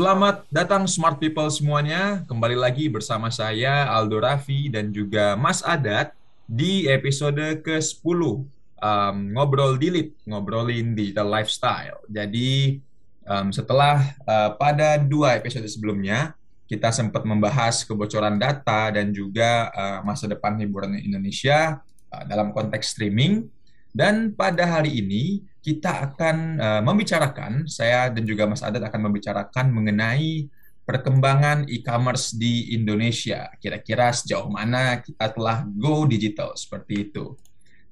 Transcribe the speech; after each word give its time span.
Selamat 0.00 0.48
datang 0.48 0.88
smart 0.88 1.20
people 1.20 1.44
semuanya. 1.52 2.24
Kembali 2.24 2.56
lagi 2.56 2.88
bersama 2.88 3.28
saya 3.28 3.84
Aldo 3.84 4.24
Raffi 4.24 4.72
dan 4.72 4.96
juga 4.96 5.36
Mas 5.36 5.60
Adat 5.60 6.16
di 6.48 6.88
episode 6.88 7.60
ke-10 7.60 8.00
um, 8.08 9.16
ngobrol 9.36 9.76
dilit, 9.76 10.16
ngobrolin 10.24 10.96
digital 10.96 11.28
lifestyle. 11.28 12.00
Jadi 12.08 12.80
um, 13.28 13.52
setelah 13.52 14.16
uh, 14.24 14.56
pada 14.56 14.96
dua 14.96 15.36
episode 15.36 15.68
sebelumnya 15.68 16.32
kita 16.64 16.88
sempat 16.96 17.20
membahas 17.28 17.84
kebocoran 17.84 18.40
data 18.40 18.88
dan 18.96 19.12
juga 19.12 19.68
uh, 19.68 20.00
masa 20.00 20.24
depan 20.24 20.56
hiburan 20.56 20.96
Indonesia 20.96 21.76
uh, 22.08 22.24
dalam 22.24 22.56
konteks 22.56 22.96
streaming. 22.96 23.52
Dan 23.90 24.32
pada 24.38 24.66
hari 24.66 25.02
ini 25.02 25.42
kita 25.60 26.10
akan 26.10 26.36
uh, 26.56 26.82
membicarakan, 26.86 27.68
saya 27.68 28.08
dan 28.08 28.24
juga 28.24 28.48
Mas 28.48 28.64
Adat 28.64 28.80
akan 28.80 29.10
membicarakan 29.10 29.68
mengenai 29.74 30.48
perkembangan 30.88 31.70
e-commerce 31.70 32.34
di 32.34 32.74
Indonesia. 32.74 33.46
Kira-kira 33.62 34.10
sejauh 34.10 34.50
mana 34.50 34.98
kita 34.98 35.30
telah 35.30 35.62
go 35.68 36.02
digital 36.08 36.56
seperti 36.58 37.10
itu. 37.10 37.38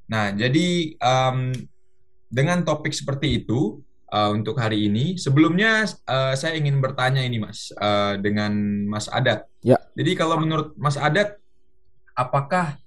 Nah, 0.09 0.33
jadi 0.33 0.99
um, 0.99 1.53
dengan 2.27 2.65
topik 2.65 2.91
seperti 2.91 3.45
itu 3.45 3.85
uh, 4.11 4.33
untuk 4.33 4.57
hari 4.59 4.89
ini, 4.89 5.21
sebelumnya 5.21 5.85
uh, 6.09 6.35
saya 6.35 6.57
ingin 6.57 6.81
bertanya 6.81 7.21
ini, 7.21 7.39
Mas, 7.39 7.71
uh, 7.77 8.17
dengan 8.17 8.51
Mas 8.89 9.07
Adat. 9.13 9.45
Ya. 9.61 9.77
Jadi 9.93 10.17
kalau 10.17 10.41
menurut 10.41 10.73
Mas 10.81 10.97
Adat, 10.97 11.37
apakah 12.17 12.81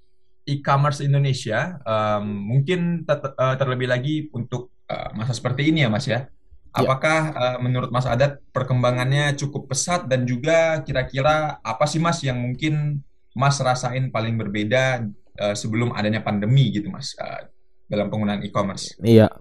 e-commerce 0.44 1.00
Indonesia 1.04 1.78
um, 1.86 2.26
mungkin 2.26 3.06
ter 3.06 3.18
terlebih 3.58 3.86
lagi 3.86 4.26
untuk 4.34 4.72
Eh, 4.92 5.10
masa 5.16 5.32
seperti 5.32 5.72
ini 5.72 5.86
ya 5.86 5.88
Mas 5.88 6.04
ya. 6.04 6.28
ya. 6.28 6.28
Apakah 6.72 7.20
uh, 7.36 7.58
menurut 7.60 7.92
Mas 7.92 8.08
Adat 8.08 8.40
perkembangannya 8.52 9.36
cukup 9.36 9.72
pesat 9.72 10.08
dan 10.08 10.24
juga 10.24 10.80
kira-kira 10.84 11.60
apa 11.60 11.84
sih 11.84 12.00
Mas 12.00 12.20
yang 12.24 12.40
mungkin 12.40 13.04
Mas 13.32 13.60
rasain 13.60 14.12
paling 14.12 14.36
berbeda 14.36 15.04
uh, 15.40 15.54
sebelum 15.56 15.92
adanya 15.96 16.20
pandemi 16.24 16.72
gitu 16.72 16.88
Mas 16.88 17.12
uh, 17.20 17.48
dalam 17.88 18.08
penggunaan 18.08 18.44
e-commerce? 18.44 18.96
Iya. 19.00 19.32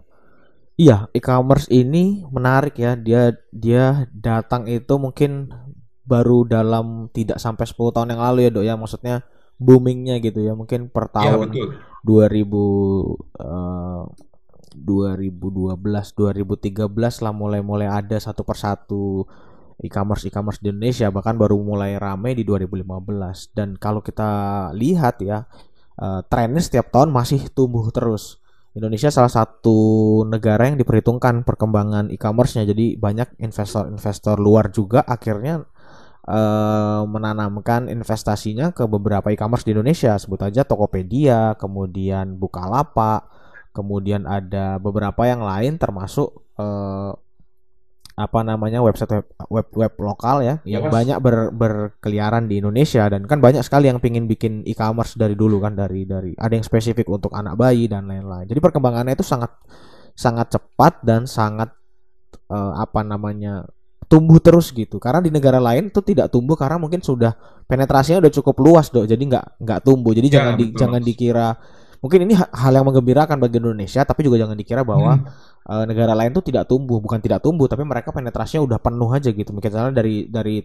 Iya, 0.80 1.12
e-commerce 1.14 1.68
ini 1.72 2.24
menarik 2.32 2.80
ya. 2.80 2.96
Dia 2.96 3.36
dia 3.52 4.08
datang 4.12 4.66
itu 4.72 4.96
mungkin 4.98 5.52
baru 6.08 6.48
dalam 6.48 7.12
tidak 7.12 7.38
sampai 7.44 7.68
10 7.68 7.96
tahun 7.96 8.12
yang 8.16 8.24
lalu 8.24 8.40
ya, 8.48 8.52
Dok 8.56 8.66
ya. 8.66 8.76
Maksudnya 8.80 9.16
boomingnya 9.62 10.18
gitu 10.18 10.42
ya. 10.42 10.58
Mungkin 10.58 10.90
per 10.90 11.14
iya, 11.14 11.38
tahun. 11.38 11.54
ya, 11.54 11.70
2000 12.02 12.50
uh, 13.38 14.10
2012 14.72 15.78
2013 16.16 16.88
lah 17.22 17.34
mulai-mulai 17.36 17.92
ada 17.92 18.18
satu 18.18 18.42
persatu 18.48 19.28
e-commerce 19.82 20.30
e-commerce 20.30 20.64
di 20.64 20.72
Indonesia 20.72 21.12
bahkan 21.12 21.36
baru 21.36 21.60
mulai 21.60 22.00
rame 22.00 22.38
di 22.38 22.48
2015 22.48 23.52
dan 23.58 23.76
kalau 23.76 24.00
kita 24.00 24.72
lihat 24.72 25.20
ya 25.20 25.44
uh, 26.00 26.22
trennya 26.26 26.64
setiap 26.64 26.94
tahun 26.94 27.12
masih 27.12 27.52
tumbuh 27.52 27.86
terus. 27.92 28.40
Indonesia 28.72 29.12
salah 29.12 29.28
satu 29.28 30.24
negara 30.24 30.72
yang 30.72 30.80
diperhitungkan 30.80 31.44
perkembangan 31.44 32.08
e-commerce-nya 32.08 32.64
jadi 32.64 32.96
banyak 32.96 33.36
investor-investor 33.44 34.40
luar 34.40 34.72
juga 34.72 35.04
akhirnya 35.04 35.68
uh, 36.28 37.02
menanamkan 37.08 37.90
investasinya 37.90 38.70
ke 38.76 38.86
beberapa 38.86 39.32
e-commerce 39.34 39.66
di 39.66 39.74
Indonesia 39.74 40.18
sebut 40.20 40.42
aja 40.46 40.62
Tokopedia 40.68 41.58
kemudian 41.58 42.38
Bukalapak 42.38 43.30
kemudian 43.72 44.28
ada 44.28 44.78
beberapa 44.78 45.24
yang 45.26 45.42
lain 45.42 45.80
termasuk 45.80 46.30
uh, 46.60 47.16
apa 48.20 48.40
namanya 48.44 48.84
website 48.84 49.10
web 49.10 49.28
web, 49.50 49.68
web 49.72 49.94
lokal 49.98 50.44
ya, 50.44 50.60
ya 50.68 50.78
yang 50.78 50.92
mas. 50.92 50.94
banyak 50.94 51.18
ber, 51.24 51.50
berkeliaran 51.56 52.46
di 52.46 52.60
Indonesia 52.60 53.08
dan 53.08 53.24
kan 53.26 53.40
banyak 53.40 53.64
sekali 53.64 53.88
yang 53.88 54.04
pingin 54.04 54.28
bikin 54.28 54.68
e-commerce 54.68 55.16
dari 55.16 55.34
dulu 55.34 55.64
kan 55.64 55.74
dari 55.74 56.04
dari 56.04 56.36
ada 56.36 56.54
yang 56.54 56.62
spesifik 56.62 57.08
untuk 57.08 57.32
anak 57.32 57.56
bayi 57.56 57.88
dan 57.88 58.06
lain-lain. 58.12 58.46
Jadi 58.46 58.60
perkembangannya 58.60 59.16
itu 59.16 59.24
sangat 59.24 59.56
sangat 60.14 60.54
cepat 60.54 61.02
dan 61.02 61.24
sangat 61.26 61.72
uh, 62.52 62.76
apa 62.78 63.02
namanya 63.02 63.66
tumbuh 64.12 64.44
terus 64.44 64.76
gitu. 64.76 65.00
Karena 65.00 65.24
di 65.24 65.32
negara 65.32 65.64
lain 65.64 65.88
itu 65.88 66.04
tidak 66.04 66.28
tumbuh 66.28 66.60
karena 66.60 66.76
mungkin 66.76 67.00
sudah 67.00 67.32
penetrasinya 67.64 68.28
udah 68.28 68.32
cukup 68.36 68.56
luas 68.60 68.92
dok. 68.92 69.08
Jadi 69.08 69.24
nggak 69.32 69.64
nggak 69.64 69.80
tumbuh. 69.88 70.12
Jadi 70.12 70.28
ya, 70.28 70.34
jangan 70.44 70.54
di, 70.60 70.66
jangan 70.76 71.02
dikira 71.02 71.48
mungkin 72.02 72.26
ini 72.26 72.34
hal 72.34 72.74
yang 72.74 72.84
mengembirakan 72.90 73.38
bagi 73.38 73.62
Indonesia 73.62 74.02
tapi 74.02 74.26
juga 74.26 74.42
jangan 74.42 74.58
dikira 74.58 74.82
bahwa 74.82 75.22
hmm. 75.22 75.70
uh, 75.70 75.86
negara 75.88 76.12
lain 76.12 76.36
tuh 76.36 76.44
tidak 76.44 76.68
tumbuh. 76.68 77.00
Bukan 77.00 77.24
tidak 77.24 77.40
tumbuh 77.40 77.72
tapi 77.72 77.88
mereka 77.88 78.12
penetrasinya 78.12 78.68
udah 78.68 78.80
penuh 78.84 79.08
aja 79.16 79.32
gitu. 79.32 79.56
Misalnya 79.56 79.96
dari 79.96 80.28
dari 80.28 80.60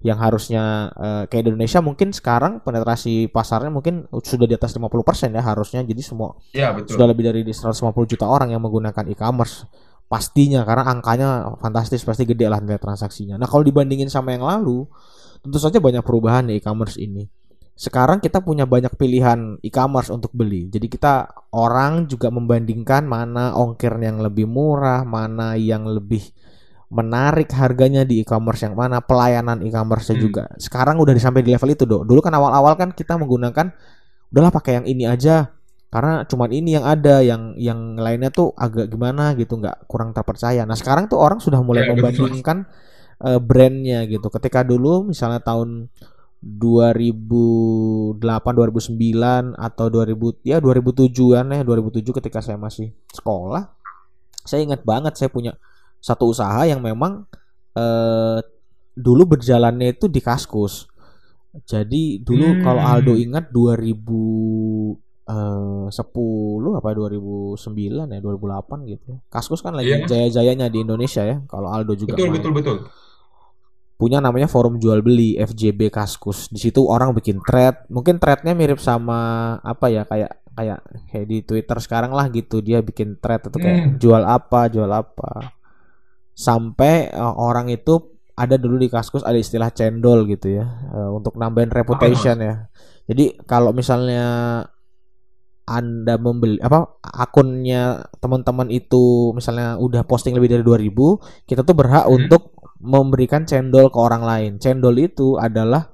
yang 0.00 0.16
harusnya 0.16 0.92
uh, 0.96 1.24
kayak 1.28 1.44
di 1.44 1.48
Indonesia 1.56 1.80
mungkin 1.84 2.12
sekarang 2.12 2.64
penetrasi 2.64 3.28
pasarnya 3.28 3.68
mungkin 3.68 4.08
sudah 4.12 4.48
di 4.48 4.56
atas 4.56 4.76
50% 4.76 5.32
ya 5.32 5.40
harusnya. 5.40 5.80
Jadi 5.88 6.02
semua 6.04 6.36
ya, 6.52 6.76
betul. 6.76 7.00
sudah 7.00 7.08
lebih 7.08 7.32
dari 7.32 7.40
150 7.48 7.80
juta 8.04 8.28
orang 8.28 8.52
yang 8.52 8.60
menggunakan 8.60 9.08
e-commerce 9.08 9.64
pastinya 10.10 10.66
karena 10.66 10.90
angkanya 10.90 11.28
fantastis 11.62 12.02
pasti 12.02 12.26
gede 12.26 12.50
lah 12.50 12.58
nilai 12.58 12.82
transaksinya. 12.82 13.38
Nah 13.38 13.46
kalau 13.46 13.62
dibandingin 13.62 14.10
sama 14.10 14.34
yang 14.34 14.42
lalu 14.42 14.82
tentu 15.38 15.62
saja 15.62 15.78
banyak 15.78 16.02
perubahan 16.02 16.50
di 16.50 16.58
e-commerce 16.58 16.98
ini 16.98 17.30
sekarang 17.80 18.20
kita 18.20 18.44
punya 18.44 18.68
banyak 18.68 18.92
pilihan 18.92 19.56
e-commerce 19.64 20.12
untuk 20.12 20.36
beli. 20.36 20.68
Jadi 20.68 20.84
kita 20.84 21.32
orang 21.56 22.04
juga 22.12 22.28
membandingkan 22.28 23.08
mana 23.08 23.56
ongkir 23.56 23.96
yang 24.04 24.20
lebih 24.20 24.44
murah, 24.44 25.00
mana 25.08 25.56
yang 25.56 25.88
lebih 25.88 26.20
menarik 26.92 27.48
harganya 27.56 28.04
di 28.04 28.20
e-commerce 28.20 28.68
yang 28.68 28.76
mana, 28.76 29.00
pelayanan 29.00 29.64
e-commerce 29.64 30.12
hmm. 30.12 30.20
juga. 30.20 30.44
Sekarang 30.60 31.00
udah 31.00 31.16
sampai 31.16 31.40
di 31.40 31.56
level 31.56 31.72
itu, 31.72 31.88
Dok. 31.88 32.04
Dulu 32.04 32.20
kan 32.20 32.36
awal-awal 32.36 32.76
kan 32.76 32.92
kita 32.92 33.16
menggunakan 33.16 33.72
udahlah 34.28 34.52
pakai 34.52 34.72
yang 34.76 34.84
ini 34.84 35.08
aja 35.08 35.48
karena 35.90 36.22
cuman 36.22 36.50
ini 36.54 36.78
yang 36.78 36.86
ada 36.86 37.18
yang 37.18 37.58
yang 37.58 37.98
lainnya 37.98 38.30
tuh 38.30 38.54
agak 38.54 38.86
gimana 38.86 39.34
gitu 39.34 39.58
nggak 39.58 39.90
kurang 39.90 40.14
terpercaya. 40.14 40.62
Nah, 40.62 40.78
sekarang 40.78 41.10
tuh 41.10 41.18
orang 41.18 41.42
sudah 41.42 41.58
mulai 41.66 41.82
ya, 41.82 41.90
membandingkan 41.90 42.62
uh, 43.26 43.42
brandnya 43.42 44.06
gitu. 44.06 44.30
Ketika 44.30 44.62
dulu 44.62 45.10
misalnya 45.10 45.42
tahun 45.42 45.90
2008 46.40 48.16
2009 48.16 49.60
atau 49.60 49.86
2000 49.92 50.40
ya 50.40 50.56
2007-an 50.56 51.46
ya 51.52 51.60
2007 51.68 52.16
ketika 52.16 52.40
saya 52.40 52.56
masih 52.56 52.96
sekolah 53.12 53.68
saya 54.48 54.64
ingat 54.64 54.80
banget 54.80 55.20
saya 55.20 55.28
punya 55.28 55.52
satu 56.00 56.32
usaha 56.32 56.64
yang 56.64 56.80
memang 56.80 57.28
eh, 57.76 58.40
dulu 58.96 59.36
berjalannya 59.36 59.92
itu 59.92 60.08
di 60.08 60.24
Kaskus 60.24 60.88
jadi 61.68 62.24
dulu 62.24 62.56
hmm. 62.56 62.64
kalau 62.64 62.82
Aldo 62.88 63.20
ingat 63.20 63.52
2000 63.52 64.00
eh, 65.30 65.86
10 65.88 66.78
apa 66.78 66.88
2009 66.90 67.56
ya 68.10 68.18
2008 68.18 68.90
gitu 68.90 69.22
Kaskus 69.30 69.62
kan 69.62 69.78
lagi 69.78 69.94
yeah. 69.94 70.08
jaya-jayanya 70.10 70.66
di 70.66 70.82
Indonesia 70.82 71.22
ya 71.22 71.38
kalau 71.46 71.70
Aldo 71.70 71.94
juga 71.94 72.18
betul 72.18 72.28
main. 72.28 72.34
betul 72.36 72.52
betul 72.52 72.76
punya 74.00 74.16
namanya 74.16 74.48
forum 74.48 74.80
jual 74.80 75.04
beli 75.04 75.36
FJB 75.36 75.92
Kaskus. 75.92 76.48
Di 76.48 76.56
situ 76.56 76.88
orang 76.88 77.12
bikin 77.12 77.36
thread, 77.44 77.84
mungkin 77.92 78.16
threadnya 78.16 78.56
mirip 78.56 78.80
sama 78.80 79.60
apa 79.60 79.92
ya 79.92 80.08
kayak 80.08 80.40
kayak 80.56 80.80
kayak 81.12 81.26
di 81.28 81.38
Twitter 81.44 81.76
sekarang 81.84 82.16
lah 82.16 82.32
gitu. 82.32 82.64
Dia 82.64 82.80
bikin 82.80 83.20
thread 83.20 83.44
itu 83.52 83.60
kayak 83.60 83.76
hmm. 83.84 83.92
jual 84.00 84.24
apa, 84.24 84.72
jual 84.72 84.88
apa. 84.88 85.52
Sampai 86.32 87.12
uh, 87.12 87.36
orang 87.36 87.68
itu 87.68 88.16
ada 88.32 88.56
dulu 88.56 88.80
di 88.80 88.88
Kaskus 88.88 89.20
ada 89.20 89.36
istilah 89.36 89.68
cendol 89.68 90.24
gitu 90.24 90.48
ya 90.48 90.64
uh, 90.96 91.12
untuk 91.12 91.36
nambahin 91.36 91.68
reputation 91.68 92.40
ya. 92.40 92.72
Jadi 93.04 93.36
kalau 93.44 93.76
misalnya 93.76 94.64
anda 95.70 96.18
membeli 96.18 96.58
apa 96.58 96.98
akunnya 96.98 98.10
teman-teman 98.18 98.66
itu 98.74 99.30
misalnya 99.30 99.78
udah 99.78 100.02
posting 100.02 100.34
lebih 100.34 100.58
dari 100.58 100.66
2000, 100.66 101.46
kita 101.46 101.62
tuh 101.62 101.78
berhak 101.78 102.10
hmm. 102.10 102.16
untuk 102.18 102.58
memberikan 102.82 103.46
cendol 103.46 103.86
ke 103.86 103.98
orang 104.02 104.26
lain. 104.26 104.52
Cendol 104.58 104.98
itu 104.98 105.38
adalah 105.38 105.86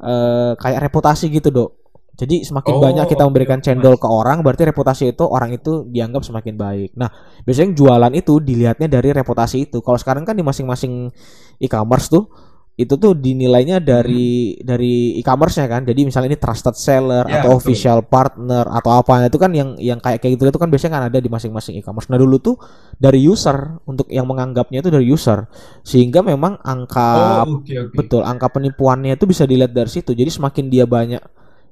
uh, 0.00 0.56
kayak 0.56 0.88
reputasi 0.88 1.28
gitu, 1.28 1.52
Dok. 1.52 1.70
Jadi 2.12 2.44
semakin 2.44 2.74
oh, 2.76 2.80
banyak 2.80 3.06
kita 3.08 3.24
memberikan 3.24 3.58
cendol 3.64 3.96
ke 3.96 4.04
orang, 4.06 4.44
berarti 4.44 4.68
reputasi 4.68 5.16
itu 5.16 5.24
orang 5.26 5.56
itu 5.56 5.88
dianggap 5.88 6.22
semakin 6.22 6.54
baik. 6.54 6.90
Nah, 6.94 7.08
biasanya 7.42 7.72
jualan 7.72 8.12
itu 8.14 8.38
dilihatnya 8.38 8.86
dari 8.86 9.10
reputasi 9.10 9.68
itu. 9.68 9.80
Kalau 9.80 9.98
sekarang 9.98 10.22
kan 10.28 10.36
di 10.36 10.44
masing-masing 10.44 11.08
e-commerce 11.58 12.12
tuh 12.12 12.28
itu 12.72 12.96
tuh 12.96 13.12
dinilainya 13.12 13.84
dari 13.84 14.56
hmm. 14.56 14.64
dari 14.64 15.20
e-commerce-nya 15.20 15.68
kan. 15.68 15.84
Jadi 15.84 16.08
misalnya 16.08 16.32
ini 16.32 16.40
trusted 16.40 16.72
seller 16.72 17.28
ya, 17.28 17.44
atau 17.44 17.52
betul. 17.52 17.60
official 17.60 17.98
partner 18.08 18.64
atau 18.64 18.96
apa 18.96 19.28
itu 19.28 19.36
kan 19.36 19.52
yang 19.52 19.76
yang 19.76 20.00
kayak 20.00 20.24
kayak 20.24 20.40
gitu 20.40 20.48
itu 20.48 20.56
kan 20.56 20.72
biasanya 20.72 20.92
kan 20.96 21.04
ada 21.12 21.18
di 21.20 21.28
masing-masing 21.28 21.76
e-commerce. 21.76 22.08
Nah, 22.08 22.16
dulu 22.16 22.40
tuh 22.40 22.56
dari 22.96 23.20
user 23.20 23.76
untuk 23.84 24.08
yang 24.08 24.24
menganggapnya 24.24 24.80
itu 24.80 24.88
dari 24.88 25.04
user. 25.04 25.44
Sehingga 25.84 26.24
memang 26.24 26.64
angka 26.64 27.44
oh, 27.44 27.60
okay, 27.60 27.76
okay. 27.84 27.92
betul, 27.92 28.24
angka 28.24 28.48
penipuannya 28.48 29.20
itu 29.20 29.28
bisa 29.28 29.44
dilihat 29.44 29.76
dari 29.76 29.92
situ. 29.92 30.16
Jadi 30.16 30.32
semakin 30.32 30.72
dia 30.72 30.88
banyak 30.88 31.20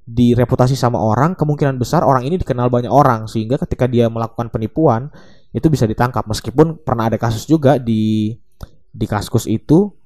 direputasi 0.05 0.77
sama 0.77 1.01
orang, 1.01 1.33
kemungkinan 1.33 1.81
besar 1.81 2.05
orang 2.05 2.29
ini 2.29 2.37
dikenal 2.37 2.69
banyak 2.69 2.93
orang 2.93 3.25
sehingga 3.25 3.57
ketika 3.57 3.89
dia 3.89 4.13
melakukan 4.13 4.53
penipuan 4.53 5.09
itu 5.51 5.67
bisa 5.73 5.89
ditangkap 5.89 6.29
meskipun 6.29 6.79
pernah 6.83 7.11
ada 7.11 7.19
kasus 7.19 7.49
juga 7.49 7.79
di 7.81 8.35
di 8.91 9.07
Kaskus 9.07 9.47
itu 9.47 10.00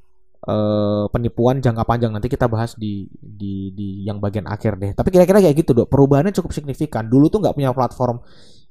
uh, 0.44 1.04
penipuan 1.08 1.60
jangka 1.60 1.84
panjang 1.84 2.12
nanti 2.12 2.28
kita 2.28 2.46
bahas 2.48 2.76
di 2.76 3.08
di 3.18 3.72
di 3.72 4.04
yang 4.04 4.20
bagian 4.20 4.44
akhir 4.44 4.76
deh. 4.78 4.92
Tapi 4.92 5.08
kira-kira 5.08 5.40
kayak 5.40 5.56
gitu 5.64 5.72
dok. 5.72 5.88
Perubahannya 5.88 6.32
cukup 6.36 6.52
signifikan. 6.52 7.08
Dulu 7.08 7.32
tuh 7.32 7.40
nggak 7.40 7.54
punya 7.56 7.72
platform 7.72 8.20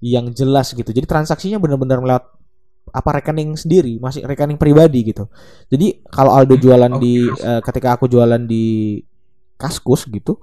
yang 0.03 0.29
jelas 0.35 0.71
gitu. 0.71 0.89
Jadi 0.89 1.05
transaksinya 1.07 1.57
benar-benar 1.57 2.03
lewat 2.03 2.25
apa 2.93 3.09
rekening 3.19 3.57
sendiri, 3.57 3.97
masih 3.97 4.21
rekening 4.21 4.61
pribadi 4.61 5.01
gitu. 5.09 5.25
Jadi 5.71 6.05
kalau 6.13 6.37
Aldo 6.37 6.59
jualan 6.61 7.01
di 7.01 7.25
uh, 7.25 7.61
ketika 7.65 7.97
aku 7.97 8.05
jualan 8.05 8.43
di 8.45 8.99
Kaskus 9.57 10.05
gitu, 10.11 10.37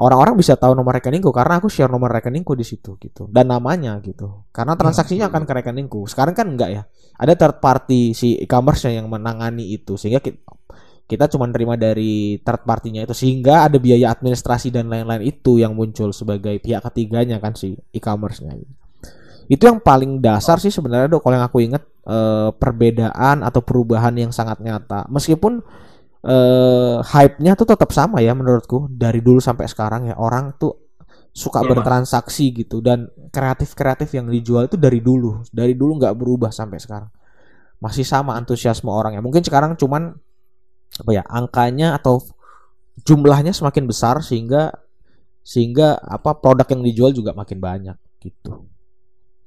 orang-orang 0.00 0.32
bisa 0.40 0.56
tahu 0.56 0.72
nomor 0.72 0.96
rekeningku 0.96 1.28
karena 1.28 1.60
aku 1.60 1.68
share 1.68 1.92
nomor 1.92 2.08
rekeningku 2.08 2.56
di 2.56 2.64
situ 2.64 2.96
gitu. 2.96 3.28
Dan 3.28 3.52
namanya 3.52 4.00
gitu. 4.00 4.48
Karena 4.48 4.72
iya, 4.72 4.80
transaksinya 4.80 5.26
akan 5.28 5.42
ke 5.44 5.52
rekeningku. 5.60 6.08
Sekarang 6.08 6.32
kan 6.32 6.48
enggak 6.48 6.70
ya. 6.72 6.82
Ada 7.20 7.36
third 7.36 7.56
party 7.60 8.16
si 8.16 8.40
e-commerce 8.40 8.88
yang 8.88 9.12
menangani 9.12 9.76
itu 9.76 10.00
sehingga 10.00 10.24
kita, 10.24 10.40
kita 11.04 11.28
cuma 11.28 11.44
terima 11.52 11.76
dari 11.76 12.40
third 12.40 12.64
partinya 12.64 13.04
itu. 13.04 13.12
Sehingga 13.12 13.68
ada 13.68 13.76
biaya 13.76 14.08
administrasi 14.16 14.72
dan 14.72 14.88
lain-lain 14.88 15.20
itu 15.20 15.60
yang 15.60 15.76
muncul 15.76 16.16
sebagai 16.16 16.56
pihak 16.64 16.80
ketiganya 16.80 17.36
kan 17.36 17.52
si 17.52 17.76
e-commerce-nya. 17.92 18.56
Itu 19.52 19.68
yang 19.68 19.84
paling 19.84 20.24
dasar 20.24 20.56
sih 20.56 20.72
sebenarnya 20.72 21.12
dok. 21.12 21.28
Kalau 21.28 21.36
yang 21.36 21.44
aku 21.44 21.60
ingat 21.60 21.84
eh, 22.08 22.48
perbedaan 22.56 23.44
atau 23.44 23.60
perubahan 23.60 24.16
yang 24.16 24.32
sangat 24.32 24.64
nyata. 24.64 25.04
Meskipun 25.12 25.60
uh, 26.24 27.00
hype-nya 27.04 27.56
tuh 27.56 27.68
tetap 27.68 27.90
sama 27.92 28.20
ya 28.24 28.36
menurutku. 28.36 28.88
Dari 28.90 29.20
dulu 29.20 29.38
sampai 29.38 29.66
sekarang 29.68 30.10
ya 30.12 30.16
orang 30.16 30.56
tuh 30.56 30.90
suka 31.30 31.62
bertransaksi 31.62 32.52
gitu. 32.52 32.82
Dan 32.84 33.08
kreatif-kreatif 33.30 34.10
yang 34.16 34.28
dijual 34.28 34.68
itu 34.68 34.76
dari 34.76 35.00
dulu. 35.00 35.44
Dari 35.48 35.72
dulu 35.76 36.00
nggak 36.00 36.14
berubah 36.16 36.50
sampai 36.50 36.78
sekarang. 36.80 37.10
Masih 37.80 38.04
sama 38.04 38.36
antusiasme 38.36 38.88
orang 38.88 39.16
ya. 39.16 39.22
Mungkin 39.24 39.40
sekarang 39.40 39.76
cuman 39.76 40.12
apa 40.90 41.10
ya 41.14 41.22
angkanya 41.30 41.96
atau 41.96 42.20
jumlahnya 43.06 43.54
semakin 43.54 43.88
besar 43.88 44.20
sehingga 44.20 44.74
sehingga 45.40 45.96
apa 45.96 46.36
produk 46.36 46.68
yang 46.68 46.82
dijual 46.84 47.10
juga 47.16 47.32
makin 47.32 47.58
banyak 47.62 47.96
gitu. 48.20 48.68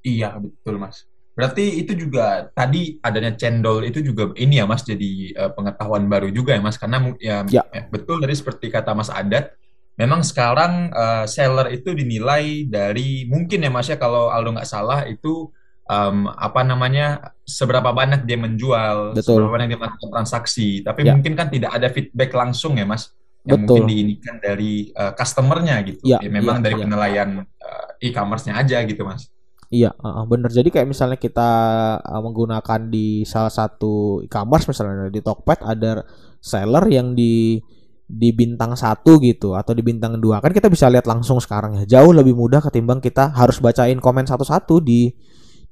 Iya 0.04 0.36
betul 0.42 0.82
mas 0.82 1.08
Berarti 1.34 1.82
itu 1.82 1.98
juga 1.98 2.48
tadi 2.54 3.02
adanya 3.02 3.34
cendol 3.34 3.82
itu 3.82 4.06
juga 4.06 4.30
ini 4.38 4.62
ya 4.62 4.70
Mas 4.70 4.86
jadi 4.86 5.34
uh, 5.34 5.52
pengetahuan 5.58 6.06
baru 6.06 6.30
juga 6.30 6.54
ya 6.54 6.62
Mas 6.62 6.78
karena 6.78 7.02
ya, 7.18 7.42
ya. 7.50 7.66
ya 7.74 7.90
betul 7.90 8.22
dari 8.22 8.38
seperti 8.38 8.70
kata 8.70 8.94
Mas 8.94 9.10
Adat 9.10 9.58
memang 9.98 10.22
sekarang 10.22 10.94
uh, 10.94 11.26
seller 11.26 11.74
itu 11.74 11.94
dinilai 11.98 12.70
dari 12.70 13.26
mungkin 13.26 13.66
ya 13.66 13.74
Mas 13.74 13.90
ya 13.90 13.98
kalau 13.98 14.30
Aldo 14.30 14.54
nggak 14.54 14.70
salah 14.70 15.10
itu 15.10 15.50
um, 15.90 16.30
apa 16.30 16.62
namanya 16.64 17.34
seberapa 17.44 17.92
banyak 17.92 18.24
dia 18.24 18.40
menjual, 18.40 19.18
betul. 19.18 19.42
seberapa 19.42 19.52
banyak 19.52 19.68
dia 19.76 19.80
melakukan 19.80 20.10
transaksi. 20.12 20.86
Tapi 20.86 21.02
ya. 21.08 21.18
mungkin 21.18 21.34
kan 21.36 21.48
tidak 21.52 21.72
ada 21.76 21.88
feedback 21.92 22.32
langsung 22.32 22.78
ya 22.80 22.86
Mas 22.88 23.12
yang 23.44 23.64
betul. 23.64 23.84
mungkin 23.84 23.84
diinikan 23.92 24.36
dari 24.40 24.94
uh, 24.96 25.12
customernya 25.12 25.76
gitu. 25.84 26.02
Ya, 26.08 26.20
ya 26.24 26.30
memang 26.32 26.64
ya, 26.64 26.72
dari 26.72 26.76
ya. 26.80 26.82
penilaian 26.88 27.30
uh, 27.44 27.88
e-commerce-nya 28.00 28.54
aja 28.56 28.78
gitu 28.88 29.04
Mas. 29.04 29.33
Iya, 29.74 29.90
uh, 29.98 30.22
bener. 30.30 30.54
Jadi 30.54 30.70
kayak 30.70 30.86
misalnya 30.86 31.18
kita 31.18 31.50
uh, 31.98 32.22
menggunakan 32.22 32.94
di 32.94 33.26
salah 33.26 33.50
satu 33.50 34.22
e-commerce 34.22 34.70
misalnya 34.70 35.10
di 35.10 35.18
Tokped 35.18 35.66
ada 35.66 36.06
seller 36.38 36.86
yang 36.94 37.18
di 37.18 37.58
di 38.06 38.30
bintang 38.30 38.78
satu 38.78 39.18
gitu 39.18 39.58
atau 39.58 39.74
di 39.74 39.82
bintang 39.82 40.22
dua. 40.22 40.38
Kan 40.46 40.54
kita 40.54 40.70
bisa 40.70 40.94
lihat 40.94 41.10
langsung 41.10 41.42
sekarang 41.42 41.82
ya. 41.82 41.98
Jauh 41.98 42.14
lebih 42.14 42.38
mudah 42.38 42.62
ketimbang 42.62 43.02
kita 43.02 43.34
harus 43.34 43.58
bacain 43.58 43.98
komen 43.98 44.30
satu-satu 44.30 44.78
di 44.78 45.10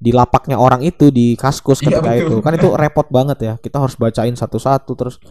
di 0.01 0.09
lapaknya 0.09 0.57
orang 0.57 0.81
itu 0.81 1.13
di 1.13 1.37
kaskus 1.37 1.85
iya, 1.85 2.01
ketika 2.01 2.11
itu. 2.17 2.35
kan 2.41 2.57
itu 2.57 2.73
repot 2.73 3.05
banget 3.13 3.37
ya. 3.37 3.53
Kita 3.61 3.85
harus 3.85 3.93
bacain 4.01 4.33
satu-satu 4.33 4.91
terus. 4.97 5.21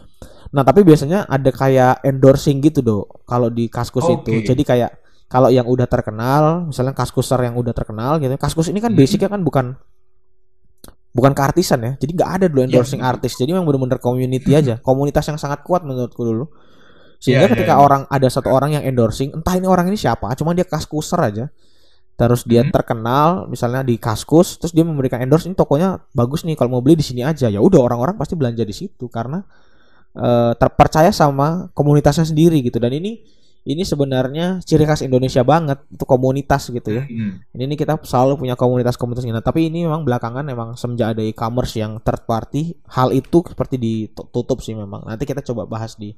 Nah 0.55 0.63
tapi 0.63 0.87
biasanya 0.87 1.27
ada 1.27 1.51
kayak 1.51 2.07
endorsing 2.07 2.63
gitu 2.63 2.79
dok 2.79 3.27
kalau 3.27 3.51
di 3.51 3.67
kaskus 3.67 4.07
okay. 4.07 4.31
itu 4.39 4.55
jadi 4.55 4.63
kayak 4.63 4.91
kalau 5.31 5.47
yang 5.47 5.63
udah 5.63 5.87
terkenal, 5.87 6.67
misalnya 6.67 6.91
kaskuser 6.91 7.39
yang 7.39 7.55
udah 7.55 7.71
terkenal 7.71 8.19
gitu. 8.19 8.35
Kaskus 8.35 8.67
ini 8.67 8.83
kan 8.83 8.91
hmm. 8.91 8.99
basicnya 8.99 9.31
kan 9.31 9.39
bukan 9.39 9.79
bukan 11.15 11.31
keartisan 11.31 11.79
ya. 11.79 11.91
Jadi 11.95 12.11
nggak 12.19 12.31
ada 12.35 12.45
dulu 12.51 12.67
iya, 12.67 12.67
endorsing 12.67 12.99
yeah. 12.99 13.11
artis. 13.15 13.39
Jadi 13.39 13.55
memang 13.55 13.63
benar-benar 13.63 14.03
community 14.03 14.51
aja, 14.59 14.83
komunitas 14.83 15.23
yang 15.31 15.39
sangat 15.39 15.63
kuat 15.63 15.87
menurutku 15.87 16.19
dulu. 16.19 16.51
Sehingga 17.23 17.47
yeah, 17.47 17.53
ketika 17.55 17.79
yeah, 17.79 17.85
orang 17.85 18.03
ada 18.11 18.27
satu 18.27 18.51
orang 18.51 18.75
yang 18.75 18.83
endorsing, 18.83 19.31
entah 19.31 19.55
ini 19.55 19.71
orang 19.71 19.87
ini 19.87 19.95
siapa, 19.95 20.35
cuma 20.35 20.51
dia 20.51 20.67
kaskuser 20.67 21.23
aja. 21.23 21.47
Terus 22.19 22.43
dia 22.45 22.61
hmm. 22.61 22.69
terkenal 22.69 23.49
misalnya 23.49 23.81
di 23.81 23.97
Kaskus, 23.97 24.61
terus 24.61 24.75
dia 24.77 24.85
memberikan 24.85 25.17
endorse 25.25 25.49
ini 25.49 25.57
tokonya 25.57 26.05
bagus 26.13 26.45
nih 26.45 26.53
kalau 26.53 26.77
mau 26.77 26.81
beli 26.83 26.99
di 26.99 27.05
sini 27.07 27.25
aja. 27.25 27.49
Ya 27.49 27.57
udah 27.57 27.81
orang-orang 27.81 28.13
pasti 28.13 28.37
belanja 28.37 28.61
di 28.61 28.75
situ 28.77 29.09
karena 29.09 29.41
uh, 30.13 30.53
terpercaya 30.53 31.09
sama 31.09 31.73
komunitasnya 31.73 32.29
sendiri 32.29 32.61
gitu. 32.61 32.77
Dan 32.77 32.93
ini 32.93 33.25
ini 33.61 33.85
sebenarnya 33.85 34.57
ciri 34.65 34.89
khas 34.89 35.05
Indonesia 35.05 35.45
banget 35.45 35.85
itu 35.85 36.01
komunitas 36.09 36.73
gitu 36.73 36.89
ya. 36.97 37.03
Hmm. 37.05 37.45
Ini, 37.53 37.63
ini 37.69 37.75
kita 37.77 38.01
selalu 38.01 38.41
punya 38.41 38.57
komunitas-komunitas 38.57 39.21
ini. 39.21 39.33
Nah, 39.37 39.45
tapi 39.45 39.69
ini 39.69 39.85
memang 39.85 40.01
belakangan 40.01 40.41
memang 40.41 40.73
semenjak 40.73 41.13
ada 41.13 41.21
e-commerce 41.21 41.77
yang 41.77 42.01
third 42.01 42.25
party, 42.25 42.73
hal 42.89 43.13
itu 43.13 43.45
seperti 43.45 43.77
ditutup 43.77 44.65
sih 44.65 44.73
memang. 44.73 45.05
Nanti 45.05 45.29
kita 45.29 45.45
coba 45.45 45.69
bahas 45.69 45.93
di 45.93 46.17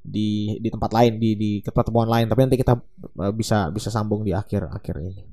di 0.00 0.56
di 0.56 0.68
tempat 0.72 0.96
lain 0.96 1.20
di 1.20 1.36
di 1.36 1.50
pertemuan 1.60 2.08
lain 2.08 2.24
tapi 2.24 2.40
nanti 2.48 2.56
kita 2.56 2.72
uh, 3.20 3.32
bisa 3.36 3.68
bisa 3.68 3.92
sambung 3.92 4.24
di 4.24 4.32
akhir 4.32 4.72
akhir 4.72 4.96
ini. 5.04 5.28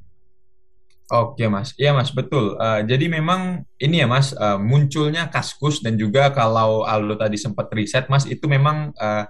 Oke 1.07 1.47
mas, 1.47 1.71
iya 1.79 1.95
mas 1.95 2.11
betul. 2.11 2.59
Uh, 2.59 2.83
jadi 2.83 3.07
memang 3.07 3.63
ini 3.79 4.03
ya 4.03 4.07
mas 4.11 4.35
uh, 4.35 4.59
munculnya 4.59 5.31
kaskus 5.31 5.79
dan 5.79 5.95
juga 5.95 6.35
kalau 6.35 6.83
Aldo 6.83 7.15
tadi 7.15 7.39
sempat 7.39 7.71
riset 7.71 8.11
mas 8.11 8.27
itu 8.27 8.43
memang 8.43 8.91
uh, 9.00 9.23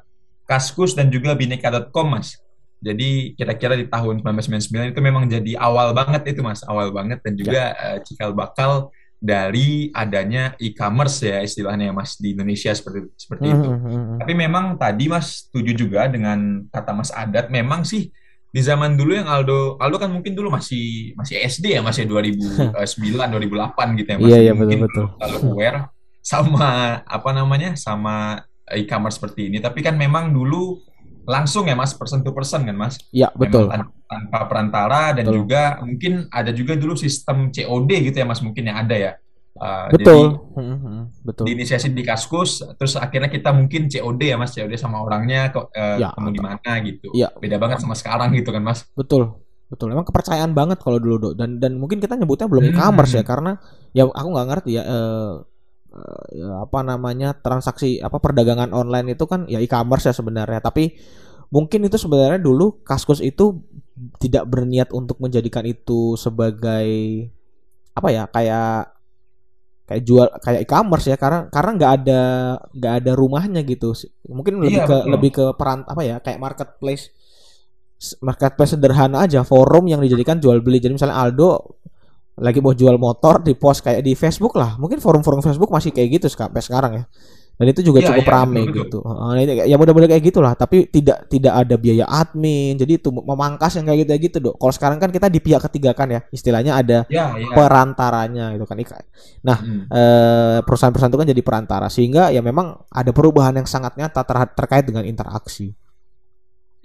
Kaskus 0.47 0.95
dan 0.95 1.11
juga 1.11 1.35
Bineka.com 1.35 2.07
mas. 2.07 2.39
Jadi 2.79 3.35
kira-kira 3.35 3.73
di 3.75 3.89
tahun 3.89 4.23
1999 4.23 4.95
itu 4.95 5.01
memang 5.01 5.27
jadi 5.27 5.59
awal 5.59 5.91
banget 5.91 6.31
itu 6.31 6.41
mas, 6.45 6.63
awal 6.63 6.93
banget 6.93 7.19
dan 7.25 7.33
juga 7.35 7.73
ya. 7.75 7.97
uh, 7.97 7.97
cikal 8.05 8.31
bakal 8.31 8.95
dari 9.17 9.89
adanya 9.97 10.53
e-commerce 10.61 11.25
ya 11.25 11.41
istilahnya 11.41 11.89
mas 11.89 12.21
di 12.21 12.37
Indonesia 12.37 12.69
seperti 12.69 13.09
seperti 13.17 13.49
mm 13.49 13.53
-hmm. 13.53 13.59
itu. 13.59 13.69
Hmm, 13.69 13.81
hmm. 13.83 14.17
Tapi 14.21 14.33
memang 14.37 14.65
tadi 14.77 15.05
mas 15.09 15.49
setuju 15.49 15.71
juga 15.73 16.05
dengan 16.07 16.69
kata 16.69 16.91
mas 16.93 17.09
Adat, 17.09 17.49
memang 17.49 17.81
sih 17.81 18.13
di 18.47 18.61
zaman 18.63 18.95
dulu 18.95 19.11
yang 19.11 19.27
Aldo 19.27 19.75
Aldo 19.77 19.97
kan 19.99 20.09
mungkin 20.13 20.31
dulu 20.31 20.53
masih 20.53 21.11
masih 21.19 21.43
SD 21.43 21.77
ya 21.77 21.81
masih 21.83 22.07
2009 22.07 22.73
2008 22.73 23.99
gitu 23.99 24.09
ya 24.09 24.17
yeah, 24.23 24.41
yeah, 24.49 24.55
mungkin 24.55 24.87
betul, 24.87 25.11
betul. 25.11 25.19
lalu 25.19 25.37
aware 25.51 25.79
sama 26.23 27.03
apa 27.03 27.29
namanya 27.35 27.75
sama 27.75 28.41
e-commerce 28.75 29.21
seperti 29.21 29.47
ini. 29.47 29.63
Tapi 29.63 29.79
kan 29.79 29.95
memang 29.95 30.35
dulu 30.35 30.81
langsung 31.27 31.67
ya 31.67 31.75
mas, 31.75 31.91
person 31.91 32.23
to 32.23 32.31
person 32.31 32.63
kan 32.63 32.75
mas? 32.75 32.95
Iya 33.11 33.31
betul. 33.35 33.67
Memang 33.67 33.91
tanpa 34.07 34.39
perantara 34.47 35.11
dan 35.11 35.27
betul. 35.27 35.43
juga 35.43 35.83
mungkin 35.83 36.13
ada 36.31 36.51
juga 36.55 36.73
dulu 36.79 36.95
sistem 36.95 37.51
COD 37.51 37.91
gitu 38.11 38.15
ya 38.23 38.25
mas 38.25 38.39
mungkin 38.39 38.63
yang 38.71 38.79
ada 38.79 38.95
ya. 38.95 39.13
Uh, 39.57 39.89
betul. 39.89 40.25
Jadi, 40.37 40.61
hmm, 40.61 40.77
hmm, 40.79 41.01
betul. 41.25 41.45
Diinisiasi 41.49 41.89
di 41.89 42.05
Kaskus, 42.05 42.61
terus 42.77 42.93
akhirnya 42.93 43.27
kita 43.27 43.49
mungkin 43.51 43.89
COD 43.89 44.21
ya 44.21 44.37
mas, 44.37 44.53
COD 44.53 44.73
sama 44.77 45.01
orangnya 45.01 45.49
uh, 45.51 45.97
ya. 45.97 46.13
ketemu 46.13 46.29
di 46.31 46.41
mana 46.41 46.71
gitu. 46.85 47.07
Ya. 47.11 47.29
Beda 47.35 47.57
banget 47.57 47.83
sama 47.83 47.97
sekarang 47.97 48.31
gitu 48.37 48.53
kan 48.53 48.63
mas? 48.63 48.85
Betul. 48.93 49.43
Betul, 49.67 49.91
memang 49.91 50.07
kepercayaan 50.07 50.55
banget 50.55 50.79
kalau 50.79 50.95
dulu 50.95 51.15
dok 51.19 51.33
dan 51.35 51.59
dan 51.59 51.75
mungkin 51.75 51.99
kita 51.99 52.15
nyebutnya 52.15 52.47
belum 52.47 52.71
hmm. 52.71 52.71
e-commerce 52.71 53.19
ya 53.19 53.23
karena 53.27 53.59
ya 53.91 54.07
aku 54.07 54.27
nggak 54.31 54.47
ngerti 54.47 54.79
ya 54.79 54.83
uh, 54.87 55.43
uh, 55.97 56.63
apa 56.63 56.79
namanya 56.85 57.33
transaksi 57.33 57.97
apa 57.97 58.21
perdagangan 58.21 58.69
online 58.71 59.17
itu 59.17 59.25
kan 59.25 59.49
ya 59.49 59.57
e-commerce 59.57 60.07
ya 60.07 60.13
sebenarnya. 60.13 60.61
Tapi 60.61 60.93
mungkin 61.49 61.87
itu 61.89 61.97
sebenarnya 61.97 62.39
dulu 62.39 62.85
Kaskus 62.85 63.19
itu 63.19 63.59
tidak 64.21 64.45
berniat 64.45 64.93
untuk 64.93 65.17
menjadikan 65.17 65.65
itu 65.65 66.13
sebagai 66.15 66.87
apa 67.97 68.07
ya 68.13 68.23
kayak 68.29 68.93
kayak 69.87 70.03
jual 70.05 70.27
kayak 70.39 70.61
e-commerce 70.69 71.09
ya. 71.09 71.17
Karena 71.17 71.49
karena 71.49 71.71
nggak 71.75 71.91
ada 72.03 72.21
nggak 72.71 72.93
ada 73.03 73.11
rumahnya 73.17 73.61
gitu. 73.65 73.97
Mungkin 74.29 74.61
lebih 74.61 74.79
iya, 74.79 74.85
ke 74.85 74.97
betul. 75.01 75.11
lebih 75.11 75.31
ke 75.33 75.45
peran 75.57 75.81
apa 75.89 76.01
ya 76.05 76.21
kayak 76.21 76.37
marketplace 76.37 77.09
marketplace 78.21 78.77
sederhana 78.77 79.25
aja 79.25 79.41
forum 79.41 79.89
yang 79.89 79.97
dijadikan 79.97 80.37
jual 80.37 80.61
beli 80.61 80.77
jadi 80.77 80.93
misalnya 80.93 81.17
Aldo 81.17 81.76
lagi 82.37 82.61
mau 82.61 82.73
jual 82.73 83.01
motor 83.01 83.41
di 83.41 83.57
post 83.57 83.81
kayak 83.81 84.05
di 84.05 84.13
Facebook 84.13 84.53
lah. 84.53 84.77
Mungkin 84.77 85.01
forum-forum 85.01 85.41
Facebook 85.41 85.73
masih 85.73 85.89
kayak 85.89 86.21
gitu 86.21 86.27
sampai 86.29 86.61
sekarang 86.61 86.93
ya. 87.01 87.05
Dan 87.57 87.73
itu 87.73 87.81
juga 87.81 88.05
ya, 88.05 88.13
cukup 88.13 88.25
ya, 88.29 88.33
rame 88.37 88.69
betul, 88.69 88.77
gitu. 88.77 88.99
Betul. 89.01 89.65
ya 89.65 89.75
mudah-mudahan 89.81 90.11
kayak 90.13 90.25
gitulah. 90.29 90.53
Tapi 90.53 90.85
tidak 90.93 91.25
tidak 91.25 91.53
ada 91.57 91.75
biaya 91.81 92.05
admin 92.05 92.77
jadi 92.77 93.01
itu 93.01 93.09
memangkas 93.09 93.81
yang 93.81 93.89
kayak 93.89 93.99
gitu 94.05 94.11
gitu 94.29 94.37
dok. 94.37 94.55
Kalau 94.61 94.73
sekarang 94.77 94.97
kan 95.01 95.09
kita 95.09 95.25
di 95.25 95.41
pihak 95.41 95.65
ketiga 95.65 95.97
kan 95.97 96.05
ya 96.13 96.21
istilahnya 96.29 96.77
ada 96.77 97.09
ya, 97.09 97.33
ya. 97.33 97.49
perantaranya 97.57 98.53
gitu 98.53 98.69
kan 98.69 98.77
nah 99.41 99.57
hmm. 99.57 99.89
eh, 99.89 100.57
perusahaan-perusahaan 100.61 101.09
itu 101.09 101.19
kan 101.25 101.29
jadi 101.33 101.41
perantara 101.41 101.87
sehingga 101.89 102.29
ya 102.29 102.45
memang 102.45 102.77
ada 102.93 103.09
perubahan 103.09 103.57
yang 103.57 103.65
sangat 103.65 103.97
nyata 103.97 104.21
ter 104.21 104.37
terkait 104.53 104.85
dengan 104.85 105.01
interaksi. 105.01 105.73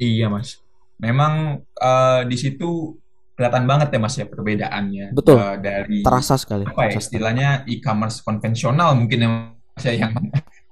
Iya 0.00 0.32
mas. 0.32 0.56
Memang 0.97 1.61
uh, 1.82 2.23
di 2.25 2.37
situ 2.40 2.97
kelihatan 3.42 3.66
banget 3.66 3.88
ya 3.90 3.99
mas 3.99 4.14
ya 4.14 4.26
perbedaannya 4.30 5.11
betul 5.11 5.34
uh, 5.34 5.58
dari 5.58 6.06
terasa 6.06 6.38
sekali 6.38 6.62
apa 6.62 6.87
ya 6.87 7.02
istilahnya 7.02 7.49
e-commerce 7.66 8.22
konvensional 8.22 8.94
mungkin 8.94 9.18
yang 9.26 9.34
saya 9.75 9.99
yang 10.06 10.14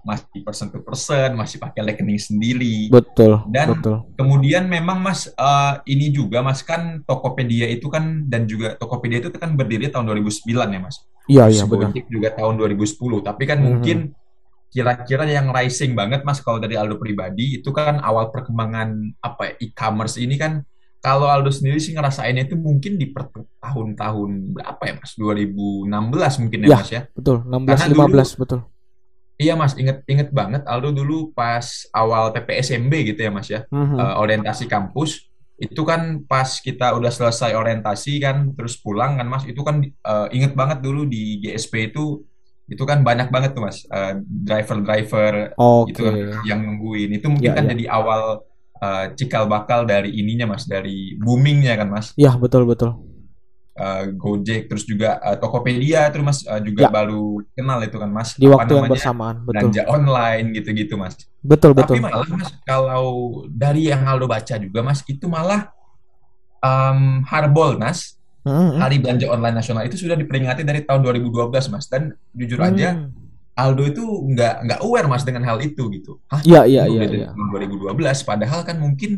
masih 0.00 0.40
persen 0.40 0.72
to 0.72 0.80
persen, 0.80 1.36
masih 1.36 1.60
pakai 1.60 1.84
rekening 1.84 2.20
sendiri. 2.20 2.88
Betul. 2.88 3.44
Dan 3.52 3.76
betul. 3.76 3.96
kemudian 4.16 4.64
memang 4.64 5.00
Mas 5.00 5.28
eh, 5.28 5.74
ini 5.92 6.08
juga 6.08 6.40
Mas 6.40 6.64
kan 6.64 7.04
Tokopedia 7.04 7.68
itu 7.68 7.92
kan 7.92 8.24
dan 8.26 8.48
juga 8.48 8.76
Tokopedia 8.80 9.20
itu 9.20 9.30
kan 9.32 9.52
berdiri 9.52 9.92
tahun 9.92 10.08
2009 10.08 10.48
ya 10.48 10.80
Mas. 10.80 10.96
Iya 11.28 11.44
iya 11.52 11.64
benar. 11.68 11.92
Juga 12.08 12.28
tahun 12.32 12.54
2010. 12.56 13.20
Tapi 13.22 13.42
kan 13.44 13.58
Mhm. 13.60 13.66
mungkin 13.66 13.98
kira-kira 14.70 15.26
yang 15.26 15.50
rising 15.50 15.98
banget 15.98 16.22
Mas 16.22 16.40
kalau 16.40 16.62
dari 16.62 16.78
Aldo 16.78 16.96
pribadi 16.96 17.58
itu 17.58 17.74
kan 17.74 17.98
awal 18.00 18.30
perkembangan 18.30 19.18
apa 19.18 19.52
ya, 19.52 19.52
e-commerce 19.66 20.16
ini 20.16 20.38
kan 20.38 20.62
kalau 21.00 21.26
Aldo 21.26 21.48
sendiri 21.48 21.80
sih 21.80 21.92
ngerasainnya 21.92 22.44
itu 22.44 22.56
mungkin 22.56 22.96
di 22.96 23.08
per- 23.08 23.32
tahun-tahun 23.58 24.30
berapa 24.52 24.82
ya 24.84 24.94
Mas? 24.96 25.12
2016 25.16 26.34
mungkin 26.38 26.58
ya 26.64 26.68
Ya. 26.68 26.78
Mas 26.78 26.90
ya. 26.90 27.02
Betul. 27.12 27.36
16 27.44 27.66
Karena 27.66 27.86
dulu 27.88 28.00
15 28.12 28.30
betul. 28.36 28.60
Iya 29.36 29.56
Mas, 29.56 29.72
inget 29.72 30.04
inget 30.04 30.28
banget 30.30 30.68
Aldo 30.68 30.92
dulu 30.92 31.32
pas 31.32 31.64
awal 31.96 32.28
PPSMB 32.30 32.92
gitu 33.08 33.20
ya 33.20 33.32
Mas 33.32 33.48
ya, 33.48 33.64
Mhm. 33.72 33.96
eh, 33.96 34.14
orientasi 34.20 34.68
kampus 34.68 35.24
itu 35.56 35.80
kan 35.84 36.24
pas 36.24 36.60
kita 36.60 36.92
udah 36.92 37.08
selesai 37.08 37.52
orientasi 37.52 38.20
kan, 38.20 38.52
terus 38.52 38.76
pulang 38.76 39.16
kan 39.16 39.24
Mas, 39.24 39.44
itu 39.44 39.60
kan 39.60 39.80
eh, 39.80 40.26
inget 40.32 40.52
banget 40.52 40.84
dulu 40.84 41.04
di 41.04 41.40
GSP 41.40 41.88
itu 41.88 42.20
itu 42.66 42.84
kan 42.84 43.00
banyak 43.00 43.32
banget 43.32 43.56
tuh 43.56 43.64
Mas, 43.64 43.82
eh, 43.88 44.20
driver-driver 44.20 45.56
gitu 45.88 46.00
kan 46.04 46.14
yang 46.44 46.60
nungguin 46.60 47.10
itu 47.10 47.26
mungkin 47.26 47.50
Ya, 47.50 47.56
kan 47.56 47.64
ya. 47.64 47.70
jadi 47.72 47.84
awal 47.90 48.44
eh, 48.80 49.04
cikal 49.14 49.44
bakal 49.46 49.84
dari 49.84 50.10
ininya 50.12 50.50
Mas, 50.50 50.64
dari 50.64 51.14
boomingnya 51.16 51.76
kan 51.76 51.88
Mas. 51.88 52.06
Iya, 52.14 52.34
betul 52.34 52.64
betul. 52.64 52.96
Eh, 53.72 54.12
Gojek 54.12 54.68
terus 54.68 54.84
juga 54.84 55.16
eh, 55.20 55.36
Tokopedia 55.36 56.10
terus 56.10 56.24
Mas 56.24 56.38
eh, 56.42 56.60
juga 56.60 56.84
Ya. 56.84 56.90
baru 56.90 57.24
kenal 57.50 57.80
itu 57.80 57.96
kan 57.96 58.10
Mas, 58.10 58.34
Di 58.34 58.44
apa 58.44 58.60
waktu 58.60 58.72
yang 58.72 58.82
namanya 58.82 58.92
bersamaan, 58.92 59.36
betul. 59.38 59.46
belanja 59.46 59.82
online 59.86 60.46
gitu-gitu 60.52 60.94
Mas. 60.94 61.14
Betul 61.40 61.70
Tapi 61.72 61.96
betul. 61.96 62.04
malah 62.04 62.28
Mas, 62.28 62.50
kalau 62.62 63.06
dari 63.48 63.88
yang 63.88 64.04
Aldo 64.04 64.24
baca 64.24 64.54
juga 64.56 64.80
Mas, 64.80 65.00
itu 65.04 65.24
malah 65.26 65.70
um, 66.60 67.24
Harbolnas, 67.24 68.16
Mhm. 68.40 68.80
Hari 68.80 68.96
Belanja 68.98 69.26
Online 69.28 69.52
Nasional 69.54 69.84
itu 69.84 70.00
sudah 70.00 70.16
diperingati 70.16 70.64
dari 70.64 70.80
tahun 70.80 71.04
2012 71.04 71.68
Mas. 71.68 71.84
Dan 71.84 72.16
jujur 72.32 72.56
aja 72.58 72.96
Hmm. 72.96 73.12
Aldo 73.60 73.82
itu 73.84 74.00
nggak 74.02 74.54
nggak 74.64 74.80
aware 74.80 75.06
Mas 75.06 75.22
dengan 75.22 75.44
hal 75.44 75.60
itu 75.60 75.82
gitu. 75.92 76.18
Hah? 76.26 76.40
Iya 76.42 76.64
iya 76.64 76.82
iya 76.88 77.00
udah 77.00 77.08
dari 77.08 77.20
iya. 77.20 77.28
tahun 77.30 77.48
2012, 77.92 78.24
padahal 78.24 78.60
kan 78.64 78.76
mungkin 78.76 79.10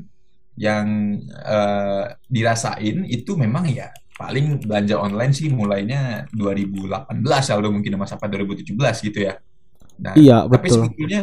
yang 0.52 0.86
eh, 1.24 2.04
dirasain 2.28 3.06
itu 3.08 3.32
memang 3.34 3.64
ya 3.66 3.88
paling 4.12 4.60
belanja 4.62 4.94
online 4.96 5.32
sih 5.32 5.48
mulainya 5.48 6.28
2018 6.30 7.08
Aldo 7.48 7.68
mungkin 7.72 7.96
Mas 7.96 8.12
apa 8.12 8.28
2017 8.28 8.68
gitu 9.02 9.18
ya. 9.22 9.40
Nah, 9.96 10.12
Iya, 10.14 10.44
tapi 10.46 10.68
betul. 10.68 10.76
sebetulnya 10.88 11.22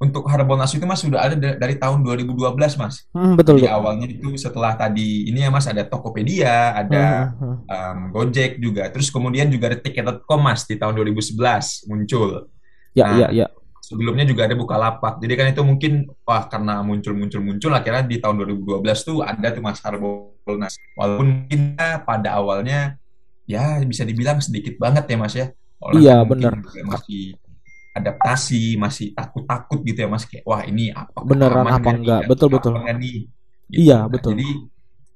untuk 0.00 0.24
Harbolnas 0.24 0.72
itu 0.72 0.80
Mas 0.82 1.04
sudah 1.04 1.20
ada 1.20 1.36
da- 1.36 1.60
dari 1.60 1.76
tahun 1.76 2.00
2012 2.00 2.72
Mas. 2.74 3.04
Hmm, 3.12 3.36
betul, 3.36 3.60
Dok. 3.60 3.68
awalnya 3.68 4.08
itu 4.08 4.32
setelah 4.34 4.72
tadi 4.72 5.28
ini 5.28 5.44
ya 5.44 5.52
Mas 5.52 5.68
ada 5.68 5.84
Tokopedia, 5.84 6.72
ada 6.72 7.28
Mhm, 7.36 7.44
mhm. 7.44 7.56
um, 7.68 7.98
Gojek 8.16 8.56
juga. 8.56 8.88
Terus 8.88 9.12
kemudian 9.12 9.52
juga 9.52 9.68
ada 9.68 9.78
Tiket.com 9.78 10.40
Mas 10.40 10.64
di 10.64 10.80
tahun 10.80 10.96
2011 10.96 11.84
muncul. 11.84 12.48
Ya 12.92 13.04
Nah, 13.06 13.18
ya 13.22 13.28
ya. 13.30 13.46
sebelumnya 13.80 14.22
juga 14.26 14.46
ada 14.46 14.54
Bukalapak. 14.54 15.18
Jadi 15.22 15.34
kan 15.38 15.46
itu 15.50 15.62
mungkin 15.66 15.92
wah 16.22 16.46
karena 16.46 16.82
muncul-muncul-muncul 16.82 17.70
akhirnya 17.74 18.02
di 18.06 18.16
tahun 18.22 18.34
2012 18.38 19.02
tuh 19.02 19.18
ada 19.22 19.48
tuh 19.50 19.62
Mas 19.62 19.78
Harbolnas. 19.82 20.74
Walaupun 20.94 21.26
mungkin 21.46 21.60
ya 21.78 22.02
pada 22.02 22.38
awalnya 22.38 22.98
ya 23.46 23.82
bisa 23.82 24.06
dibilang 24.06 24.38
sedikit 24.38 24.78
banget 24.78 25.06
ya 25.10 25.16
Mas 25.18 25.34
ya. 25.34 25.46
Orang 25.80 26.02
Iya, 26.02 26.16
benar. 26.28 26.52
masih 26.84 27.34
adaptasi, 27.90 28.78
masih 28.78 29.10
takut-takut 29.16 29.82
gitu 29.82 29.98
ya 30.06 30.08
Mas 30.10 30.22
kayak 30.28 30.44
wah 30.46 30.62
ini 30.62 30.94
apa 30.94 31.18
Beneran 31.26 31.66
apa 31.66 31.90
enggak? 31.90 32.20
Betul 32.30 32.48
betul. 32.54 32.72
nih? 32.78 33.26
Gitu. 33.70 33.86
Iya, 33.86 34.06
Nah, 34.06 34.10
betul. 34.10 34.34
jadi 34.38 34.48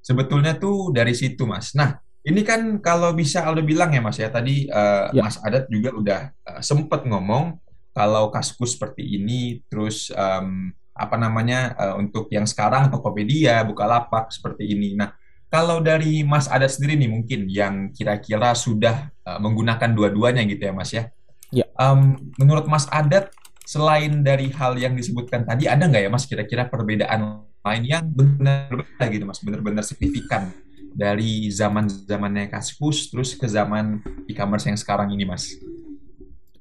sebetulnya 0.02 0.52
tuh 0.58 0.90
dari 0.94 1.14
situ 1.14 1.42
Mas. 1.46 1.74
Nah, 1.74 1.94
ini 2.24 2.40
kan 2.42 2.78
kalau 2.82 3.12
bisa 3.14 3.44
Aldo 3.46 3.62
bilang 3.62 3.90
ya 3.94 4.00
Mas 4.02 4.18
ya 4.18 4.30
tadi 4.30 4.66
eh, 4.66 5.06
Ya. 5.14 5.22
Mas 5.22 5.38
Adat 5.42 5.66
juga 5.70 5.90
udah 5.94 6.20
eh, 6.32 6.60
sempet 6.62 7.06
ngomong 7.06 7.58
kalau 7.94 8.28
kaskus 8.28 8.74
seperti 8.74 9.06
ini 9.06 9.62
terus 9.70 10.10
em, 10.10 10.74
apa 10.94 11.16
namanya 11.18 11.74
eh, 11.78 11.94
untuk 11.98 12.26
yang 12.28 12.44
sekarang 12.44 12.90
Tokopedia, 12.90 13.62
Bukalapak 13.62 14.34
seperti 14.34 14.74
ini. 14.74 14.98
Nah, 14.98 15.14
kalau 15.46 15.78
dari 15.78 16.26
Mas 16.26 16.50
Adat 16.50 16.74
sendiri 16.74 16.98
nih 16.98 17.10
mungkin 17.10 17.40
yang 17.46 17.74
kira-kira 17.94 18.52
sudah 18.58 19.08
eh, 19.10 19.38
menggunakan 19.38 19.90
dua-duanya 19.94 20.42
gitu 20.46 20.62
ya 20.66 20.74
Mas 20.74 20.90
ya. 20.90 21.06
Ya. 21.54 21.66
Em, 21.78 22.18
menurut 22.34 22.66
Mas 22.66 22.90
Adat 22.90 23.30
selain 23.64 24.20
dari 24.20 24.52
hal 24.52 24.76
yang 24.76 24.92
disebutkan 24.92 25.46
tadi 25.46 25.70
ada 25.70 25.86
nggak 25.86 26.02
ya 26.04 26.10
Mas 26.10 26.26
kira-kira 26.26 26.66
perbedaan 26.68 27.46
lain 27.64 27.84
yang 27.88 28.04
benar 28.04 28.68
berbeda 28.68 29.06
gitu 29.08 29.24
Mas, 29.24 29.40
benar-benar 29.40 29.86
signifikan 29.86 30.52
dari 30.94 31.48
zaman 31.50 31.88
zamannya 31.88 32.52
Kaskus 32.52 33.08
terus 33.10 33.34
ke 33.34 33.48
zaman 33.48 34.04
e-commerce 34.28 34.68
yang 34.68 34.78
sekarang 34.78 35.10
ini 35.10 35.26
Mas. 35.26 35.56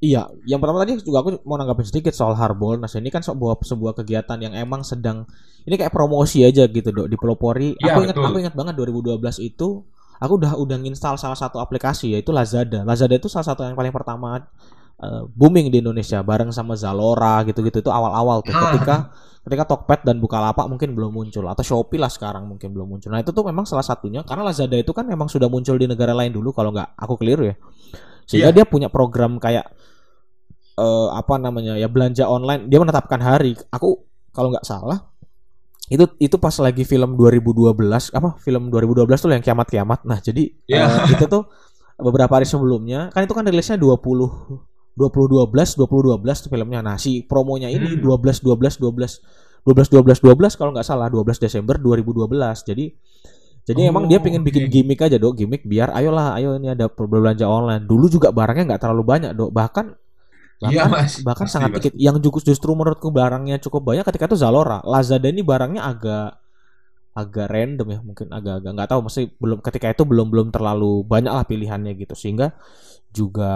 Iya, 0.03 0.27
yang 0.43 0.59
pertama 0.59 0.83
tadi 0.83 0.99
juga 0.99 1.23
aku 1.23 1.39
mau 1.47 1.55
nanggapin 1.55 1.87
sedikit 1.87 2.11
soal 2.11 2.35
Harbolnas. 2.35 2.91
Ini 2.91 3.07
kan 3.07 3.23
sebuah 3.23 3.55
sebuah 3.63 3.95
kegiatan 3.95 4.35
yang 4.35 4.51
emang 4.51 4.83
sedang 4.83 5.23
ini 5.63 5.79
kayak 5.79 5.95
promosi 5.95 6.43
aja 6.43 6.67
gitu, 6.67 6.91
Dok, 6.91 7.07
dipelopori. 7.07 7.79
Iya, 7.79 7.95
aku 7.95 8.11
ingat 8.11 8.17
betul. 8.19 8.27
aku 8.27 8.37
ingat 8.43 8.55
banget 8.59 8.73
2012 8.75 9.39
itu 9.39 9.67
aku 10.19 10.33
udah 10.43 10.59
udah 10.59 10.77
nginstal 10.77 11.15
salah 11.15 11.39
satu 11.39 11.63
aplikasi 11.63 12.19
yaitu 12.19 12.35
Lazada. 12.35 12.83
Lazada 12.83 13.15
itu 13.15 13.31
salah 13.31 13.47
satu 13.47 13.63
yang 13.63 13.79
paling 13.79 13.95
pertama 13.95 14.43
eh, 14.99 15.23
booming 15.31 15.71
di 15.71 15.79
Indonesia 15.79 16.19
bareng 16.19 16.51
sama 16.51 16.75
Zalora 16.75 17.39
gitu-gitu 17.47 17.79
itu 17.79 17.87
awal-awal 17.89 18.43
tuh 18.43 18.51
Ah. 18.51 18.75
ketika 18.75 18.95
ketika 19.43 19.63
Tokped 19.71 20.03
dan 20.03 20.19
Bukalapak 20.19 20.67
mungkin 20.67 20.95
belum 20.95 21.15
muncul 21.15 21.47
atau 21.47 21.63
Shopee 21.63 21.95
lah 21.99 22.11
sekarang 22.11 22.43
mungkin 22.43 22.75
belum 22.75 22.91
muncul. 22.91 23.07
Nah, 23.07 23.23
itu 23.23 23.31
tuh 23.31 23.43
memang 23.43 23.63
salah 23.63 23.83
satunya 23.83 24.19
karena 24.23 24.43
Lazada 24.43 24.75
itu 24.75 24.91
kan 24.91 25.07
memang 25.07 25.31
sudah 25.31 25.47
muncul 25.47 25.79
di 25.79 25.87
negara 25.87 26.11
lain 26.11 26.35
dulu 26.35 26.51
kalau 26.51 26.75
nggak 26.75 26.91
aku 26.95 27.15
keliru 27.19 27.51
ya. 27.51 27.55
Sehingga 28.23 28.51
Iya. 28.51 28.55
dia 28.55 28.65
punya 28.67 28.87
program 28.87 29.39
kayak 29.39 29.67
eh, 30.75 31.07
apa 31.11 31.35
namanya 31.37 31.75
ya 31.75 31.85
belanja 31.85 32.25
online 32.25 32.65
dia 32.65 32.77
menetapkan 32.77 33.17
hari 33.17 33.53
aku 33.69 34.01
kalau 34.29 34.49
nggak 34.49 34.63
salah 34.63 35.09
itu 35.85 36.07
itu 36.17 36.35
pas 36.37 36.55
lagi 36.57 36.83
film 36.83 37.13
2012 37.13 37.75
apa 38.09 38.29
film 38.39 38.69
2012 38.69 39.03
tuh 39.13 39.29
yang 39.29 39.43
kiamat 39.43 39.67
kiamat 39.67 39.99
nah 40.03 40.17
jadi 40.17 40.49
Iya. 40.65 40.85
eh, 41.05 41.13
itu 41.13 41.25
tuh 41.27 41.43
beberapa 41.95 42.31
hari 42.31 42.45
sebelumnya 42.45 43.11
kan 43.11 43.21
itu 43.21 43.31
kan 43.31 43.43
rilisnya 43.43 43.75
20 43.75 43.99
2012 44.93 45.49
2012 45.75 45.81
tuh 46.39 46.49
filmnya 46.49 46.79
nah 46.79 46.95
si 46.95 47.21
promonya 47.21 47.67
ini 47.67 47.97
Hmm. 47.97 48.01
12 48.01 48.39
12 48.39 48.79
12 48.79 49.21
12 49.63 49.89
12 49.89 50.21
12 50.21 50.53
kalau 50.53 50.71
nggak 50.71 50.83
salah 50.83 51.07
12 51.07 51.37
Desember 51.37 51.75
2012 51.77 52.29
jadi 52.63 52.85
jadi 53.63 53.81
emang 53.87 54.05
dia 54.05 54.19
Oh, 54.19 54.23
pengen 54.23 54.43
bikin 54.43 54.67
oke. 54.67 54.71
gimmick 54.71 54.99
aja 54.99 55.15
dok 55.15 55.33
gimmick 55.35 55.63
biar 55.63 55.87
ayolah 55.89 56.35
ayo 56.35 56.55
ini 56.55 56.67
ada 56.69 56.87
belanja 56.89 57.43
online 57.43 57.83
dulu 57.83 58.07
juga 58.07 58.29
barangnya 58.29 58.69
nggak 58.69 58.81
terlalu 58.81 59.03
banyak 59.03 59.31
dok 59.33 59.51
bahkan 59.51 59.95
Iya, 60.63 60.83
bahkan 60.83 60.91
Mas. 60.91 61.13
bahkan 61.19 61.47
Pasti, 61.47 61.51
sangat 61.51 61.69
pasti. 61.71 61.91
dikit. 61.91 61.93
Yang 61.99 62.15
justru 62.25 62.41
justru 62.53 62.71
menurutku 62.77 63.09
barangnya 63.11 63.57
cukup 63.63 63.81
banyak 63.93 64.05
ketika 64.07 64.25
itu 64.31 64.37
Zalora. 64.39 64.79
Lazada 64.87 65.27
ini 65.27 65.41
barangnya 65.43 65.81
agak 65.83 66.29
agak 67.13 67.47
random 67.51 67.87
ya. 67.93 67.99
Mungkin 68.01 68.27
agak-agak 68.33 68.71
nggak 68.75 68.89
tahu. 68.91 69.01
Mesti 69.07 69.21
belum 69.37 69.59
ketika 69.61 69.87
itu 69.93 70.03
belum 70.07 70.27
belum 70.33 70.47
terlalu 70.55 71.05
banyak 71.05 71.33
lah 71.33 71.45
pilihannya 71.45 71.93
gitu. 71.99 72.13
Sehingga 72.17 72.55
juga 73.13 73.53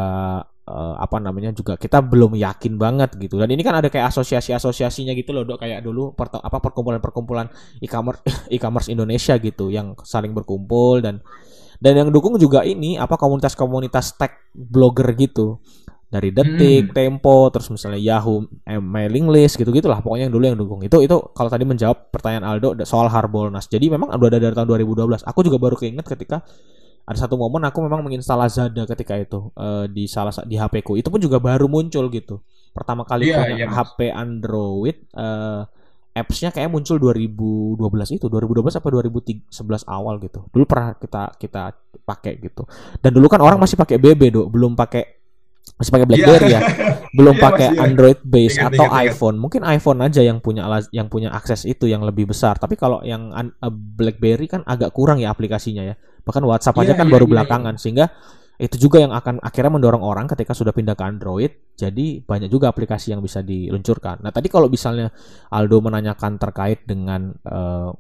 eh, 0.68 0.96
apa 1.02 1.18
namanya 1.24 1.52
juga 1.56 1.76
kita 1.80 2.02
belum 2.04 2.38
yakin 2.38 2.74
banget 2.78 3.16
gitu. 3.18 3.40
Dan 3.42 3.50
ini 3.54 3.62
kan 3.66 3.80
ada 3.80 3.90
kayak 3.90 4.12
asosiasi-asosiasinya 4.14 5.14
gitu 5.18 5.32
loh 5.36 5.44
dok. 5.48 5.64
Kayak 5.64 5.82
dulu 5.86 6.14
perta- 6.14 6.44
apa 6.44 6.60
perkumpulan-perkumpulan 6.62 7.48
e-commerce 7.82 8.22
e-commerce 8.56 8.90
Indonesia 8.92 9.36
gitu 9.40 9.70
yang 9.74 9.96
saling 10.06 10.34
berkumpul 10.38 11.02
dan 11.02 11.22
dan 11.78 11.94
yang 11.94 12.10
dukung 12.10 12.38
juga 12.42 12.66
ini 12.66 12.98
apa 12.98 13.16
komunitas-komunitas 13.22 14.18
tech 14.18 14.50
blogger 14.54 15.14
gitu 15.14 15.62
dari 16.08 16.32
Detik, 16.32 16.92
Hmm. 16.92 16.96
Tempo, 16.96 17.52
terus 17.52 17.68
misalnya 17.68 18.00
Yahoo, 18.00 18.48
eh, 18.64 18.80
mailing 18.80 19.28
list 19.28 19.60
gitu-gitulah 19.60 20.00
pokoknya 20.00 20.32
yang 20.32 20.34
dulu 20.34 20.44
yang 20.48 20.56
dukung. 20.56 20.80
Itu 20.80 21.04
itu 21.04 21.16
kalau 21.36 21.52
tadi 21.52 21.68
menjawab 21.68 22.10
pertanyaan 22.10 22.48
Aldo 22.48 22.80
soal 22.84 23.12
Harbolnas. 23.12 23.68
Jadi 23.68 23.92
memang 23.92 24.08
udah 24.10 24.28
ada 24.28 24.40
dari 24.40 24.56
tahun 24.56 24.68
2012. 24.68 25.20
Aku 25.22 25.44
juga 25.44 25.60
baru 25.60 25.76
keinget 25.76 26.08
ketika 26.08 26.48
ada 27.04 27.18
satu 27.18 27.36
momen 27.36 27.64
aku 27.64 27.84
memang 27.84 28.04
menginstal 28.04 28.40
Lazada 28.40 28.84
ketika 28.84 29.16
itu 29.16 29.52
eh, 29.54 29.86
di 29.88 30.08
salah 30.08 30.32
sa- 30.32 30.48
di 30.48 30.56
HP 30.56 30.80
ku. 30.80 30.96
Itu 30.96 31.12
pun 31.12 31.20
juga 31.20 31.40
baru 31.40 31.68
muncul 31.68 32.08
gitu. 32.08 32.40
Pertama 32.72 33.04
kali 33.04 33.28
punya 33.28 33.56
iya, 33.58 33.68
Mas. 33.68 33.76
HP 33.92 34.00
Android 34.08 34.96
eh 35.12 35.64
apps-nya 36.18 36.50
kayak 36.50 36.74
muncul 36.74 36.98
2012 36.98 37.78
itu 38.10 38.26
2012 38.26 38.74
apa 38.74 38.90
2011 38.90 39.54
awal 39.86 40.18
gitu 40.18 40.50
dulu 40.50 40.66
pernah 40.66 40.98
kita 40.98 41.38
kita 41.38 41.78
pakai 42.02 42.42
gitu 42.42 42.66
dan 43.06 43.14
dulu 43.14 43.30
kan 43.30 43.38
orang 43.38 43.62
masih 43.62 43.78
pakai 43.78 44.02
BB 44.02 44.34
do 44.34 44.50
belum 44.50 44.74
pakai 44.74 45.17
masih 45.76 45.92
pakai 45.92 46.08
BlackBerry 46.08 46.48
ya? 46.56 46.62
Belum 47.12 47.36
Iya, 47.36 47.44
pakai. 47.44 47.68
Android 47.76 48.20
base 48.24 48.56
Ingat, 48.56 48.72
atau 48.72 48.86
ingat, 48.88 48.94
ingat. 48.96 49.08
iPhone. 49.12 49.36
Mungkin 49.42 49.62
iPhone 49.68 50.00
aja 50.00 50.22
yang 50.24 50.38
punya 50.40 50.64
yang 50.96 51.08
punya 51.12 51.30
akses 51.36 51.68
itu 51.68 51.90
yang 51.92 52.06
lebih 52.08 52.30
besar. 52.32 52.56
Tapi 52.56 52.80
kalau 52.80 53.04
yang 53.04 53.36
an- 53.36 53.56
eh, 53.58 53.74
BlackBerry 53.74 54.48
kan 54.48 54.62
agak 54.64 54.96
kurang 54.96 55.20
ya 55.20 55.34
aplikasinya 55.34 55.84
ya. 55.84 55.96
Bahkan 56.24 56.44
WhatsApp 56.48 56.78
aja 56.80 56.94
Iya, 56.96 57.00
kan 57.04 57.08
iya, 57.10 57.14
baru 57.18 57.26
iya, 57.28 57.32
belakangan. 57.36 57.76
Sehingga 57.76 58.06
itu 58.58 58.90
juga 58.90 58.98
yang 58.98 59.14
akan 59.14 59.38
akhirnya 59.38 59.70
mendorong 59.70 60.02
orang 60.02 60.26
ketika 60.26 60.54
sudah 60.58 60.74
pindah 60.74 60.98
ke 60.98 61.04
Android. 61.06 61.52
Jadi 61.78 62.26
banyak 62.26 62.50
juga 62.50 62.74
aplikasi 62.74 63.14
yang 63.14 63.22
bisa 63.22 63.46
diluncurkan. 63.46 64.24
Nah 64.26 64.34
tadi 64.34 64.50
kalau 64.50 64.66
misalnya 64.66 65.14
Aldo 65.54 65.78
menanyakan 65.84 66.42
terkait 66.42 66.86
dengan 66.90 67.38
uh, 67.46 67.94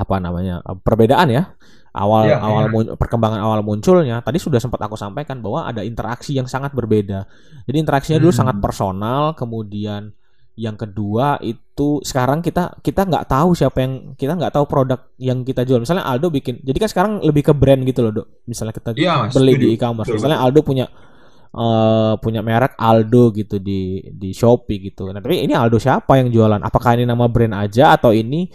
apa 0.00 0.16
namanya 0.16 0.64
uh, 0.64 0.78
perbedaan 0.80 1.28
ya 1.28 1.52
awal 1.90 2.30
ya, 2.30 2.38
awal 2.38 2.64
ya. 2.70 2.94
perkembangan 2.94 3.42
awal 3.42 3.60
munculnya 3.66 4.22
tadi 4.22 4.38
sudah 4.38 4.62
sempat 4.62 4.78
aku 4.86 4.94
sampaikan 4.94 5.42
bahwa 5.42 5.66
ada 5.66 5.82
interaksi 5.82 6.34
yang 6.38 6.46
sangat 6.46 6.70
berbeda. 6.70 7.26
Jadi 7.66 7.76
interaksinya 7.82 8.18
dulu 8.22 8.30
hmm. 8.30 8.40
sangat 8.40 8.56
personal 8.62 9.34
kemudian 9.34 10.14
yang 10.60 10.76
kedua 10.76 11.40
itu 11.40 12.04
sekarang 12.04 12.44
kita 12.44 12.76
kita 12.84 13.08
nggak 13.08 13.24
tahu 13.32 13.56
siapa 13.56 13.80
yang 13.80 14.12
kita 14.12 14.36
nggak 14.36 14.52
tahu 14.52 14.68
produk 14.68 15.00
yang 15.16 15.40
kita 15.40 15.64
jual. 15.64 15.80
Misalnya 15.80 16.04
Aldo 16.04 16.28
bikin 16.28 16.60
jadi 16.60 16.78
kan 16.78 16.90
sekarang 16.90 17.12
lebih 17.24 17.48
ke 17.48 17.52
brand 17.56 17.80
gitu 17.82 18.04
loh 18.04 18.12
dok. 18.22 18.44
Misalnya 18.44 18.74
kita 18.76 18.92
ya, 18.94 19.24
beli 19.32 19.56
di 19.56 19.66
e-commerce. 19.74 20.12
Misalnya 20.12 20.44
Aldo 20.44 20.60
punya 20.60 20.84
uh, 21.56 22.14
punya 22.20 22.44
merek 22.44 22.76
Aldo 22.76 23.32
gitu 23.32 23.56
di 23.56 24.04
di 24.12 24.30
Shopee 24.36 24.92
gitu. 24.92 25.08
Nah 25.10 25.24
tapi 25.24 25.42
ini 25.42 25.56
Aldo 25.56 25.80
siapa 25.80 26.20
yang 26.20 26.28
jualan? 26.28 26.60
Apakah 26.60 26.98
ini 26.98 27.08
nama 27.08 27.24
brand 27.26 27.56
aja 27.56 27.96
atau 27.96 28.12
ini 28.12 28.50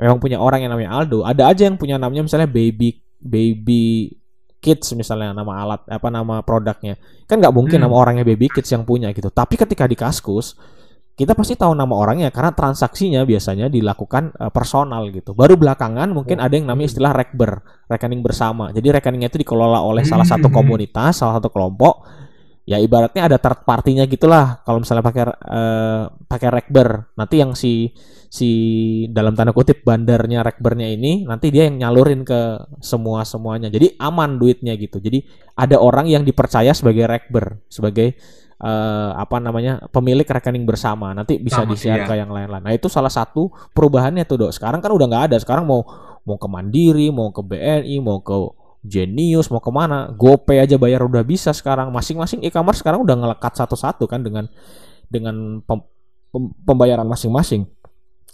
memang 0.00 0.16
punya 0.16 0.40
orang 0.40 0.64
yang 0.64 0.72
namanya 0.72 0.96
Aldo 0.96 1.28
ada 1.28 1.52
aja 1.52 1.68
yang 1.68 1.76
punya 1.76 2.00
namanya 2.00 2.24
misalnya 2.24 2.48
baby 2.48 2.96
baby 3.20 4.16
kids 4.60 4.96
misalnya 4.96 5.36
nama 5.36 5.52
alat 5.60 5.80
apa 5.88 6.08
nama 6.08 6.40
produknya 6.40 6.96
kan 7.28 7.36
nggak 7.36 7.52
mungkin 7.52 7.76
hmm. 7.80 7.84
nama 7.84 7.94
orangnya 7.94 8.24
baby 8.24 8.48
kids 8.48 8.72
yang 8.72 8.88
punya 8.88 9.12
gitu 9.12 9.28
tapi 9.28 9.60
ketika 9.60 9.84
di 9.84 9.96
Kaskus 9.96 10.56
kita 11.20 11.36
pasti 11.36 11.52
tahu 11.52 11.76
nama 11.76 11.92
orangnya 11.92 12.32
karena 12.32 12.56
transaksinya 12.56 13.28
biasanya 13.28 13.68
dilakukan 13.68 14.32
uh, 14.40 14.48
personal 14.48 15.04
gitu. 15.12 15.36
Baru 15.36 15.60
belakangan 15.60 16.08
mungkin 16.16 16.40
ada 16.40 16.56
yang 16.56 16.64
namanya 16.64 16.96
istilah 16.96 17.12
rekber, 17.12 17.60
rekening 17.92 18.24
bersama. 18.24 18.72
Jadi 18.72 18.88
rekeningnya 18.88 19.28
itu 19.28 19.44
dikelola 19.44 19.84
oleh 19.84 20.00
salah 20.08 20.24
satu 20.24 20.48
hmm. 20.48 20.56
komunitas, 20.56 21.20
salah 21.20 21.36
satu 21.36 21.52
kelompok. 21.52 22.08
Ya 22.70 22.78
ibaratnya 22.78 23.26
ada 23.26 23.42
third 23.42 23.66
partinya 23.66 24.06
gitulah. 24.06 24.62
Kalau 24.62 24.78
misalnya 24.78 25.02
pakai 25.02 25.22
uh, 25.26 26.06
pakai 26.30 26.48
rekber, 26.54 27.10
nanti 27.18 27.42
yang 27.42 27.58
si 27.58 27.90
si 28.30 28.50
dalam 29.10 29.34
tanda 29.34 29.50
kutip 29.50 29.82
bandarnya 29.82 30.46
rekbernya 30.46 30.86
ini 30.86 31.26
nanti 31.26 31.50
dia 31.50 31.66
yang 31.66 31.82
nyalurin 31.82 32.22
ke 32.22 32.70
semua 32.78 33.26
semuanya. 33.26 33.74
Jadi 33.74 33.98
aman 33.98 34.38
duitnya 34.38 34.78
gitu. 34.78 35.02
Jadi 35.02 35.18
ada 35.58 35.82
orang 35.82 36.06
yang 36.06 36.22
dipercaya 36.22 36.70
sebagai 36.70 37.10
rekber, 37.10 37.58
sebagai 37.66 38.14
uh, 38.62 39.18
apa 39.18 39.42
namanya 39.42 39.82
pemilik 39.90 40.22
rekening 40.22 40.62
bersama 40.62 41.10
nanti 41.10 41.42
bisa 41.42 41.66
di 41.66 41.74
share 41.74 42.04
iya. 42.04 42.08
ke 42.08 42.14
yang 42.22 42.30
lain-lain. 42.30 42.62
Nah 42.62 42.70
itu 42.70 42.86
salah 42.86 43.10
satu 43.10 43.50
perubahannya 43.74 44.22
tuh 44.30 44.46
dok. 44.46 44.54
Sekarang 44.54 44.78
kan 44.78 44.94
udah 44.94 45.10
nggak 45.10 45.24
ada. 45.34 45.36
Sekarang 45.42 45.66
mau 45.66 45.82
mau 46.22 46.38
ke 46.38 46.46
Mandiri, 46.46 47.10
mau 47.10 47.34
ke 47.34 47.42
BNI, 47.42 47.98
mau 47.98 48.22
ke 48.22 48.59
Genius, 48.80 49.52
mau 49.52 49.60
ke 49.60 49.68
mana? 49.68 50.08
GoPay 50.16 50.64
aja 50.64 50.80
bayar 50.80 51.04
udah 51.04 51.20
bisa 51.20 51.52
sekarang. 51.52 51.92
Masing-masing 51.92 52.40
e-commerce 52.48 52.80
sekarang 52.80 53.04
udah 53.04 53.16
ngelekat 53.16 53.52
satu-satu 53.52 54.08
kan 54.08 54.24
dengan 54.24 54.48
dengan 55.12 55.60
pem, 55.60 55.84
pem, 56.32 56.44
pembayaran 56.64 57.04
masing-masing. 57.04 57.68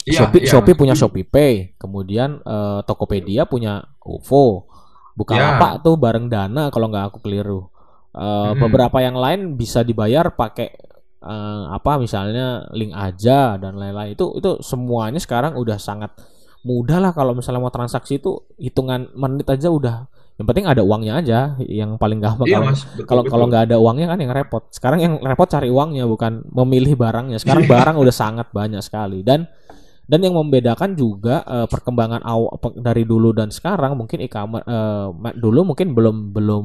Iya, 0.07 0.23
Shopee, 0.23 0.47
iya. 0.47 0.51
Shopee 0.55 0.79
punya 0.79 0.95
Shopee 0.95 1.27
Pay, 1.27 1.75
kemudian 1.75 2.39
uh, 2.47 2.79
Tokopedia 2.87 3.43
punya 3.51 3.83
OVO, 4.07 4.71
Bukalapak 5.19 5.81
iya. 5.81 5.83
tuh 5.83 5.95
bareng 5.99 6.31
Dana 6.31 6.71
kalau 6.71 6.87
nggak 6.93 7.11
aku 7.11 7.19
keliru. 7.27 7.67
Uh, 8.15 8.55
hmm. 8.55 8.63
Beberapa 8.63 9.03
yang 9.03 9.19
lain 9.19 9.59
bisa 9.59 9.83
dibayar 9.83 10.31
pakai 10.31 10.71
uh, 11.27 11.75
apa 11.75 11.99
misalnya 11.99 12.71
link 12.71 12.95
aja 12.95 13.59
dan 13.59 13.75
lain-lain 13.75 14.15
itu 14.15 14.39
itu 14.39 14.63
semuanya 14.63 15.19
sekarang 15.19 15.59
udah 15.59 15.77
sangat 15.77 16.15
mudah 16.63 16.99
lah 17.03 17.13
kalau 17.15 17.35
misalnya 17.35 17.63
mau 17.63 17.75
transaksi 17.75 18.19
itu 18.19 18.43
hitungan 18.59 19.11
menit 19.15 19.47
aja 19.51 19.71
udah 19.71 20.07
yang 20.37 20.47
penting 20.53 20.69
ada 20.69 20.85
uangnya 20.85 21.13
aja 21.17 21.39
yang 21.65 21.97
paling 21.97 22.21
gampang 22.21 22.45
iya, 22.45 22.61
kalau 22.61 22.77
kalau 23.09 23.23
kalau 23.25 23.45
nggak 23.49 23.73
ada 23.73 23.77
uangnya 23.81 24.13
kan 24.13 24.19
yang 24.21 24.33
repot. 24.37 24.69
Sekarang 24.69 25.01
yang 25.01 25.17
repot 25.25 25.49
cari 25.49 25.73
uangnya 25.73 26.05
bukan 26.05 26.45
memilih 26.53 26.93
barangnya. 26.93 27.41
Sekarang 27.41 27.65
iya. 27.65 27.73
barang 27.73 27.97
udah 27.97 28.15
sangat 28.15 28.53
banyak 28.53 28.85
sekali. 28.85 29.25
Dan 29.25 29.49
dan 30.05 30.21
yang 30.21 30.37
membedakan 30.37 30.93
juga 30.93 31.41
uh, 31.49 31.65
perkembangan 31.65 32.21
awal 32.21 32.53
dari 32.77 33.09
dulu 33.09 33.33
dan 33.33 33.49
sekarang 33.49 33.97
mungkin 33.97 34.21
e-commerce 34.23 34.69
uh, 34.69 35.09
dulu 35.41 35.73
mungkin 35.73 35.97
belum 35.97 36.37
belum 36.37 36.65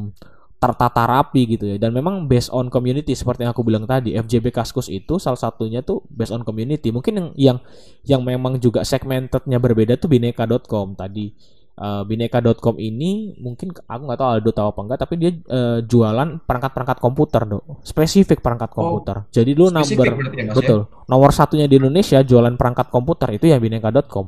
tertata 0.59 1.07
rapi 1.07 1.55
gitu 1.55 1.71
ya. 1.71 1.79
Dan 1.79 1.95
memang 1.95 2.27
based 2.27 2.51
on 2.51 2.67
community 2.67 3.15
seperti 3.15 3.47
yang 3.47 3.55
aku 3.55 3.63
bilang 3.63 3.87
tadi 3.87 4.19
FJB 4.19 4.51
Kaskus 4.51 4.91
itu 4.91 5.15
salah 5.15 5.39
satunya 5.39 5.79
tuh 5.79 6.03
based 6.11 6.35
on 6.35 6.43
community. 6.43 6.91
Mungkin 6.91 7.13
yang 7.15 7.27
yang 7.39 7.57
yang 8.03 8.21
memang 8.21 8.59
juga 8.59 8.83
segmentednya 8.83 9.63
berbeda 9.63 9.95
tuh 9.95 10.11
bineka.com 10.11 10.99
tadi 10.99 11.60
uh, 11.77 12.03
bineka.com 12.03 12.75
ini 12.81 13.37
mungkin 13.39 13.71
aku 13.71 14.01
nggak 14.07 14.19
tahu 14.19 14.29
Aldo 14.35 14.51
tahu 14.51 14.67
apa 14.73 14.79
enggak 14.83 14.99
tapi 15.07 15.13
dia 15.21 15.31
uh, 15.47 15.79
jualan 15.85 16.43
perangkat-perangkat 16.43 16.97
komputer 16.99 17.41
dong 17.47 17.63
spesifik 17.85 18.43
perangkat 18.43 18.73
oh, 18.73 18.75
komputer. 18.75 19.15
Oh, 19.23 19.31
jadi 19.31 19.51
lu 19.55 19.71
nomor 19.71 20.05
ya, 20.07 20.15
ya, 20.35 20.51
betul. 20.51 20.79
ya? 20.89 21.05
nomor 21.07 21.29
satunya 21.31 21.69
di 21.69 21.79
Indonesia 21.79 22.19
jualan 22.19 22.53
perangkat 22.59 22.91
komputer 22.91 23.37
itu 23.37 23.47
ya 23.47 23.57
bineka.com 23.61 24.25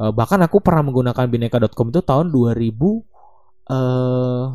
uh, 0.00 0.10
bahkan 0.10 0.40
aku 0.42 0.58
pernah 0.58 0.82
menggunakan 0.82 1.24
bineka.com 1.30 1.86
itu 1.94 2.00
tahun 2.02 2.32
2000 2.32 2.74
uh, 3.70 4.46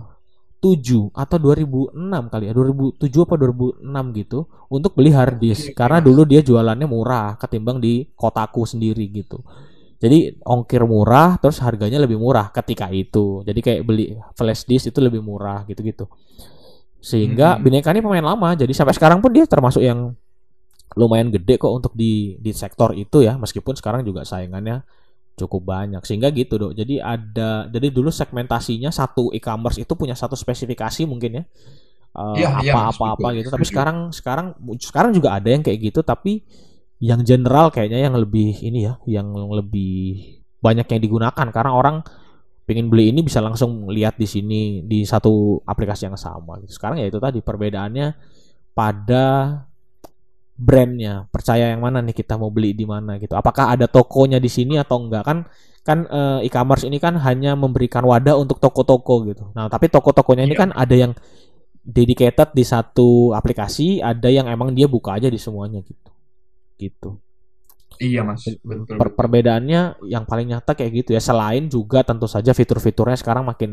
2007 0.59 1.15
atau 1.15 1.37
2006 1.39 1.95
kali 2.35 2.43
ya 2.51 2.53
2007 2.53 2.99
apa 3.23 3.35
2006 3.39 4.19
gitu 4.19 4.39
untuk 4.67 4.91
beli 4.91 5.15
hard 5.15 5.39
disk. 5.39 5.71
Karena 5.71 6.03
dulu 6.03 6.27
dia 6.27 6.43
jualannya 6.43 6.83
murah 6.83 7.39
ketimbang 7.39 7.79
di 7.79 8.03
kotaku 8.11 8.67
sendiri 8.67 9.07
gitu 9.07 9.39
jadi 9.99 10.31
ongkir 10.47 10.79
murah 10.87 11.35
terus 11.43 11.59
harganya 11.59 11.99
lebih 11.99 12.15
murah 12.15 12.47
ketika 12.55 12.87
itu. 12.87 13.43
Jadi 13.43 13.59
kayak 13.59 13.81
beli 13.83 14.15
flash 14.31 14.63
disk 14.63 14.95
itu 14.95 14.99
lebih 15.03 15.19
murah 15.19 15.67
gitu-gitu. 15.67 16.07
Sehingga 17.03 17.59
hmm. 17.59 17.61
Bineka 17.67 17.91
ini 17.91 17.99
pemain 17.99 18.23
lama. 18.23 18.55
Jadi 18.55 18.71
sampai 18.71 18.95
sekarang 18.95 19.19
pun 19.19 19.35
dia 19.35 19.43
termasuk 19.43 19.83
yang 19.83 20.15
lumayan 20.95 21.27
gede 21.35 21.59
kok 21.59 21.71
untuk 21.75 21.91
di 21.91 22.39
di 22.39 22.55
sektor 22.55 22.95
itu 22.95 23.27
ya. 23.27 23.35
Meskipun 23.35 23.75
sekarang 23.75 24.07
juga 24.07 24.23
saingannya 24.23 24.87
cukup 25.35 25.67
banyak. 25.67 25.99
Sehingga 26.07 26.31
gitu 26.31 26.55
dok. 26.55 26.79
Jadi 26.79 27.03
ada 27.03 27.67
jadi 27.67 27.91
dulu 27.91 28.07
segmentasinya 28.07 28.95
satu 28.95 29.35
e-commerce 29.35 29.83
itu 29.83 29.93
punya 29.99 30.15
satu 30.15 30.39
spesifikasi 30.39 31.03
mungkin 31.03 31.43
ya. 31.43 31.45
Uh, 32.15 32.39
ya, 32.39 32.55
apa 32.55 32.95
apa 32.95 33.05
apa 33.19 33.27
gitu. 33.35 33.51
Tapi 33.51 33.67
sekarang 33.67 34.15
sekarang 34.15 34.55
sekarang 34.79 35.11
juga 35.11 35.35
ada 35.35 35.51
yang 35.51 35.59
kayak 35.59 35.91
gitu. 35.91 36.07
Tapi 36.07 36.47
yang 36.99 37.23
general 37.23 37.71
kayaknya 37.71 38.11
yang 38.11 38.15
lebih 38.19 38.59
ini 38.59 38.83
ya 38.83 38.99
yang 39.07 39.31
lebih 39.31 40.19
banyak 40.59 40.87
yang 40.91 41.01
digunakan. 41.01 41.47
Karena 41.49 41.71
orang 41.71 42.03
pengen 42.67 42.91
beli 42.91 43.09
ini 43.09 43.25
bisa 43.25 43.39
langsung 43.39 43.87
lihat 43.89 44.19
di 44.19 44.27
sini 44.29 44.61
di 44.85 45.07
satu 45.07 45.63
aplikasi 45.65 46.05
yang 46.05 46.19
sama 46.19 46.61
gitu. 46.61 46.77
sekarang 46.77 47.01
ya 47.01 47.09
itu 47.09 47.17
tadi 47.17 47.39
perbedaannya 47.39 48.07
pada 48.75 49.25
brandnya. 50.59 51.25
Percaya 51.31 51.71
yang 51.71 51.81
mana 51.81 52.03
nih 52.03 52.13
kita 52.13 52.35
mau 52.35 52.51
beli 52.51 52.75
di 52.75 52.83
mana 52.83 53.15
gitu. 53.17 53.33
Apakah 53.33 53.73
ada 53.73 53.87
tokonya 53.87 54.37
di 54.37 54.51
sini 54.51 54.75
atau 54.75 54.99
enggak? 54.99 55.23
Kan 55.23 55.47
kan 55.87 56.05
uh, 56.05 56.43
e-commerce 56.43 56.83
ini 56.83 56.99
kan 56.99 57.15
hanya 57.17 57.55
memberikan 57.55 58.03
wadah 58.03 58.35
untuk 58.35 58.59
toko-toko 58.59 59.23
gitu. 59.25 59.49
Nah 59.55 59.71
tapi 59.71 59.87
toko-tokonya 59.87 60.43
ini 60.43 60.53
iya. 60.53 60.61
kan 60.67 60.69
ada 60.75 60.95
yang 60.99 61.15
dedicated 61.79 62.51
di 62.53 62.67
satu 62.67 63.31
aplikasi 63.31 64.03
ada 64.03 64.27
yang 64.27 64.51
emang 64.51 64.75
dia 64.75 64.85
buka 64.85 65.15
aja 65.15 65.31
di 65.31 65.39
semuanya 65.39 65.79
gitu 65.81 66.18
gitu 66.79 67.19
Iya 67.99 68.23
mas, 68.23 68.47
betul, 68.63 68.95
per 68.95 69.11
Perbedaannya 69.11 70.07
yang 70.07 70.23
paling 70.23 70.55
nyata 70.55 70.71
kayak 70.71 71.03
gitu 71.03 71.09
ya. 71.11 71.19
Selain 71.19 71.67
juga 71.67 71.99
tentu 72.07 72.31
saja 72.31 72.55
fitur-fiturnya 72.55 73.19
sekarang 73.19 73.43
makin 73.43 73.71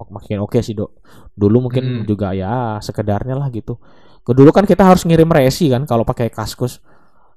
makin 0.00 0.40
oke 0.40 0.56
okay 0.56 0.64
sih 0.64 0.72
dok. 0.72 0.96
Dulu 1.36 1.68
mungkin 1.68 2.00
hmm. 2.00 2.06
juga 2.08 2.32
ya 2.32 2.80
sekedarnya 2.80 3.36
lah 3.36 3.52
gitu. 3.52 3.76
Dulu 4.24 4.48
kan 4.48 4.64
kita 4.64 4.88
harus 4.88 5.04
ngirim 5.04 5.28
resi 5.28 5.68
kan 5.68 5.84
kalau 5.84 6.08
pakai 6.08 6.32
Kaskus. 6.32 6.80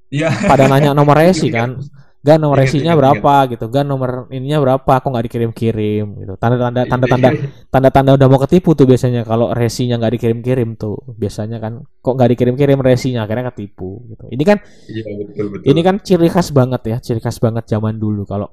Iya. 0.07 0.31
Pada 0.47 0.71
nanya 0.71 0.95
nomor 0.95 1.19
resi 1.27 1.51
iya. 1.51 1.67
kan. 1.67 1.83
Gan 2.23 2.39
nomor 2.39 2.55
resinya 2.55 2.95
berapa 2.95 3.51
gitu. 3.51 3.67
Gan 3.67 3.83
nomor 3.83 4.31
ininya 4.31 4.63
berapa? 4.63 4.91
Aku 5.03 5.11
nggak 5.11 5.27
dikirim-kirim 5.27 6.23
gitu. 6.23 6.33
Tanda-tanda 6.39 6.87
tanda-tanda 6.87 7.29
tanda-tanda 7.67 8.11
udah 8.15 8.27
mau 8.31 8.39
ketipu 8.47 8.71
tuh 8.79 8.87
biasanya 8.87 9.27
kalau 9.27 9.51
resinya 9.51 9.99
nggak 9.99 10.15
dikirim-kirim 10.15 10.79
tuh. 10.79 10.95
Biasanya 11.19 11.59
kan 11.59 11.83
kok 11.83 12.13
nggak 12.15 12.31
dikirim-kirim 12.31 12.79
resinya 12.79 13.27
akhirnya 13.27 13.51
ketipu 13.51 14.07
gitu. 14.07 14.31
Ini 14.31 14.43
kan 14.47 14.57
iya, 14.87 15.03
betul, 15.03 15.45
betul. 15.51 15.67
Ini 15.67 15.79
kan 15.83 15.95
ciri 15.99 16.31
khas 16.31 16.55
banget 16.55 16.81
ya, 16.87 16.97
ciri 17.03 17.19
khas 17.19 17.43
banget 17.43 17.67
zaman 17.67 17.99
dulu 17.99 18.23
kalau 18.23 18.47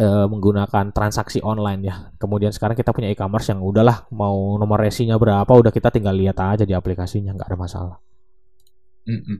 uh, 0.00 0.24
menggunakan 0.24 0.88
transaksi 0.88 1.44
online 1.44 1.80
ya. 1.84 2.08
Kemudian 2.16 2.56
sekarang 2.56 2.72
kita 2.72 2.96
punya 2.96 3.12
e-commerce 3.12 3.52
yang 3.52 3.60
udahlah 3.60 4.08
mau 4.16 4.56
nomor 4.56 4.80
resinya 4.80 5.20
berapa 5.20 5.52
udah 5.52 5.68
kita 5.68 5.92
tinggal 5.92 6.16
lihat 6.16 6.40
aja 6.40 6.64
di 6.64 6.72
aplikasinya 6.72 7.36
nggak 7.36 7.52
ada 7.52 7.58
masalah. 7.60 7.96
Mm 9.04 9.20
-mm. 9.20 9.38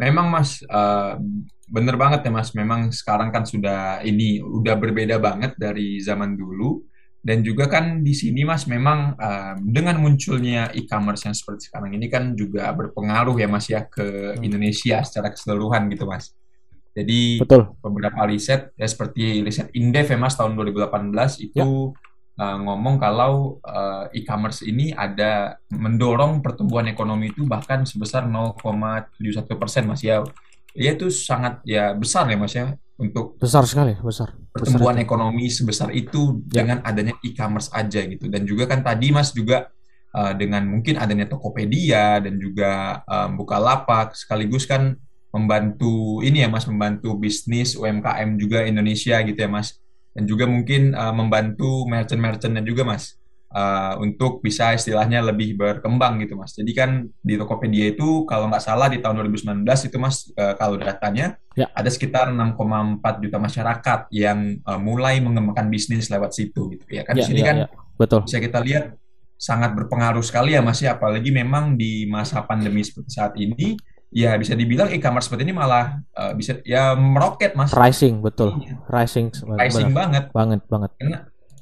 Memang 0.00 0.32
Mas 0.32 0.64
uh, 0.64 1.20
bener 1.70 1.94
banget 1.94 2.26
ya 2.26 2.30
Mas. 2.34 2.50
Memang 2.52 2.90
sekarang 2.90 3.30
kan 3.30 3.46
sudah 3.46 4.02
ini 4.02 4.42
udah 4.42 4.74
berbeda 4.74 5.22
banget 5.22 5.54
dari 5.54 6.02
zaman 6.02 6.34
dulu. 6.34 6.82
Dan 7.20 7.44
juga 7.44 7.68
kan 7.68 8.00
di 8.00 8.16
sini 8.16 8.48
Mas 8.48 8.64
memang 8.64 9.12
uh, 9.14 9.54
dengan 9.60 10.00
munculnya 10.00 10.72
e-commerce 10.72 11.28
yang 11.28 11.36
seperti 11.36 11.68
sekarang 11.68 11.92
ini 11.92 12.08
kan 12.08 12.32
juga 12.32 12.72
berpengaruh 12.72 13.36
ya 13.36 13.48
Mas 13.48 13.68
ya 13.68 13.84
ke 13.84 14.34
hmm. 14.34 14.40
Indonesia 14.40 15.04
secara 15.04 15.28
keseluruhan 15.30 15.92
gitu 15.92 16.08
Mas. 16.08 16.32
Jadi 16.90 17.38
Betul. 17.38 17.76
beberapa 17.78 18.26
riset 18.26 18.74
ya 18.74 18.88
seperti 18.88 19.46
riset 19.46 19.70
Indef 19.76 20.10
ya 20.10 20.18
Mas 20.18 20.34
tahun 20.34 20.58
2018 20.58 21.44
itu 21.44 21.94
ya. 21.94 22.42
uh, 22.42 22.58
ngomong 22.66 22.98
kalau 22.98 23.62
uh, 23.62 24.10
e-commerce 24.10 24.66
ini 24.66 24.90
ada 24.96 25.60
mendorong 25.70 26.42
pertumbuhan 26.42 26.90
ekonomi 26.90 27.30
itu 27.30 27.46
bahkan 27.46 27.86
sebesar 27.86 28.26
0,71 28.26 29.60
persen 29.60 29.86
mas 29.86 30.02
ya. 30.02 30.24
Ya 30.74 30.94
itu 30.94 31.10
sangat 31.10 31.62
ya 31.66 31.92
besar 31.94 32.30
ya 32.30 32.38
mas 32.38 32.54
ya 32.54 32.78
untuk 33.00 33.40
besar 33.40 33.64
sekali 33.66 33.96
besar 33.98 34.36
pertumbuhan 34.52 34.98
besar 34.98 35.06
ekonomi 35.06 35.46
sebesar 35.48 35.88
itu 35.94 36.44
ya. 36.50 36.62
dengan 36.62 36.78
adanya 36.82 37.14
e-commerce 37.22 37.70
aja 37.72 38.00
gitu. 38.06 38.26
Dan 38.26 38.44
juga 38.46 38.66
kan 38.66 38.82
tadi 38.82 39.14
mas 39.14 39.30
juga 39.30 39.70
uh, 40.14 40.32
dengan 40.34 40.66
mungkin 40.66 40.98
adanya 40.98 41.30
Tokopedia 41.30 42.18
dan 42.18 42.36
juga 42.36 43.02
um, 43.06 43.40
Bukalapak 43.40 44.18
sekaligus 44.18 44.66
kan 44.66 44.98
membantu 45.30 46.18
ini 46.26 46.42
ya 46.42 46.50
mas 46.50 46.66
membantu 46.66 47.14
bisnis 47.14 47.78
UMKM 47.78 48.34
juga 48.40 48.66
Indonesia 48.66 49.22
gitu 49.22 49.38
ya 49.38 49.50
mas. 49.50 49.78
Dan 50.10 50.26
juga 50.26 50.50
mungkin 50.50 50.90
uh, 50.98 51.14
membantu 51.14 51.86
merchant-merchantnya 51.86 52.66
juga 52.66 52.82
mas 52.82 53.19
uh, 53.54 53.94
untuk 53.98 54.42
bisa 54.42 54.74
istilahnya 54.74 55.22
lebih 55.22 55.58
berkembang 55.58 56.22
gitu 56.22 56.38
mas 56.38 56.54
jadi 56.54 56.72
kan 56.74 56.90
di 57.22 57.34
Tokopedia 57.36 57.92
itu 57.94 58.24
kalau 58.26 58.50
nggak 58.50 58.62
salah 58.62 58.86
di 58.86 59.02
tahun 59.02 59.20
2019 59.26 59.66
itu 59.66 59.96
mas 59.98 60.30
uh, 60.38 60.54
kalau 60.54 60.78
datanya 60.78 61.38
ya. 61.54 61.66
ada 61.74 61.90
sekitar 61.90 62.30
6,4 62.30 63.22
juta 63.22 63.38
masyarakat 63.38 64.00
yang 64.14 64.58
uh, 64.66 64.78
mulai 64.78 65.18
mengembangkan 65.18 65.68
bisnis 65.68 66.08
lewat 66.08 66.34
situ 66.34 66.74
gitu 66.74 66.84
ya 66.90 67.02
kan 67.02 67.14
ya, 67.14 67.22
di 67.22 67.22
sini 67.26 67.40
ya, 67.42 67.46
kan 67.46 67.56
ya. 67.62 67.66
betul 67.98 68.20
bisa 68.24 68.38
kita 68.38 68.58
lihat 68.62 68.94
sangat 69.40 69.72
berpengaruh 69.72 70.20
sekali 70.20 70.52
ya 70.52 70.60
Mas 70.60 70.84
ya 70.84 71.00
apalagi 71.00 71.32
memang 71.32 71.72
di 71.72 72.04
masa 72.04 72.44
pandemi 72.44 72.84
seperti 72.84 73.08
saat 73.08 73.32
ini 73.40 73.72
ya 74.12 74.34
bisa 74.36 74.58
dibilang 74.58 74.90
e-commerce 74.92 75.30
seperti 75.30 75.48
ini 75.48 75.54
malah 75.56 76.02
uh, 76.18 76.34
bisa 76.36 76.58
ya 76.66 76.92
meroket 76.98 77.54
Mas. 77.54 77.72
Rising 77.72 78.20
betul. 78.20 78.58
Iya. 78.60 78.76
Rising 78.90 79.32
rising 79.56 79.96
banget. 79.96 80.28
Banget 80.34 80.60
banget. 80.66 80.90
Karena 80.98 81.18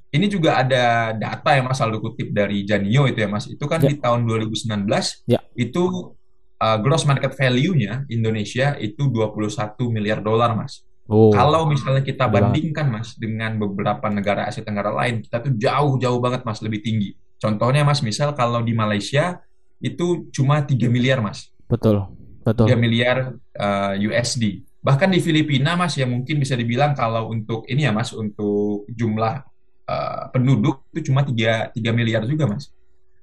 ini 0.08 0.26
juga 0.26 0.64
ada 0.64 1.12
data 1.12 1.50
yang 1.52 1.68
Mas 1.68 1.80
Aldo 1.84 2.00
kutip 2.00 2.32
dari 2.32 2.64
Janio 2.64 3.04
itu 3.04 3.20
ya 3.20 3.28
Mas. 3.28 3.44
Itu 3.48 3.68
kan 3.68 3.84
ya. 3.84 3.92
di 3.92 3.96
tahun 4.00 4.24
2019 4.24 4.88
ya. 5.28 5.40
itu 5.52 6.14
uh, 6.58 6.78
gross 6.80 7.04
market 7.04 7.36
value-nya 7.36 8.08
Indonesia 8.08 8.74
itu 8.80 9.08
21 9.12 9.76
miliar 9.92 10.24
dolar 10.24 10.56
Mas. 10.56 10.84
Oh. 11.08 11.32
Kalau 11.32 11.64
misalnya 11.64 12.04
kita 12.04 12.28
bandingkan 12.28 12.88
Mas 12.92 13.16
dengan 13.16 13.56
beberapa 13.56 14.12
negara 14.12 14.44
Asia 14.44 14.60
Tenggara 14.60 14.92
lain, 14.92 15.24
kita 15.24 15.40
tuh 15.40 15.56
jauh-jauh 15.56 16.20
banget 16.20 16.44
Mas 16.44 16.60
lebih 16.60 16.84
tinggi. 16.84 17.16
Contohnya 17.40 17.80
Mas, 17.80 18.04
misal 18.04 18.36
kalau 18.36 18.60
di 18.60 18.76
Malaysia 18.76 19.40
itu 19.80 20.28
cuma 20.34 20.60
3 20.60 20.76
miliar 20.92 21.24
Mas. 21.24 21.48
Betul. 21.64 22.04
Betul. 22.44 22.68
3 22.68 22.76
miliar 22.76 23.16
uh, 23.56 23.94
USD. 23.96 24.68
Bahkan 24.84 25.08
di 25.08 25.20
Filipina 25.24 25.80
Mas 25.80 25.96
yang 25.96 26.12
mungkin 26.12 26.44
bisa 26.44 26.52
dibilang 26.58 26.92
kalau 26.92 27.32
untuk 27.32 27.64
ini 27.72 27.88
ya 27.88 27.92
Mas 27.94 28.12
untuk 28.12 28.84
jumlah 28.92 29.48
uh, 29.88 30.28
penduduk 30.30 30.84
itu 30.92 31.08
cuma 31.08 31.24
3 31.24 31.72
3 31.72 31.96
miliar 31.96 32.22
juga 32.28 32.44
Mas. 32.46 32.68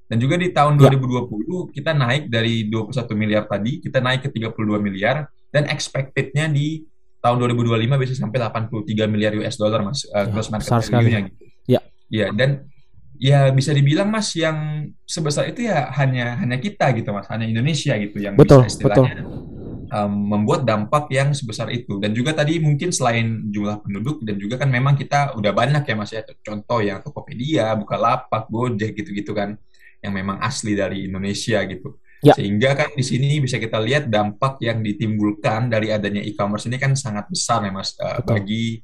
Dan 0.06 0.22
juga 0.22 0.38
di 0.38 0.54
tahun 0.54 0.78
ya. 0.78 0.94
2020 0.94 1.74
kita 1.74 1.94
naik 1.94 2.30
dari 2.30 2.70
21 2.70 3.10
miliar 3.18 3.44
tadi, 3.50 3.82
kita 3.82 4.02
naik 4.02 4.26
ke 4.26 4.30
32 4.34 4.78
miliar 4.82 5.26
dan 5.50 5.66
expected-nya 5.70 6.50
di 6.50 6.86
tahun 7.22 7.42
2025 7.42 8.02
bisa 8.02 8.14
sampai 8.14 8.38
83 8.38 8.86
miliar 9.10 9.34
US 9.42 9.58
dollar 9.58 9.82
Mas 9.82 10.06
uh, 10.14 10.26
ya, 10.26 10.30
gross 10.30 10.50
market 10.54 10.70
value-nya 10.70 11.20
gitu. 11.30 11.44
Ya. 11.66 11.82
Ya, 12.06 12.30
dan 12.30 12.70
ya 13.18 13.50
bisa 13.50 13.72
dibilang 13.72 14.12
mas 14.12 14.36
yang 14.36 14.92
sebesar 15.08 15.50
itu 15.50 15.66
ya 15.66 15.90
hanya 15.96 16.36
hanya 16.38 16.60
kita 16.60 16.92
gitu 16.94 17.16
mas 17.16 17.26
hanya 17.32 17.48
Indonesia 17.48 17.96
gitu 17.96 18.20
yang 18.20 18.36
betul, 18.36 18.68
bisa 18.68 18.78
istilahnya 18.78 19.24
betul. 19.24 19.55
Um, 19.86 20.34
membuat 20.34 20.66
dampak 20.66 21.12
yang 21.14 21.30
sebesar 21.36 21.70
itu 21.70 22.02
dan 22.02 22.10
juga 22.16 22.34
tadi 22.34 22.58
mungkin 22.58 22.90
selain 22.90 23.54
jumlah 23.54 23.86
penduduk 23.86 24.24
dan 24.26 24.36
juga 24.42 24.58
kan 24.58 24.70
memang 24.72 24.98
kita 24.98 25.38
udah 25.38 25.52
banyak 25.54 25.86
ya 25.86 25.94
mas 25.94 26.10
ya 26.10 26.26
contoh 26.42 26.82
yang 26.82 27.06
Tokopedia, 27.06 27.70
Bukalapak, 27.78 28.50
Gojek 28.50 28.98
gitu-gitu 28.98 29.38
kan 29.38 29.54
yang 30.02 30.14
memang 30.14 30.42
asli 30.42 30.74
dari 30.74 31.06
Indonesia 31.06 31.62
gitu 31.70 32.02
ya. 32.26 32.34
sehingga 32.34 32.74
kan 32.74 32.98
di 32.98 33.06
sini 33.06 33.38
bisa 33.38 33.62
kita 33.62 33.78
lihat 33.78 34.10
dampak 34.10 34.58
yang 34.62 34.82
ditimbulkan 34.82 35.70
dari 35.70 35.94
adanya 35.94 36.26
e-commerce 36.26 36.66
ini 36.66 36.82
kan 36.82 36.98
sangat 36.98 37.30
besar 37.30 37.62
ya 37.62 37.72
mas 37.74 37.94
uh, 38.02 38.26
bagi 38.26 38.82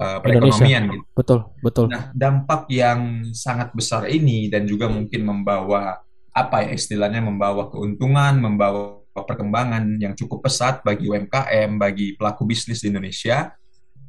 uh, 0.00 0.18
perekonomian 0.18 0.82
gitu. 0.88 1.04
Betul, 1.12 1.38
betul. 1.60 1.86
Nah, 1.92 2.08
dampak 2.16 2.66
yang 2.72 3.30
sangat 3.36 3.70
besar 3.76 4.08
ini 4.08 4.48
dan 4.48 4.64
juga 4.64 4.88
mungkin 4.88 5.22
membawa 5.22 6.00
apa 6.30 6.56
ya 6.64 6.74
istilahnya 6.74 7.20
membawa 7.20 7.68
keuntungan, 7.68 8.38
membawa 8.38 8.99
perkembangan 9.26 9.98
yang 9.98 10.12
cukup 10.16 10.46
pesat 10.46 10.84
bagi 10.84 11.08
UMKM, 11.08 11.76
bagi 11.80 12.14
pelaku 12.14 12.46
bisnis 12.46 12.84
di 12.84 12.92
Indonesia. 12.92 13.52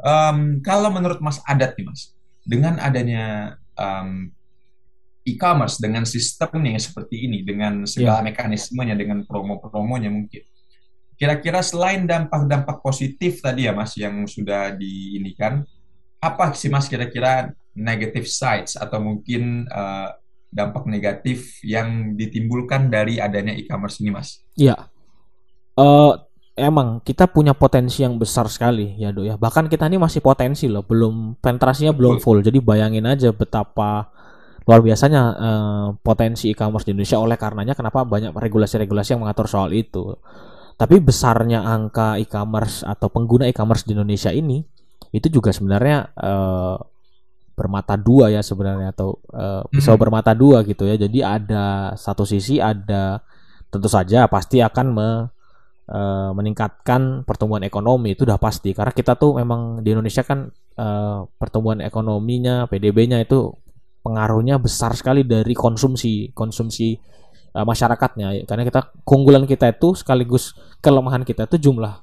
Um, 0.02 0.60
kalau 0.66 0.90
menurut 0.90 1.22
Mas 1.22 1.40
Adat 1.46 1.78
nih 1.78 1.86
Mas, 1.86 2.14
dengan 2.42 2.82
adanya 2.82 3.56
um, 3.78 4.34
e-commerce 5.26 5.78
dengan 5.78 6.04
sistem 6.04 6.50
yang 6.66 6.82
seperti 6.82 7.30
ini, 7.30 7.46
dengan 7.46 7.86
segala 7.86 8.22
yeah. 8.22 8.28
mekanismenya, 8.34 8.96
dengan 8.98 9.22
promo-promonya 9.26 10.10
mungkin. 10.10 10.42
Kira-kira 11.16 11.62
selain 11.62 12.10
dampak-dampak 12.10 12.82
positif 12.82 13.46
tadi 13.46 13.70
ya 13.70 13.78
Mas 13.78 13.94
yang 13.94 14.26
sudah 14.26 14.74
diinikan, 14.74 15.62
apa 16.22 16.54
sih 16.54 16.70
mas 16.70 16.86
kira-kira 16.86 17.50
negative 17.74 18.30
sides 18.30 18.78
atau 18.78 19.02
mungkin 19.02 19.66
uh, 19.74 20.14
dampak 20.54 20.86
negatif 20.86 21.58
yang 21.66 22.14
ditimbulkan 22.14 22.92
dari 22.94 23.18
adanya 23.18 23.58
e-commerce 23.58 24.04
ini 24.06 24.14
mas? 24.14 24.46
Iya, 24.54 24.91
uh, 25.78 26.14
emang 26.58 27.00
kita 27.02 27.32
punya 27.32 27.56
potensi 27.56 28.04
yang 28.04 28.20
besar 28.20 28.48
sekali 28.52 28.96
ya 29.00 29.16
dok 29.16 29.26
ya. 29.26 29.36
Bahkan 29.40 29.72
kita 29.72 29.88
ini 29.88 30.02
masih 30.02 30.20
potensi 30.20 30.68
loh, 30.68 30.84
belum 30.84 31.40
penetrasinya 31.40 31.96
belum 31.96 32.20
full. 32.20 32.44
Jadi 32.44 32.60
bayangin 32.60 33.08
aja 33.08 33.32
betapa 33.32 34.12
luar 34.62 34.80
biasanya 34.86 35.22
uh, 35.36 35.88
potensi 36.06 36.54
e-commerce 36.54 36.86
di 36.86 36.94
Indonesia. 36.94 37.18
Oleh 37.18 37.38
karenanya 37.40 37.74
kenapa 37.74 38.06
banyak 38.06 38.36
regulasi-regulasi 38.36 39.18
yang 39.18 39.22
mengatur 39.26 39.48
soal 39.50 39.72
itu. 39.74 40.16
Tapi 40.78 40.98
besarnya 40.98 41.62
angka 41.62 42.18
e-commerce 42.18 42.82
atau 42.82 43.10
pengguna 43.10 43.46
e-commerce 43.46 43.86
di 43.86 43.94
Indonesia 43.94 44.34
ini 44.34 44.62
itu 45.12 45.28
juga 45.28 45.52
sebenarnya 45.52 46.16
uh, 46.16 46.78
bermata 47.52 48.00
dua 48.00 48.32
ya 48.32 48.42
sebenarnya 48.42 48.96
atau 48.96 49.20
uh, 49.36 49.62
pisau 49.70 49.94
hmm. 49.94 50.02
bermata 50.02 50.32
dua 50.34 50.66
gitu 50.66 50.90
ya. 50.90 50.98
Jadi 50.98 51.20
ada 51.22 51.94
satu 51.94 52.26
sisi 52.26 52.58
ada 52.58 53.22
tentu 53.72 53.88
saja 53.88 54.26
pasti 54.28 54.60
akan 54.60 54.88
me, 54.92 55.10
uh, 55.92 56.32
meningkatkan 56.32 57.28
pertumbuhan 57.28 57.68
ekonomi 57.68 58.16
itu 58.16 58.24
udah 58.24 58.40
pasti. 58.40 58.72
Karena 58.72 58.96
kita 58.96 59.20
tuh 59.20 59.38
memang 59.38 59.84
di 59.84 59.92
Indonesia 59.92 60.24
kan 60.24 60.48
uh, 60.80 61.28
pertumbuhan 61.36 61.84
ekonominya 61.84 62.66
PDB-nya 62.72 63.22
itu 63.22 63.52
pengaruhnya 64.02 64.58
besar 64.58 64.98
sekali 64.98 65.22
dari 65.28 65.54
konsumsi 65.54 66.32
konsumsi 66.32 66.96
uh, 67.54 67.68
masyarakatnya. 67.68 68.48
Karena 68.48 68.64
kita 68.64 68.82
keunggulan 69.04 69.44
kita 69.44 69.76
itu 69.76 69.94
sekaligus 69.94 70.56
kelemahan 70.80 71.28
kita 71.28 71.46
itu 71.52 71.70
jumlah 71.70 72.00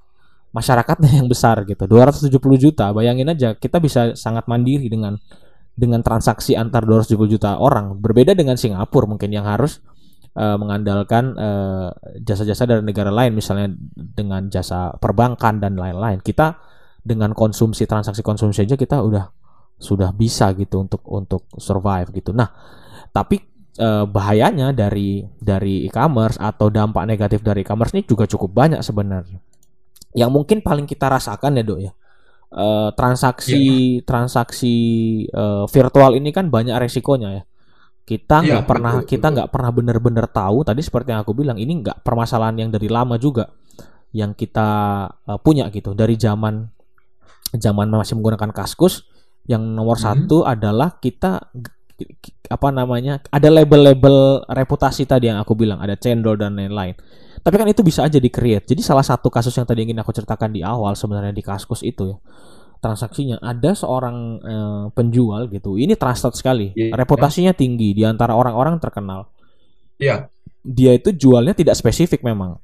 masyarakatnya 0.53 1.25
yang 1.25 1.27
besar 1.27 1.65
gitu. 1.65 1.89
270 1.89 2.39
juta. 2.61 2.93
Bayangin 2.93 3.33
aja 3.33 3.57
kita 3.57 3.81
bisa 3.81 4.13
sangat 4.15 4.45
mandiri 4.47 4.87
dengan 4.93 5.17
dengan 5.79 6.03
transaksi 6.03 6.59
antar 6.59 6.85
270 6.85 7.35
juta 7.39 7.51
orang. 7.57 7.97
Berbeda 7.97 8.35
dengan 8.35 8.59
Singapura 8.59 9.07
mungkin 9.07 9.31
yang 9.31 9.47
harus 9.47 9.79
uh, 10.37 10.57
mengandalkan 10.61 11.33
eh, 11.37 11.89
jasa-jasa 12.21 12.67
uh, 12.67 12.69
dari 12.77 12.83
negara 12.85 13.09
lain 13.09 13.33
misalnya 13.33 13.73
dengan 13.95 14.51
jasa 14.53 14.93
perbankan 14.99 15.63
dan 15.63 15.79
lain-lain. 15.79 16.21
Kita 16.21 16.59
dengan 17.01 17.33
konsumsi 17.33 17.89
transaksi 17.89 18.21
konsumsi 18.21 18.67
aja 18.67 18.77
kita 18.77 19.01
udah 19.01 19.31
sudah 19.79 20.11
bisa 20.13 20.53
gitu 20.59 20.85
untuk 20.85 21.01
untuk 21.09 21.49
survive 21.57 22.11
gitu. 22.13 22.35
Nah 22.35 22.51
tapi 23.15 23.41
uh, 23.81 24.05
bahayanya 24.05 24.75
dari 24.77 25.25
dari 25.39 25.87
e-commerce 25.89 26.37
atau 26.37 26.69
dampak 26.69 27.09
negatif 27.09 27.41
dari 27.41 27.65
e-commerce 27.65 27.95
ini 27.97 28.05
juga 28.05 28.29
cukup 28.29 28.51
banyak 28.53 28.81
sebenarnya. 28.85 29.39
Yang 30.13 30.31
mungkin 30.35 30.59
paling 30.61 30.85
kita 30.85 31.09
rasakan 31.09 31.61
ya 31.61 31.65
dok 31.65 31.81
ya 31.81 31.93
uh, 32.53 32.91
transaksi 32.97 33.63
yeah. 34.01 34.05
transaksi 34.05 34.77
uh, 35.33 35.65
virtual 35.69 36.17
ini 36.17 36.33
kan 36.33 36.49
banyak 36.49 36.77
resikonya 36.81 37.29
ya 37.41 37.43
kita 38.09 38.41
iya, 38.41 38.47
nggak 38.49 38.63
yeah, 38.65 38.71
pernah 38.73 38.95
betul, 38.97 39.09
kita 39.13 39.27
nggak 39.37 39.49
pernah 39.53 39.71
benar-benar 39.77 40.27
tahu 40.33 40.65
tadi 40.65 40.81
seperti 40.81 41.13
yang 41.13 41.21
aku 41.21 41.37
bilang 41.37 41.61
ini 41.61 41.85
nggak 41.85 42.01
permasalahan 42.01 42.57
yang 42.57 42.71
dari 42.73 42.89
lama 42.89 43.21
juga 43.21 43.53
yang 44.17 44.33
kita 44.33 44.69
uh, 45.29 45.39
punya 45.45 45.69
gitu 45.69 45.93
dari 45.93 46.17
zaman 46.17 46.65
zaman 47.53 47.87
masih 47.93 48.17
menggunakan 48.17 48.49
kaskus 48.57 49.05
yang 49.45 49.61
nomor 49.61 50.01
hmm. 50.01 50.05
satu 50.09 50.49
adalah 50.49 50.97
kita 50.97 51.53
apa 52.49 52.69
namanya 52.73 53.21
ada 53.29 53.53
label-label 53.53 54.49
reputasi 54.49 55.05
tadi 55.05 55.29
yang 55.29 55.37
aku 55.45 55.53
bilang 55.53 55.85
ada 55.85 55.93
cendol 56.01 56.41
dan 56.41 56.57
lain-lain 56.57 56.97
tapi 57.43 57.55
kan 57.55 57.69
itu 57.71 57.81
bisa 57.87 58.05
aja 58.05 58.19
di 58.19 58.29
create. 58.29 58.67
Jadi 58.67 58.83
salah 58.83 59.07
satu 59.07 59.31
kasus 59.31 59.55
yang 59.55 59.67
tadi 59.67 59.87
ingin 59.87 59.99
aku 60.03 60.11
ceritakan 60.11 60.51
di 60.51 60.61
awal 60.61 60.99
sebenarnya 60.99 61.31
di 61.31 61.41
Kaskus 61.41 61.87
itu 61.87 62.15
ya. 62.15 62.17
Transaksinya 62.79 63.43
ada 63.43 63.75
seorang 63.75 64.17
eh, 64.39 64.85
penjual 64.95 65.51
gitu. 65.51 65.75
Ini 65.77 65.99
trusted 65.99 66.35
sekali. 66.39 66.73
Yeah. 66.79 66.95
Reputasinya 66.95 67.51
tinggi 67.53 67.95
di 67.95 68.07
antara 68.07 68.39
orang-orang 68.39 68.79
terkenal. 68.79 69.31
Iya. 69.99 70.07
Yeah. 70.07 70.21
Dia 70.63 70.93
itu 70.95 71.11
jualnya 71.15 71.55
tidak 71.55 71.75
spesifik 71.75 72.23
memang. 72.23 72.59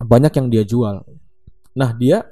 Banyak 0.00 0.32
yang 0.32 0.46
dia 0.48 0.64
jual. 0.64 1.04
Nah, 1.74 1.90
dia 1.92 2.24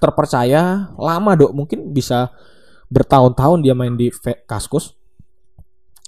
terpercaya 0.00 0.90
lama, 0.96 1.32
Dok. 1.36 1.52
Mungkin 1.54 1.94
bisa 1.94 2.32
bertahun-tahun 2.92 3.64
dia 3.64 3.74
main 3.76 3.94
di 3.96 4.12
Kaskus 4.44 4.96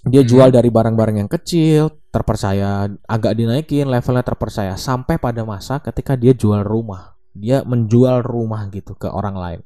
dia 0.04 0.20
Hmm. 0.20 0.28
jual 0.28 0.48
dari 0.52 0.68
barang-barang 0.68 1.16
yang 1.24 1.30
kecil, 1.33 1.88
terpercaya, 2.12 2.92
agak 3.09 3.33
dinaikin 3.40 3.88
levelnya 3.88 4.20
terpercaya 4.20 4.76
sampai 4.76 5.16
pada 5.16 5.48
masa 5.48 5.80
ketika 5.80 6.12
dia 6.12 6.37
jual 6.37 6.61
rumah. 6.61 7.16
Dia 7.33 7.64
menjual 7.64 8.20
rumah 8.20 8.68
gitu 8.68 8.92
ke 8.94 9.09
orang 9.09 9.35
lain. 9.35 9.61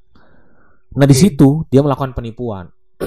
Nah, 0.99 1.07
di 1.07 1.15
situ 1.15 1.63
dia 1.71 1.81
melakukan 1.81 2.13
penipuan. 2.13 2.67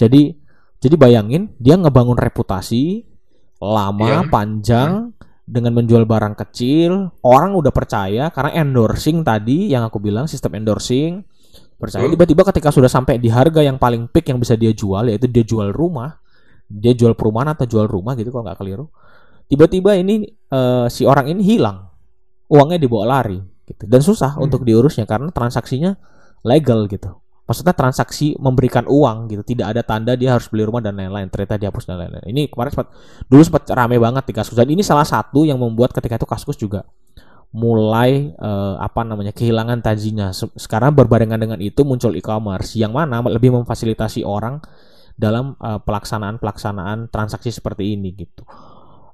jadi 0.00 0.36
jadi 0.76 0.94
bayangin 1.00 1.56
dia 1.56 1.80
ngebangun 1.80 2.20
reputasi 2.20 3.08
lama, 3.56 4.28
Iya. 4.28 4.28
panjang 4.28 4.90
dengan 5.46 5.72
menjual 5.72 6.04
barang 6.04 6.36
kecil, 6.36 7.08
orang 7.24 7.56
udah 7.56 7.72
percaya 7.72 8.28
karena 8.28 8.60
endorsing 8.60 9.24
tadi 9.24 9.72
yang 9.72 9.86
aku 9.86 9.96
bilang 9.96 10.28
sistem 10.28 10.60
endorsing. 10.60 11.24
Percaya. 11.76 12.08
Tiba-tiba 12.08 12.44
ketika 12.52 12.68
sudah 12.72 12.88
sampai 12.88 13.16
di 13.16 13.28
harga 13.28 13.60
yang 13.60 13.76
paling 13.76 14.08
peak 14.08 14.28
yang 14.28 14.40
bisa 14.40 14.56
dia 14.56 14.72
jual 14.72 15.08
yaitu 15.08 15.28
dia 15.28 15.44
jual 15.44 15.72
rumah 15.72 16.20
dia 16.66 16.96
jual 16.98 17.14
perumahan 17.14 17.54
atau 17.54 17.62
jual 17.62 17.86
rumah 17.86 18.18
gitu 18.18 18.34
kalau 18.34 18.42
nggak 18.44 18.58
keliru. 18.58 18.90
Tiba-tiba 19.46 19.94
ini 19.94 20.26
eh, 20.26 20.86
si 20.90 21.06
orang 21.06 21.30
ini 21.30 21.40
hilang. 21.46 21.86
Uangnya 22.50 22.76
dibawa 22.82 23.18
lari 23.20 23.38
gitu. 23.64 23.86
Dan 23.86 24.02
susah 24.02 24.34
Hmm. 24.34 24.50
untuk 24.50 24.66
diurusnya 24.66 25.06
karena 25.06 25.30
transaksinya 25.30 25.94
legal 26.46 26.86
gitu 26.86 27.10
maksudnya 27.46 27.74
transaksi 27.74 28.34
memberikan 28.38 28.86
uang 28.86 29.30
gitu 29.30 29.42
tidak 29.46 29.74
ada 29.74 29.82
tanda 29.86 30.14
dia 30.18 30.34
harus 30.34 30.46
beli 30.50 30.66
rumah 30.66 30.82
dan 30.82 30.94
lain-lain 30.98 31.26
ternyata 31.30 31.58
dihapus 31.58 31.86
dan 31.86 31.98
lain-lain 32.02 32.26
ini 32.26 32.50
kemarin 32.50 32.70
sempat 32.74 32.88
dulu 33.26 33.42
sempat 33.42 33.62
rame 33.70 33.98
banget 33.98 34.24
di 34.26 34.34
kasus 34.34 34.54
dan 34.58 34.66
ini 34.66 34.82
salah 34.82 35.06
satu 35.06 35.46
yang 35.46 35.58
membuat 35.58 35.94
ketika 35.94 36.18
itu 36.18 36.26
kasus 36.26 36.54
juga 36.58 36.82
mulai 37.54 38.34
eh, 38.34 38.74
apa 38.82 39.00
namanya 39.06 39.30
kehilangan 39.32 39.78
tajinya 39.80 40.34
Se- 40.34 40.50
sekarang 40.58 40.92
berbarengan 40.92 41.38
dengan 41.40 41.58
itu 41.62 41.86
muncul 41.86 42.12
e-commerce 42.18 42.76
yang 42.76 42.92
mana 42.92 43.22
lebih 43.24 43.54
memfasilitasi 43.54 44.26
orang 44.26 44.60
dalam 45.16 45.54
eh, 45.62 45.78
pelaksanaan-pelaksanaan 45.80 47.08
transaksi 47.08 47.48
seperti 47.54 47.94
ini 47.96 48.12
gitu. 48.12 48.42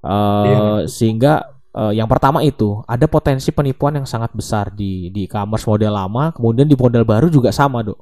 Eh, 0.02 0.46
Iya. 0.48 0.58
Sehingga 0.90 1.61
eh, 1.72 1.92
yang 1.96 2.08
pertama 2.08 2.40
itu 2.44 2.80
ada 2.84 3.04
potensi 3.08 3.50
penipuan 3.52 3.96
yang 4.00 4.06
sangat 4.08 4.32
besar 4.32 4.72
di 4.72 5.08
di 5.08 5.24
e-commerce 5.26 5.64
model 5.64 5.92
lama, 5.92 6.32
kemudian 6.32 6.68
di 6.68 6.76
model 6.76 7.04
baru 7.04 7.26
juga 7.32 7.50
sama, 7.52 7.80
Dok. 7.84 7.98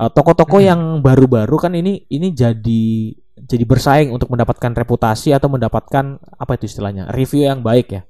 Eh, 0.00 0.10
Toko-toko 0.10 0.58
Hmm. 0.58 0.66
yang 0.66 0.80
baru-baru 1.04 1.56
kan 1.60 1.72
ini 1.76 2.04
ini 2.08 2.32
jadi 2.32 2.84
jadi 3.40 3.64
bersaing 3.64 4.12
untuk 4.12 4.28
mendapatkan 4.28 4.72
reputasi 4.76 5.32
atau 5.32 5.48
mendapatkan 5.48 6.20
apa 6.36 6.52
itu 6.60 6.68
istilahnya 6.68 7.08
review 7.12 7.48
yang 7.48 7.64
baik 7.64 7.88
ya. 7.88 8.02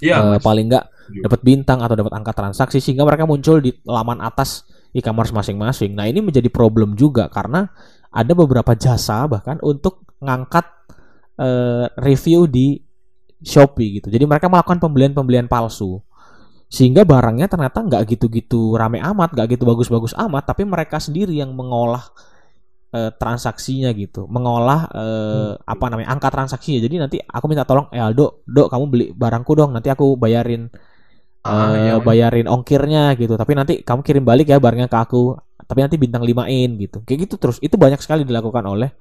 Iya, 0.00 0.16
Mas. 0.26 0.42
paling 0.42 0.66
enggak 0.72 0.88
Setuju. 0.88 1.20
dapat 1.28 1.40
bintang 1.44 1.78
atau 1.84 1.94
dapat 1.94 2.12
angka 2.16 2.32
transaksi 2.32 2.80
sehingga 2.80 3.04
mereka 3.04 3.28
muncul 3.28 3.60
di 3.60 3.70
laman 3.84 4.18
atas 4.24 4.64
e-commerce 4.90 5.30
masing-masing. 5.30 5.94
Nah, 5.94 6.08
ini 6.08 6.18
menjadi 6.24 6.48
problem 6.50 6.96
juga 6.98 7.28
karena 7.30 7.68
ada 8.10 8.32
beberapa 8.34 8.74
jasa 8.74 9.22
bahkan 9.30 9.60
untuk 9.62 10.02
ngangkat 10.18 10.66
eh, 11.38 11.86
review 12.00 12.48
di 12.50 12.80
Shopee 13.40 14.00
gitu. 14.00 14.08
Jadi 14.12 14.24
mereka 14.28 14.46
melakukan 14.52 14.78
pembelian-pembelian 14.80 15.48
palsu. 15.48 16.00
Sehingga 16.70 17.02
barangnya 17.02 17.50
ternyata 17.50 17.82
nggak 17.82 18.02
gitu-gitu 18.14 18.78
rame 18.78 19.02
amat, 19.02 19.34
nggak 19.34 19.58
gitu 19.58 19.66
bagus-bagus 19.66 20.14
amat, 20.14 20.46
tapi 20.46 20.62
mereka 20.62 21.02
sendiri 21.02 21.34
yang 21.34 21.50
mengolah 21.50 22.14
eh, 22.94 23.10
transaksinya 23.18 23.90
gitu, 23.90 24.30
mengolah 24.30 24.86
eh, 24.94 25.52
apa 25.66 25.84
namanya 25.90 26.14
angka 26.14 26.30
transaksinya. 26.30 26.78
Jadi 26.78 26.94
nanti 27.02 27.16
aku 27.18 27.44
minta 27.50 27.66
tolong, 27.66 27.90
eh 27.90 27.98
Aldo, 27.98 28.46
Dok, 28.46 28.68
kamu 28.70 28.84
beli 28.86 29.06
barangku 29.10 29.52
dong, 29.58 29.74
nanti 29.74 29.90
aku 29.90 30.14
bayarin 30.14 30.70
Ah, 31.40 31.72
eh, 31.72 31.88
iya, 31.88 31.94
Mas. 31.96 32.04
bayarin 32.04 32.46
ongkirnya 32.52 33.16
gitu. 33.16 33.32
Tapi 33.40 33.52
nanti 33.56 33.74
kamu 33.80 34.00
kirim 34.04 34.24
balik 34.28 34.52
ya 34.52 34.60
barangnya 34.60 34.92
ke 34.92 34.98
aku. 35.00 35.40
Tapi 35.56 35.78
nanti 35.80 35.96
bintang 35.96 36.20
limain 36.20 36.76
gitu. 36.76 37.00
Kayak 37.08 37.18
gitu 37.28 37.34
terus. 37.40 37.56
Itu 37.64 37.80
banyak 37.80 38.00
sekali 38.04 38.28
dilakukan 38.28 38.64
oleh 38.68 38.92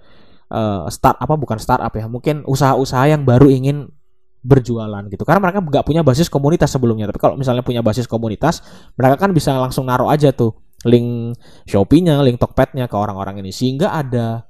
eh, 0.47 0.83
start 0.87 1.19
apa 1.19 1.35
bukan 1.35 1.59
startup 1.59 1.91
ya. 1.91 2.07
Mungkin 2.07 2.47
usaha-usaha 2.47 3.11
yang 3.11 3.27
baru 3.27 3.51
ingin 3.51 3.91
berjualan 4.39 5.03
gitu. 5.11 5.23
Karena 5.27 5.41
mereka 5.43 5.59
nggak 5.59 5.85
punya 5.85 6.01
basis 6.01 6.31
komunitas 6.31 6.71
sebelumnya. 6.71 7.11
Tapi 7.11 7.19
kalau 7.19 7.35
misalnya 7.35 7.63
punya 7.63 7.83
basis 7.83 8.07
komunitas, 8.07 8.63
mereka 8.95 9.27
kan 9.27 9.31
bisa 9.35 9.55
langsung 9.59 9.87
naruh 9.87 10.07
aja 10.07 10.31
tuh 10.31 10.55
link 10.87 11.35
Shopee-nya, 11.67 12.23
link 12.23 12.39
Tokped-nya 12.39 12.87
ke 12.87 12.95
orang-orang 12.95 13.43
ini. 13.43 13.51
Sehingga 13.51 13.91
ada 13.91 14.47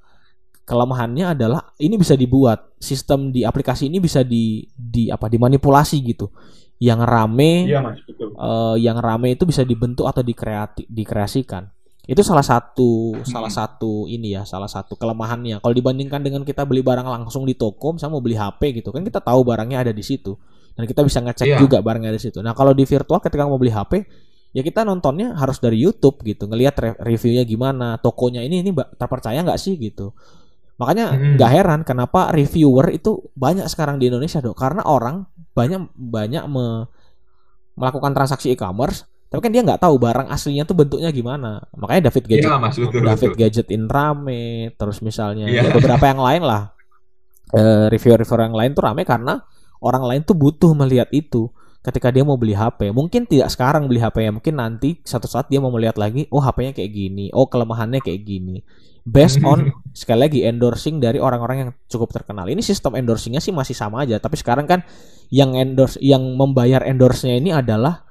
kelemahannya 0.70 1.34
adalah 1.34 1.74
ini 1.82 1.98
bisa 1.98 2.14
dibuat 2.14 2.78
sistem 2.78 3.34
di 3.34 3.42
aplikasi 3.42 3.90
ini 3.90 3.98
bisa 3.98 4.22
di 4.22 4.62
di 4.70 5.10
apa 5.10 5.26
dimanipulasi 5.26 5.98
gitu. 6.06 6.30
Yang 6.80 7.02
rame 7.10 7.68
Iya, 7.68 7.84
Mas, 7.84 8.00
betul. 8.06 8.32
eh, 8.38 8.76
yang 8.80 9.02
rame 9.02 9.36
itu 9.36 9.44
bisa 9.44 9.68
dibentuk 9.68 10.08
atau 10.08 10.24
dikreati, 10.24 10.88
dikreasikan. 10.88 11.68
Itu 12.10 12.26
salah 12.26 12.42
satu 12.42 13.14
salah 13.22 13.54
satu 13.54 14.10
ini 14.10 14.34
ya, 14.34 14.42
salah 14.42 14.66
satu 14.66 14.98
kelemahannya. 14.98 15.62
Kalau 15.62 15.74
dibandingkan 15.74 16.26
dengan 16.26 16.42
kita 16.42 16.66
beli 16.66 16.82
barang 16.82 17.06
langsung 17.06 17.46
di 17.46 17.54
toko, 17.54 17.94
misalnya 17.94 18.14
mau 18.18 18.24
beli 18.26 18.34
HP 18.34 18.82
gitu 18.82 18.90
kan 18.90 19.06
kita 19.06 19.22
tahu 19.22 19.46
barangnya 19.46 19.86
ada 19.86 19.94
di 19.94 20.02
situ 20.02 20.34
dan 20.74 20.90
kita 20.90 21.06
bisa 21.06 21.22
ngecek 21.22 21.46
Iya. 21.46 21.58
juga 21.62 21.78
barangnya 21.80 22.10
di 22.10 22.22
situ. 22.22 22.42
Nah, 22.42 22.58
kalau 22.58 22.74
di 22.74 22.82
virtual 22.84 23.22
ketika 23.22 23.46
mau 23.46 23.62
beli 23.62 23.70
HP 23.70 23.94
ya 24.50 24.66
kita 24.66 24.82
nontonnya 24.82 25.38
harus 25.38 25.62
dari 25.62 25.78
YouTube 25.78 26.26
gitu, 26.26 26.50
ngelihat 26.50 26.76
re- 26.82 26.98
reviewnya 26.98 27.46
gimana, 27.46 28.02
tokonya 28.02 28.42
ini 28.42 28.66
ini 28.66 28.74
terpercaya 28.98 29.38
nggak 29.46 29.60
sih 29.62 29.78
gitu. 29.78 30.18
Makanya 30.80 31.12
Mm-mm. 31.14 31.36
nggak 31.38 31.52
heran 31.52 31.82
kenapa 31.84 32.32
reviewer 32.32 32.90
itu 32.90 33.30
banyak 33.36 33.68
sekarang 33.68 34.00
di 34.00 34.10
Indonesia 34.10 34.40
dok, 34.40 34.58
karena 34.58 34.82
orang 34.88 35.28
banyak 35.54 35.92
banyak 35.94 36.44
me- 36.48 36.88
melakukan 37.76 38.12
transaksi 38.12 38.52
e-commerce, 38.52 39.06
tapi 39.30 39.40
kan 39.46 39.52
dia 39.54 39.62
nggak 39.62 39.82
tahu 39.82 39.96
barang 40.02 40.28
aslinya 40.34 40.66
tuh 40.66 40.74
bentuknya 40.74 41.14
gimana. 41.14 41.62
Makanya 41.78 42.10
David 42.10 42.26
Gadget, 42.26 42.50
Mas, 42.58 42.76
betul, 42.76 43.02
David 43.06 43.30
betul. 43.34 43.40
Gadget 43.40 43.68
in 43.70 43.86
rame, 43.86 44.74
terus 44.74 45.06
misalnya 45.06 45.46
Iya. 45.46 45.70
ya 45.70 45.72
beberapa 45.72 46.06
yang 46.10 46.18
lain 46.22 46.44
lah, 46.44 46.74
Eh, 47.50 47.86
reviewer-reviewer 47.90 48.46
yang 48.46 48.54
lain 48.54 48.72
tuh 48.78 48.86
rame 48.86 49.02
karena 49.02 49.42
orang 49.82 50.06
lain 50.06 50.22
tuh 50.22 50.38
butuh 50.38 50.78
melihat 50.78 51.10
itu 51.10 51.50
ketika 51.82 52.14
dia 52.14 52.22
mau 52.22 52.38
beli 52.38 52.54
HP. 52.54 52.94
Mungkin 52.94 53.26
tidak 53.26 53.50
sekarang 53.50 53.90
beli 53.90 53.98
HP 53.98 54.30
ya, 54.30 54.30
mungkin 54.30 54.54
nanti 54.54 55.02
satu 55.02 55.26
saat 55.26 55.50
dia 55.50 55.58
mau 55.58 55.74
melihat 55.74 55.98
lagi, 55.98 56.30
oh 56.30 56.38
HP-nya 56.38 56.78
kayak 56.78 56.92
gini, 56.94 57.34
oh 57.34 57.50
kelemahannya 57.50 58.06
kayak 58.06 58.22
gini. 58.22 58.62
Based 59.02 59.42
on 59.50 59.74
sekali 59.98 60.30
lagi 60.30 60.40
endorsing 60.46 61.02
dari 61.02 61.18
orang-orang 61.18 61.58
yang 61.58 61.70
cukup 61.90 62.14
terkenal. 62.14 62.46
Ini 62.46 62.62
sistem 62.62 62.94
endorsingnya 62.94 63.42
sih 63.42 63.50
masih 63.50 63.74
sama 63.74 64.06
aja, 64.06 64.22
tapi 64.22 64.38
sekarang 64.38 64.70
kan 64.70 64.86
yang 65.34 65.58
endorse 65.58 65.98
yang 66.06 66.22
membayar 66.38 66.86
endorse-nya 66.86 67.34
ini 67.34 67.50
adalah 67.50 68.06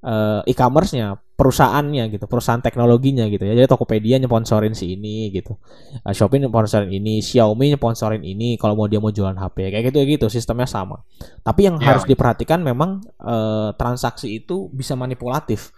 eh, 0.00 0.40
e-commerce-nya, 0.48 1.20
perusahaannya 1.36 2.12
gitu, 2.12 2.24
perusahaan 2.28 2.60
teknologinya 2.60 3.24
gitu 3.32 3.48
ya. 3.48 3.56
Jadi 3.56 3.68
Tokopedia 3.68 4.16
nyponsorin 4.20 4.76
si 4.76 4.96
ini 4.96 5.32
gitu. 5.32 5.56
Eh, 6.04 6.12
Shopee 6.12 6.40
nyponsorin 6.40 6.92
ini, 6.92 7.24
Xiaomi 7.24 7.72
nyponsorin 7.76 8.20
ini 8.20 8.60
kalau 8.60 8.76
mau 8.76 8.88
dia 8.88 9.00
mau 9.00 9.08
jualan 9.12 9.36
HP. 9.36 9.72
Kayak 9.72 9.92
gitu 9.92 9.98
gitu, 10.04 10.26
sistemnya 10.28 10.68
sama. 10.68 11.00
Tapi 11.40 11.68
yang 11.68 11.76
Ya. 11.80 11.92
harus 11.96 12.04
diperhatikan 12.04 12.60
memang 12.60 13.00
eh, 13.20 13.70
transaksi 13.76 14.40
itu 14.40 14.68
bisa 14.72 14.96
manipulatif. 14.96 15.72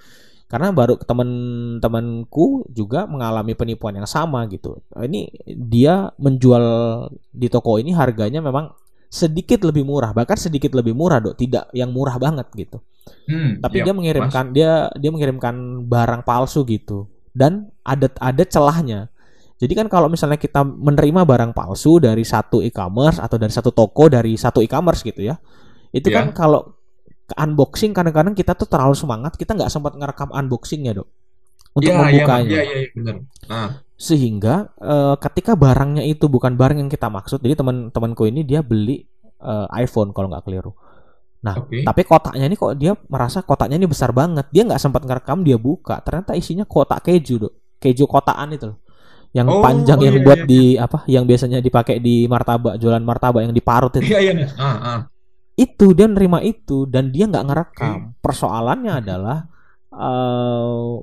Karena 0.50 0.68
baru 0.68 1.00
teman-temanku 1.00 2.68
juga 2.68 3.08
mengalami 3.08 3.56
penipuan 3.56 3.96
yang 3.96 4.04
sama 4.04 4.44
gitu. 4.52 4.84
Ini 4.92 5.32
dia 5.48 6.12
menjual 6.20 6.64
di 7.32 7.48
toko 7.48 7.80
ini 7.80 7.96
harganya 7.96 8.44
memang 8.44 8.68
sedikit 9.08 9.64
lebih 9.64 9.84
murah, 9.84 10.12
bahkan 10.12 10.36
sedikit 10.36 10.72
lebih 10.76 10.92
murah, 10.92 11.20
Dok. 11.24 11.36
Tidak 11.36 11.64
yang 11.72 11.92
murah 11.92 12.16
banget 12.20 12.48
gitu. 12.52 12.80
Hmm, 13.26 13.58
Tapi 13.62 13.76
iya, 13.80 13.84
dia 13.90 13.94
mengirimkan 13.94 14.44
dia 14.54 14.72
dia 14.94 15.10
mengirimkan 15.10 15.86
barang 15.86 16.22
palsu 16.22 16.62
gitu. 16.66 17.06
Dan 17.32 17.70
ada 17.82 18.10
ada 18.20 18.42
celahnya. 18.44 19.08
Jadi 19.62 19.72
kan 19.78 19.86
kalau 19.86 20.10
misalnya 20.10 20.36
kita 20.42 20.66
menerima 20.66 21.22
barang 21.22 21.54
palsu 21.54 22.02
dari 22.02 22.26
satu 22.26 22.58
e-commerce 22.60 23.22
atau 23.22 23.38
dari 23.38 23.54
satu 23.54 23.70
toko 23.70 24.10
dari 24.10 24.34
satu 24.34 24.58
e-commerce 24.58 25.06
gitu 25.06 25.22
ya. 25.22 25.38
Itu 25.94 26.10
Iya. 26.10 26.18
kan 26.18 26.26
kalau 26.34 26.74
ke 27.30 27.34
unboxing 27.38 27.94
kadang-kadang 27.94 28.34
kita 28.34 28.58
tuh 28.58 28.66
terlalu 28.66 28.98
semangat, 28.98 29.38
kita 29.38 29.54
nggak 29.54 29.70
sempat 29.70 29.94
ngerekam 29.94 30.34
unboxingnya, 30.34 30.98
Dok. 30.98 31.08
Untuk 31.72 31.88
iya, 31.88 31.96
Mas. 31.96 32.04
membukanya 32.10 32.50
Iya, 32.52 32.62
iya, 32.66 32.76
iya, 32.84 32.88
benar. 32.92 33.14
Nah, 33.48 33.68
sehingga 33.96 34.54
eh, 34.82 35.14
ketika 35.22 35.52
barangnya 35.54 36.02
itu 36.04 36.26
bukan 36.26 36.58
barang 36.58 36.82
yang 36.82 36.90
kita 36.90 37.06
maksud 37.06 37.38
jadi 37.38 37.54
teman-temanku 37.54 38.26
ini 38.26 38.42
dia 38.42 38.60
beli 38.60 39.06
eh, 39.38 39.66
iPhone 39.78 40.10
kalau 40.10 40.26
nggak 40.26 40.42
keliru 40.42 40.74
nah 41.42 41.58
Oke. 41.58 41.82
tapi 41.82 42.06
kotaknya 42.06 42.46
ini 42.46 42.54
kok 42.54 42.78
dia 42.78 42.94
merasa 43.10 43.42
kotaknya 43.42 43.76
ini 43.82 43.90
besar 43.90 44.14
banget. 44.14 44.46
Dia 44.54 44.62
nggak 44.62 44.78
sempat 44.78 45.02
ngerekam 45.02 45.42
dia 45.42 45.58
buka. 45.58 45.98
Ternyata 46.00 46.38
isinya 46.38 46.62
kotak 46.62 47.02
keju 47.02 47.42
dok. 47.42 47.52
Keju 47.82 48.06
kotaan 48.06 48.54
itu 48.54 48.70
loh. 48.70 48.78
Yang 49.32 49.48
Oh, 49.48 49.64
panjang 49.64 50.00
yang 50.04 50.16
iya, 50.20 50.24
buat 50.28 50.40
iya, 50.44 50.48
di 50.48 50.62
apa 50.76 50.98
yang 51.08 51.24
biasanya 51.24 51.58
dipakai 51.64 51.98
di 52.04 52.28
martabak 52.28 52.76
jualan 52.76 53.00
martabak 53.02 53.42
yang 53.48 53.56
diparut 53.56 53.90
itu. 53.98 54.12
Iya, 54.12 54.18
iya, 54.20 54.32
Mas. 54.36 54.52
Ah, 54.60 54.76
ah. 54.76 55.00
itu 55.52 55.92
dia 55.92 56.08
nerima 56.08 56.40
itu 56.40 56.88
dan 56.88 57.12
dia 57.12 57.28
nggak 57.28 57.44
ngerekam. 57.48 58.16
Persoalannya 58.20 58.92
adalah 59.04 59.38
eh 59.92 60.94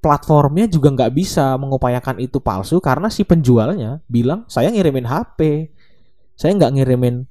platformnya 0.00 0.66
juga 0.66 0.88
nggak 0.96 1.12
bisa 1.12 1.54
mengupayakan 1.60 2.24
itu 2.24 2.40
palsu 2.40 2.80
karena 2.80 3.12
si 3.12 3.22
penjualnya 3.22 4.00
bilang 4.08 4.48
saya 4.48 4.72
ngirimin 4.72 5.04
HP 5.04 5.68
saya 6.40 6.56
nggak 6.56 6.72
ngirimin 6.80 7.28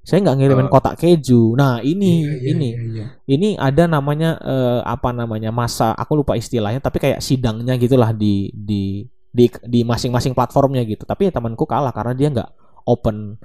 saya 0.00 0.24
nggak 0.24 0.36
ngirimin 0.40 0.66
Oh. 0.66 0.72
kotak 0.72 0.96
keju 0.96 1.54
nah 1.54 1.78
ini 1.80 2.24
Iya, 2.24 2.32
iya, 2.32 2.48
ini 2.50 2.68
iya, 2.72 2.82
iya. 2.88 3.04
ini 3.28 3.48
ada 3.54 3.84
namanya 3.84 4.40
eh, 4.40 4.80
apa 4.82 5.12
namanya 5.12 5.52
masa 5.52 5.92
aku 5.92 6.24
lupa 6.24 6.34
istilahnya 6.34 6.80
tapi 6.80 6.98
kayak 6.98 7.20
sidangnya 7.20 7.76
gitulah 7.76 8.10
di 8.10 8.48
di 8.50 9.04
di 9.30 9.46
di 9.62 9.86
masing-masing 9.86 10.34
platformnya 10.34 10.82
gitu. 10.82 11.06
Tapi 11.06 11.30
ya 11.30 11.32
temanku 11.32 11.62
kalah 11.62 11.94
karena 11.94 12.18
dia 12.18 12.28
nggak 12.34 12.50
open 12.82 13.38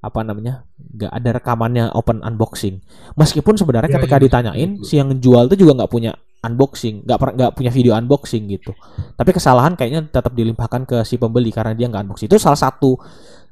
apa 0.00 0.22
namanya 0.22 0.64
nggak 0.78 1.10
ada 1.10 1.30
rekamannya 1.34 1.84
open 1.90 2.22
unboxing 2.22 2.78
meskipun 3.18 3.58
sebenarnya 3.58 3.90
Ya, 3.90 3.96
ketika 3.98 4.16
ya, 4.16 4.22
ditanyain 4.22 4.70
betul. 4.78 4.86
si 4.86 4.94
yang 4.96 5.10
jual 5.18 5.50
tuh 5.50 5.58
juga 5.58 5.82
nggak 5.82 5.90
punya 5.90 6.14
unboxing 6.40 7.02
nggak 7.02 7.18
nggak 7.34 7.52
punya 7.52 7.70
video 7.74 7.92
unboxing 7.92 8.46
gitu 8.46 8.70
tapi 9.18 9.34
kesalahan 9.34 9.74
kayaknya 9.74 10.06
tetap 10.06 10.30
dilimpahkan 10.30 10.86
ke 10.86 10.96
si 11.02 11.18
pembeli 11.18 11.50
karena 11.50 11.74
dia 11.74 11.90
nggak 11.90 12.06
unboxing 12.06 12.28
itu 12.30 12.38
salah 12.38 12.60
satu 12.60 12.94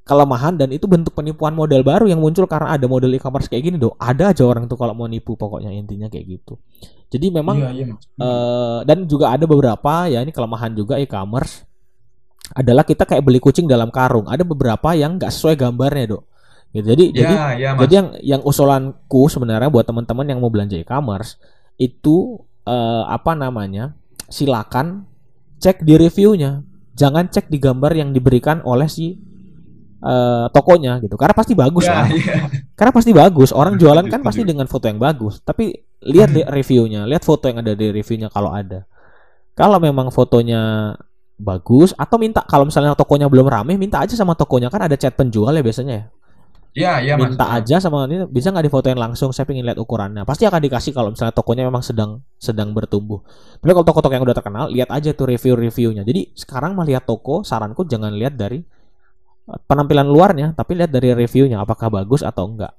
kelemahan 0.04 0.60
dan 0.60 0.68
itu 0.68 0.84
bentuk 0.84 1.16
penipuan 1.16 1.56
model 1.56 1.80
baru 1.80 2.04
yang 2.04 2.20
muncul 2.20 2.44
karena 2.44 2.76
ada 2.76 2.84
model 2.84 3.16
e-commerce 3.16 3.48
kayak 3.48 3.72
gini 3.72 3.76
dong 3.80 3.96
ada 3.96 4.36
aja 4.36 4.44
orang 4.44 4.68
tuh 4.68 4.76
kalau 4.76 4.92
mau 4.92 5.08
nipu 5.08 5.32
pokoknya 5.32 5.72
intinya 5.72 6.12
kayak 6.12 6.38
gitu 6.40 6.60
jadi 7.14 7.30
memang 7.30 7.56
Iya, 7.62 7.70
iya. 7.70 7.84
Eh, 7.94 8.78
dan 8.90 9.06
juga 9.06 9.30
ada 9.30 9.46
beberapa 9.46 10.10
ya 10.10 10.18
ini 10.18 10.34
kelemahan 10.34 10.74
juga 10.74 10.98
e-commerce 10.98 11.62
adalah 12.52 12.82
kita 12.84 13.08
kayak 13.08 13.22
beli 13.24 13.40
kucing 13.40 13.64
dalam 13.64 13.88
karung. 13.88 14.28
Ada 14.28 14.44
beberapa 14.44 14.92
yang 14.92 15.16
nggak 15.16 15.32
sesuai 15.32 15.56
gambarnya, 15.56 16.18
Dok. 16.18 16.22
Gitu. 16.74 16.86
Jadi 16.90 17.04
ya, 17.14 17.14
jadi 17.14 17.34
ya, 17.56 17.70
Mas. 17.72 17.80
jadi 17.86 17.92
yang 17.94 18.08
yang 18.20 18.42
usulanku 18.42 19.30
sebenarnya 19.30 19.70
buat 19.70 19.86
teman-teman 19.86 20.26
yang 20.26 20.42
mau 20.42 20.50
belanja 20.50 20.74
e-commerce 20.74 21.38
itu 21.78 22.42
eh, 22.66 23.04
apa 23.06 23.32
namanya? 23.38 23.94
Silakan 24.26 25.06
cek 25.62 25.86
di 25.86 25.94
reviewnya. 25.94 26.66
Jangan 26.98 27.30
cek 27.30 27.46
di 27.46 27.62
gambar 27.62 27.94
yang 27.94 28.10
diberikan 28.10 28.58
oleh 28.66 28.90
si 28.90 29.14
eh, 30.04 30.46
tokonya 30.52 31.00
gitu. 31.00 31.16
Karena 31.16 31.32
pasti 31.32 31.56
bagus 31.56 31.88
ya, 31.88 32.04
lah. 32.04 32.06
ya. 32.12 32.46
Karena 32.76 32.92
pasti 32.92 33.10
bagus. 33.16 33.50
Orang 33.56 33.80
jualan 33.80 34.04
kan 34.12 34.20
pasti 34.20 34.44
dengan 34.44 34.68
foto 34.68 34.84
yang 34.86 35.00
bagus. 35.00 35.40
Tapi 35.40 35.72
lihat 36.04 36.36
Hmm. 36.36 36.44
reviewnya, 36.52 37.08
lihat 37.08 37.24
foto 37.24 37.48
yang 37.48 37.64
ada 37.64 37.72
di 37.72 37.88
reviewnya 37.88 38.28
kalau 38.28 38.52
ada. 38.52 38.84
Kalau 39.56 39.80
memang 39.80 40.12
fotonya 40.12 40.92
bagus 41.34 41.90
atau 41.98 42.14
minta 42.20 42.44
kalau 42.46 42.68
misalnya 42.68 42.94
tokonya 42.94 43.26
belum 43.26 43.48
rame, 43.48 43.74
minta 43.80 44.04
aja 44.04 44.14
sama 44.14 44.36
tokonya 44.38 44.70
kan 44.70 44.86
ada 44.86 44.94
chat 44.94 45.16
penjual 45.16 45.50
ya 45.50 45.64
biasanya 45.64 45.94
ya. 45.96 46.06
Ya, 46.74 46.98
ya, 46.98 47.14
Mas. 47.14 47.30
minta 47.30 47.54
aja 47.54 47.78
sama 47.78 48.10
ini 48.10 48.26
bisa 48.26 48.50
nggak 48.50 48.66
difotoin 48.66 48.98
langsung 48.98 49.30
saya 49.30 49.46
pengen 49.46 49.62
lihat 49.62 49.78
ukurannya 49.78 50.26
pasti 50.26 50.42
akan 50.42 50.58
dikasih 50.58 50.90
kalau 50.90 51.14
misalnya 51.14 51.30
tokonya 51.30 51.62
memang 51.70 51.86
sedang 51.86 52.18
sedang 52.34 52.74
bertumbuh 52.74 53.22
tapi 53.62 53.70
kalau 53.70 53.86
toko-toko 53.86 54.10
yang 54.10 54.26
udah 54.26 54.34
terkenal 54.34 54.66
lihat 54.66 54.90
aja 54.90 55.14
tuh 55.14 55.30
review-reviewnya 55.30 56.02
jadi 56.02 56.34
sekarang 56.34 56.74
melihat 56.74 57.06
toko 57.06 57.46
saranku 57.46 57.86
jangan 57.86 58.10
lihat 58.18 58.34
dari 58.34 58.66
penampilan 59.44 60.09
luarnya 60.09 60.52
tapi 60.52 60.74
lihat 60.74 60.88
dari 60.88 61.12
reviewnya 61.12 61.61
apakah 61.61 61.88
bagus 61.88 62.24
atau 62.24 62.48
enggak 62.48 62.72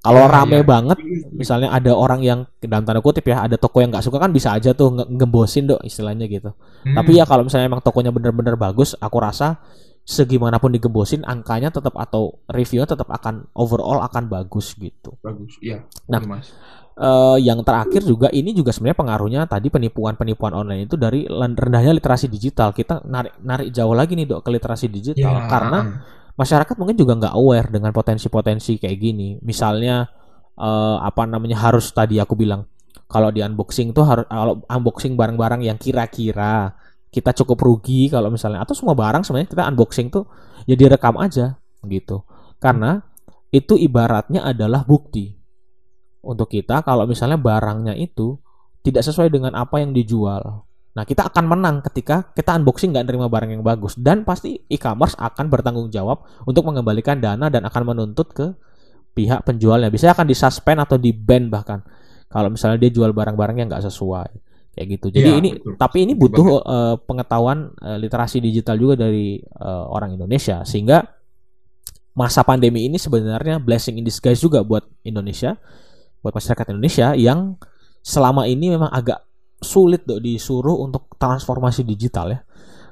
kalau 0.00 0.22
Ya, 0.22 0.30
rame 0.30 0.62
ya. 0.62 0.62
banget 0.62 0.98
misalnya 1.34 1.74
ada 1.74 1.90
orang 1.90 2.22
yang 2.22 2.46
dalam 2.62 2.86
tanda 2.86 3.02
kutip 3.02 3.26
ya 3.26 3.42
ada 3.42 3.58
toko 3.58 3.82
yang 3.82 3.90
nggak 3.90 4.06
suka 4.06 4.22
kan 4.22 4.30
bisa 4.30 4.54
aja 4.54 4.70
tuh 4.70 4.94
nge- 4.94 5.08
ngembosin 5.10 5.66
dok 5.66 5.82
istilahnya 5.82 6.30
gitu 6.30 6.54
Hmm. 6.86 6.94
tapi 6.94 7.18
ya 7.18 7.26
kalau 7.26 7.42
misalnya 7.42 7.66
emang 7.66 7.82
tokonya 7.82 8.14
bener-bener 8.14 8.54
bagus, 8.54 8.94
aku 8.94 9.18
rasa 9.18 9.58
segimanapun 10.06 10.70
digembosin 10.70 11.26
angkanya 11.26 11.74
tetap 11.74 11.98
atau 11.98 12.38
reviewnya 12.46 12.86
tetap 12.86 13.10
akan 13.10 13.50
overall 13.58 13.98
akan 14.06 14.30
bagus 14.30 14.78
gitu. 14.78 15.18
bagus. 15.18 15.58
Iya. 15.58 15.82
Nah, 16.06 16.22
Mas. 16.22 16.54
Eh 16.96 17.38
yang 17.44 17.60
terakhir 17.60 18.08
juga 18.08 18.32
ini 18.32 18.56
juga 18.56 18.72
sebenarnya 18.72 18.96
pengaruhnya 18.96 19.40
tadi 19.44 19.68
penipuan-penipuan 19.68 20.56
online 20.56 20.88
itu 20.88 20.96
dari 20.96 21.28
rendahnya 21.28 21.92
literasi 21.92 22.24
digital. 22.32 22.72
Kita 22.72 23.04
narik 23.04 23.36
narik 23.44 23.68
jauh 23.68 23.92
lagi 23.92 24.16
nih 24.16 24.24
dok 24.24 24.40
ke 24.40 24.50
literasi 24.56 24.88
digital 24.88 25.44
Ya, 25.44 25.44
karena 25.44 26.00
masyarakat 26.40 26.72
mungkin 26.80 26.96
juga 26.96 27.12
nggak 27.20 27.34
aware 27.36 27.68
dengan 27.68 27.92
potensi-potensi 27.92 28.80
kayak 28.80 28.96
gini. 28.96 29.36
Misalnya 29.44 30.08
eh, 30.56 30.96
apa 31.04 31.28
namanya 31.28 31.60
harus 31.68 31.92
tadi 31.92 32.16
aku 32.16 32.32
bilang 32.32 32.64
kalau 33.12 33.28
di 33.28 33.44
unboxing 33.44 33.92
tuh 33.92 34.04
harus 34.08 34.24
kalau 34.32 34.64
unboxing 34.64 35.20
barang-barang 35.20 35.68
yang 35.68 35.76
kira-kira 35.76 36.72
kita 37.12 37.36
cukup 37.36 37.60
rugi 37.60 38.08
kalau 38.08 38.32
misalnya 38.32 38.64
atau 38.64 38.72
semua 38.72 38.96
barang 38.96 39.20
sebenarnya 39.20 39.52
kita 39.52 39.68
unboxing 39.68 40.08
tuh 40.08 40.24
ya 40.64 40.72
direkam 40.72 41.20
aja 41.20 41.60
gitu. 41.84 42.24
Karena 42.56 43.04
itu 43.52 43.76
ibaratnya 43.76 44.48
adalah 44.48 44.80
bukti 44.88 45.35
untuk 46.26 46.50
kita 46.50 46.82
kalau 46.82 47.06
misalnya 47.06 47.38
barangnya 47.38 47.94
itu 47.94 48.34
tidak 48.82 49.06
sesuai 49.06 49.30
dengan 49.30 49.54
apa 49.54 49.78
yang 49.78 49.94
dijual. 49.94 50.66
Nah, 50.96 51.04
kita 51.04 51.28
akan 51.28 51.44
menang 51.44 51.76
ketika 51.84 52.32
kita 52.32 52.56
unboxing 52.56 52.90
nggak 52.90 53.04
nerima 53.04 53.28
barang 53.28 53.52
yang 53.52 53.62
bagus 53.62 53.94
dan 54.00 54.24
pasti 54.24 54.64
e-commerce 54.66 55.14
akan 55.20 55.52
bertanggung 55.52 55.92
jawab 55.92 56.24
untuk 56.48 56.64
mengembalikan 56.64 57.20
dana 57.20 57.52
dan 57.52 57.68
akan 57.68 57.82
menuntut 57.94 58.32
ke 58.32 58.46
pihak 59.12 59.44
penjualnya. 59.44 59.92
Bisa 59.92 60.10
akan 60.16 60.24
disuspend 60.24 60.80
atau 60.80 60.96
di 60.96 61.12
ban 61.12 61.52
bahkan 61.52 61.84
kalau 62.32 62.48
misalnya 62.48 62.80
dia 62.80 62.90
jual 62.90 63.12
barang-barang 63.12 63.56
yang 63.60 63.68
nggak 63.68 63.84
sesuai 63.86 64.30
kayak 64.76 64.86
gitu. 64.96 65.06
Jadi 65.08 65.30
Iya, 65.32 65.40
ini 65.40 65.50
betul. 65.56 65.74
tapi 65.76 65.98
ini 66.04 66.12
butuh 66.16 66.46
eh, 66.64 66.94
pengetahuan 67.04 67.76
eh, 67.76 67.98
literasi 68.00 68.40
digital 68.40 68.76
juga 68.80 69.08
dari 69.08 69.40
eh, 69.40 69.84
orang 69.88 70.16
Indonesia 70.16 70.64
sehingga 70.64 71.04
masa 72.16 72.40
pandemi 72.40 72.88
ini 72.88 72.96
sebenarnya 72.96 73.60
blessing 73.60 74.00
in 74.00 74.04
disguise 74.04 74.40
juga 74.40 74.64
buat 74.64 74.88
Indonesia, 75.04 75.60
buat 76.20 76.32
masyarakat 76.32 76.66
Indonesia 76.70 77.12
yang 77.14 77.58
selama 78.00 78.46
ini 78.46 78.72
memang 78.72 78.88
agak 78.88 79.24
sulit 79.58 80.04
dok 80.04 80.20
disuruh 80.20 80.78
untuk 80.78 81.10
transformasi 81.16 81.82
digital 81.82 82.30
ya. 82.30 82.40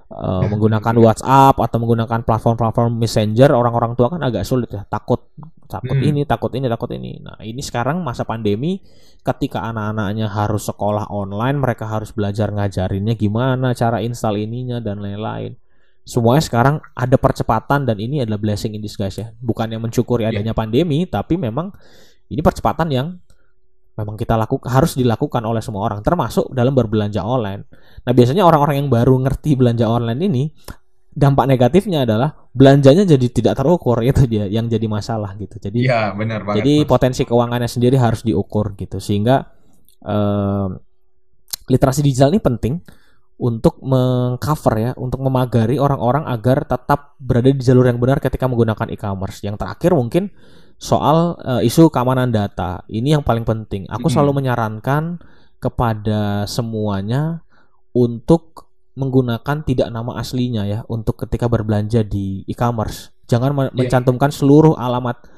Eh, 0.04 0.44
menggunakan 0.46 0.94
WhatsApp 1.00 1.58
atau 1.58 1.76
menggunakan 1.80 2.22
platform-platform 2.22 2.92
Messenger 2.92 3.50
orang-orang 3.50 3.96
tua 3.96 4.12
kan 4.12 4.20
agak 4.22 4.44
sulit 4.46 4.68
ya 4.70 4.84
takut 4.86 5.32
takut 5.66 5.96
Hmm. 5.96 6.06
ini 6.06 6.22
takut 6.22 6.52
ini 6.54 6.68
takut 6.68 6.92
ini 6.92 7.18
nah 7.18 7.34
ini 7.40 7.58
sekarang 7.58 8.04
masa 8.04 8.22
pandemi 8.22 8.78
ketika 9.24 9.64
anak-anaknya 9.64 10.28
harus 10.28 10.68
sekolah 10.68 11.08
online 11.08 11.56
mereka 11.58 11.88
harus 11.88 12.12
belajar 12.12 12.52
ngajarinnya 12.52 13.16
gimana 13.16 13.72
cara 13.72 14.04
install 14.04 14.38
ininya 14.38 14.78
dan 14.78 15.00
lain-lain 15.02 15.56
semuanya 16.04 16.44
sekarang 16.44 16.76
ada 16.94 17.16
percepatan 17.16 17.88
dan 17.88 17.96
ini 17.98 18.22
adalah 18.22 18.38
blessing 18.38 18.76
in 18.76 18.84
disguise 18.84 19.18
ya 19.18 19.32
bukan 19.40 19.72
yang 19.72 19.82
mencukuri 19.82 20.28
Iya. 20.28 20.36
adanya 20.36 20.52
pandemi 20.54 21.08
tapi 21.08 21.40
memang 21.40 21.72
ini 22.30 22.40
percepatan 22.40 22.88
yang 22.92 23.06
memang 23.94 24.18
kita 24.18 24.34
lakukan 24.34 24.66
harus 24.70 24.98
dilakukan 24.98 25.42
oleh 25.46 25.62
semua 25.62 25.86
orang 25.86 26.02
termasuk 26.02 26.50
dalam 26.50 26.74
berbelanja 26.74 27.22
online. 27.22 27.62
Nah, 28.02 28.12
biasanya 28.12 28.42
orang-orang 28.42 28.82
yang 28.82 28.88
baru 28.90 29.14
ngerti 29.22 29.54
belanja 29.54 29.86
online 29.86 30.20
ini 30.26 30.42
dampak 31.14 31.46
negatifnya 31.46 32.02
adalah 32.02 32.34
belanjanya 32.50 33.06
jadi 33.06 33.26
tidak 33.30 33.54
terukur 33.54 34.02
itu 34.02 34.26
dia 34.26 34.50
yang 34.50 34.66
jadi 34.66 34.82
masalah 34.90 35.38
gitu. 35.38 35.62
Jadi 35.62 35.86
Iya, 35.86 36.10
benar 36.10 36.42
banget. 36.42 36.66
jadi 36.66 36.74
Mas. 36.82 36.90
potensi 36.90 37.22
keuangannya 37.22 37.70
sendiri 37.70 37.94
harus 38.02 38.26
diukur 38.26 38.74
gitu 38.74 38.98
sehingga 38.98 39.46
em, 40.02 40.74
literasi 41.70 42.02
digital 42.02 42.34
ini 42.34 42.42
penting 42.42 42.82
untuk 43.38 43.78
mengcover 43.82 44.74
ya, 44.78 44.90
untuk 44.98 45.22
memagari 45.22 45.78
orang-orang 45.78 46.26
agar 46.26 46.66
tetap 46.66 47.14
berada 47.18 47.50
di 47.50 47.62
jalur 47.62 47.86
yang 47.86 47.98
benar 47.98 48.18
ketika 48.22 48.46
menggunakan 48.46 48.90
e-commerce. 48.90 49.42
Yang 49.42 49.62
terakhir 49.62 49.90
mungkin 49.94 50.30
soal 50.76 51.38
eh, 51.40 51.66
isu 51.68 51.88
keamanan 51.88 52.30
data. 52.30 52.82
Ini 52.88 53.18
yang 53.20 53.24
paling 53.24 53.46
penting. 53.46 53.88
Aku 53.88 54.10
selalu 54.12 54.42
menyarankan 54.44 55.18
kepada 55.62 56.44
semuanya 56.44 57.40
untuk 57.96 58.68
menggunakan 58.94 59.66
tidak 59.66 59.90
nama 59.90 60.18
aslinya 60.22 60.62
ya 60.66 60.80
untuk 60.86 61.18
ketika 61.26 61.50
berbelanja 61.50 62.06
di 62.06 62.46
e-commerce. 62.46 63.10
Jangan 63.26 63.50
Iya. 63.56 63.70
mencantumkan 63.74 64.30
seluruh 64.30 64.78
alamat 64.78 65.34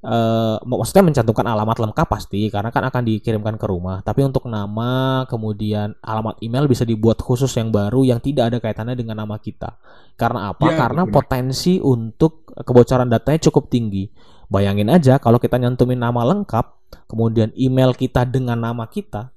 eh 0.00 0.56
maksudnya 0.64 1.12
mencantumkan 1.12 1.44
alamat 1.44 1.76
lengkap 1.76 2.08
pasti 2.08 2.48
karena 2.48 2.72
kan 2.72 2.88
akan 2.88 3.02
dikirimkan 3.04 3.60
ke 3.60 3.66
rumah. 3.68 4.00
Tapi 4.00 4.24
untuk 4.24 4.48
nama 4.48 5.24
kemudian 5.28 5.92
alamat 6.00 6.40
email 6.40 6.64
bisa 6.64 6.88
dibuat 6.88 7.20
khusus 7.20 7.52
yang 7.60 7.68
baru 7.68 8.00
yang 8.08 8.16
tidak 8.16 8.48
ada 8.48 8.58
kaitannya 8.64 8.96
dengan 8.96 9.20
nama 9.20 9.36
kita. 9.36 9.76
Karena 10.16 10.56
apa? 10.56 10.72
Ya, 10.72 10.76
Karena 10.80 11.02
betul. 11.04 11.14
potensi 11.20 11.74
untuk 11.84 12.48
kebocoran 12.64 13.12
datanya 13.12 13.44
cukup 13.52 13.68
tinggi. 13.68 14.08
Bayangin 14.50 14.90
aja 14.90 15.22
kalau 15.22 15.38
kita 15.38 15.56
nyantumin 15.56 16.02
nama 16.02 16.26
lengkap, 16.26 16.66
kemudian 17.06 17.54
email 17.54 17.94
kita 17.94 18.26
dengan 18.26 18.58
nama 18.58 18.90
kita, 18.90 19.30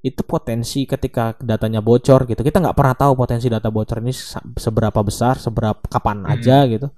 itu 0.00 0.24
potensi 0.24 0.88
ketika 0.88 1.36
datanya 1.44 1.84
bocor 1.84 2.24
gitu. 2.24 2.40
Kita 2.40 2.64
nggak 2.64 2.72
pernah 2.72 2.96
tahu 2.96 3.12
potensi 3.12 3.52
data 3.52 3.68
bocor 3.68 4.00
ini 4.00 4.16
seberapa 4.56 4.96
besar, 5.04 5.36
seberapa 5.36 5.84
kapan 5.92 6.24
Hmm. 6.24 6.32
aja 6.32 6.64
gitu. 6.64 6.88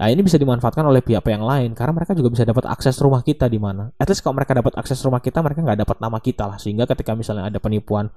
Nah 0.00 0.08
ini 0.08 0.24
bisa 0.24 0.40
dimanfaatkan 0.40 0.80
oleh 0.86 1.04
pihak 1.04 1.26
yang 1.28 1.44
lain 1.44 1.76
karena 1.76 1.92
mereka 1.92 2.16
juga 2.16 2.32
bisa 2.32 2.46
dapat 2.46 2.64
akses 2.70 2.96
rumah 3.04 3.20
kita 3.20 3.50
di 3.50 3.60
mana. 3.60 3.92
At 4.00 4.08
least 4.08 4.24
kalau 4.24 4.38
mereka 4.38 4.56
dapat 4.56 4.72
akses 4.78 4.96
rumah 5.04 5.20
kita, 5.20 5.44
mereka 5.44 5.60
nggak 5.60 5.84
dapat 5.84 5.96
nama 6.00 6.16
kita 6.22 6.48
lah. 6.48 6.56
Sehingga 6.56 6.88
ketika 6.88 7.12
misalnya 7.12 7.50
ada 7.52 7.58
penipuan 7.60 8.08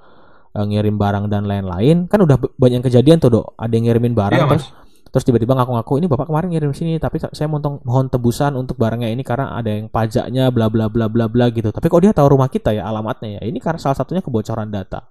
eh, 0.54 0.64
ngirim 0.64 0.96
barang 0.96 1.28
dan 1.34 1.44
lain-lain, 1.50 2.06
kan 2.08 2.22
udah 2.24 2.38
banyak 2.56 2.86
kejadian 2.86 3.18
tuh 3.20 3.42
dok. 3.42 3.48
Ada 3.58 3.74
yang 3.74 3.90
ngirimin 3.90 4.14
barang 4.16 4.40
Iya, 4.44 4.48
terus 4.54 4.66
terus 5.14 5.22
tiba-tiba 5.22 5.54
ngaku-ngaku 5.54 6.02
ini 6.02 6.10
bapak 6.10 6.26
kemarin 6.26 6.50
ngirim 6.50 6.74
sini 6.74 6.98
tapi 6.98 7.22
sa- 7.22 7.30
saya 7.30 7.46
mohon 7.46 7.78
mohon 7.86 8.10
tebusan 8.10 8.58
untuk 8.58 8.82
barangnya 8.82 9.14
ini 9.14 9.22
karena 9.22 9.54
ada 9.54 9.70
yang 9.70 9.86
pajaknya 9.86 10.50
bla 10.50 10.74
bla 10.74 10.90
bla 10.90 11.06
bla 11.06 11.30
bla 11.30 11.54
gitu. 11.54 11.70
Tapi 11.70 11.86
kok 11.86 12.02
dia 12.02 12.10
tahu 12.18 12.34
rumah 12.34 12.50
kita 12.50 12.74
ya 12.74 12.90
alamatnya 12.90 13.38
ya? 13.38 13.42
Ini 13.46 13.62
karena 13.62 13.78
salah 13.78 13.94
satunya 13.94 14.26
kebocoran 14.26 14.74
data. 14.74 15.06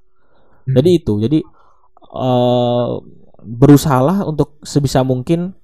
Hmm. 0.66 0.74
Jadi 0.74 0.90
itu, 0.90 1.14
jadi 1.22 1.38
eh 2.12 2.88
berusahalah 3.42 4.26
untuk 4.26 4.58
sebisa 4.62 5.02
mungkin 5.06 5.54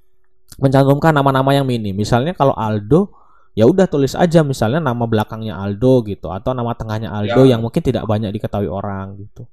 mencantumkan 0.58 1.14
nama-nama 1.14 1.54
yang 1.54 1.66
minim. 1.66 1.94
Misalnya 1.94 2.34
kalau 2.34 2.54
Aldo, 2.54 3.10
ya 3.54 3.66
udah 3.66 3.86
tulis 3.86 4.14
aja 4.18 4.42
misalnya 4.42 4.78
nama 4.82 5.06
belakangnya 5.06 5.54
Aldo 5.58 6.02
gitu 6.06 6.30
atau 6.30 6.54
nama 6.54 6.74
tengahnya 6.74 7.10
Aldo 7.10 7.42
Ya. 7.46 7.54
yang 7.54 7.62
mungkin 7.62 7.82
tidak 7.82 8.06
banyak 8.06 8.30
diketahui 8.34 8.66
orang 8.70 9.18
gitu. 9.18 9.46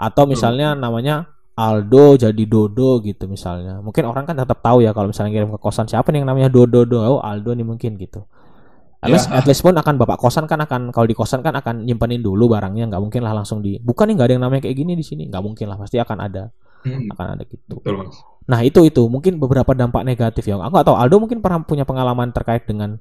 Atau 0.00 0.24
misalnya 0.24 0.72
namanya 0.72 1.28
Aldo 1.60 2.16
jadi 2.16 2.44
Dodo 2.48 3.04
gitu 3.04 3.28
misalnya. 3.28 3.84
Mungkin 3.84 4.08
orang 4.08 4.24
kan 4.24 4.32
tetap 4.32 4.64
tahu 4.64 4.80
ya 4.80 4.96
kalau 4.96 5.12
misalnya 5.12 5.28
kirim 5.30 5.52
ke 5.52 5.60
kosan 5.60 5.84
siapa 5.84 6.08
nih 6.08 6.24
yang 6.24 6.28
namanya 6.32 6.48
Dodo 6.48 6.88
do 6.88 6.96
oh 6.96 7.20
Aldo 7.20 7.52
nih 7.52 7.66
mungkin 7.68 8.00
gitu. 8.00 8.24
At 9.00 9.08
least, 9.08 9.32
Ya. 9.32 9.40
at 9.40 9.48
least 9.48 9.60
pun 9.60 9.72
akan 9.72 9.96
bapak 9.96 10.20
kosan 10.20 10.44
kan 10.44 10.60
akan 10.60 10.92
kalau 10.92 11.08
di 11.08 11.16
kosan 11.16 11.40
kan 11.40 11.56
akan 11.56 11.88
nyimpenin 11.88 12.20
dulu 12.20 12.52
barangnya 12.52 12.84
nggak 12.88 13.00
mungkin 13.00 13.24
lah 13.24 13.32
langsung 13.32 13.60
di 13.60 13.80
bukan 13.80 14.08
nih 14.08 14.14
nggak 14.16 14.28
ada 14.28 14.34
yang 14.36 14.44
namanya 14.44 14.62
kayak 14.68 14.76
gini 14.76 14.92
di 14.92 15.04
sini 15.04 15.24
nggak 15.28 15.40
mungkin 15.40 15.72
lah 15.72 15.76
pasti 15.76 15.96
akan 16.00 16.18
ada 16.20 16.44
Hmm, 16.80 17.12
akan 17.12 17.26
ada 17.36 17.44
gitu. 17.44 17.76
betul 17.76 17.92
mas. 18.00 18.16
Nah 18.48 18.64
itu 18.64 18.80
itu 18.88 19.04
mungkin 19.04 19.36
beberapa 19.36 19.76
dampak 19.76 20.00
negatif 20.00 20.48
ya. 20.48 20.56
Aku 20.56 20.80
tahu 20.80 20.96
Aldo 20.96 21.20
mungkin 21.20 21.44
pernah 21.44 21.60
punya 21.60 21.84
pengalaman 21.84 22.32
terkait 22.32 22.64
dengan 22.64 22.96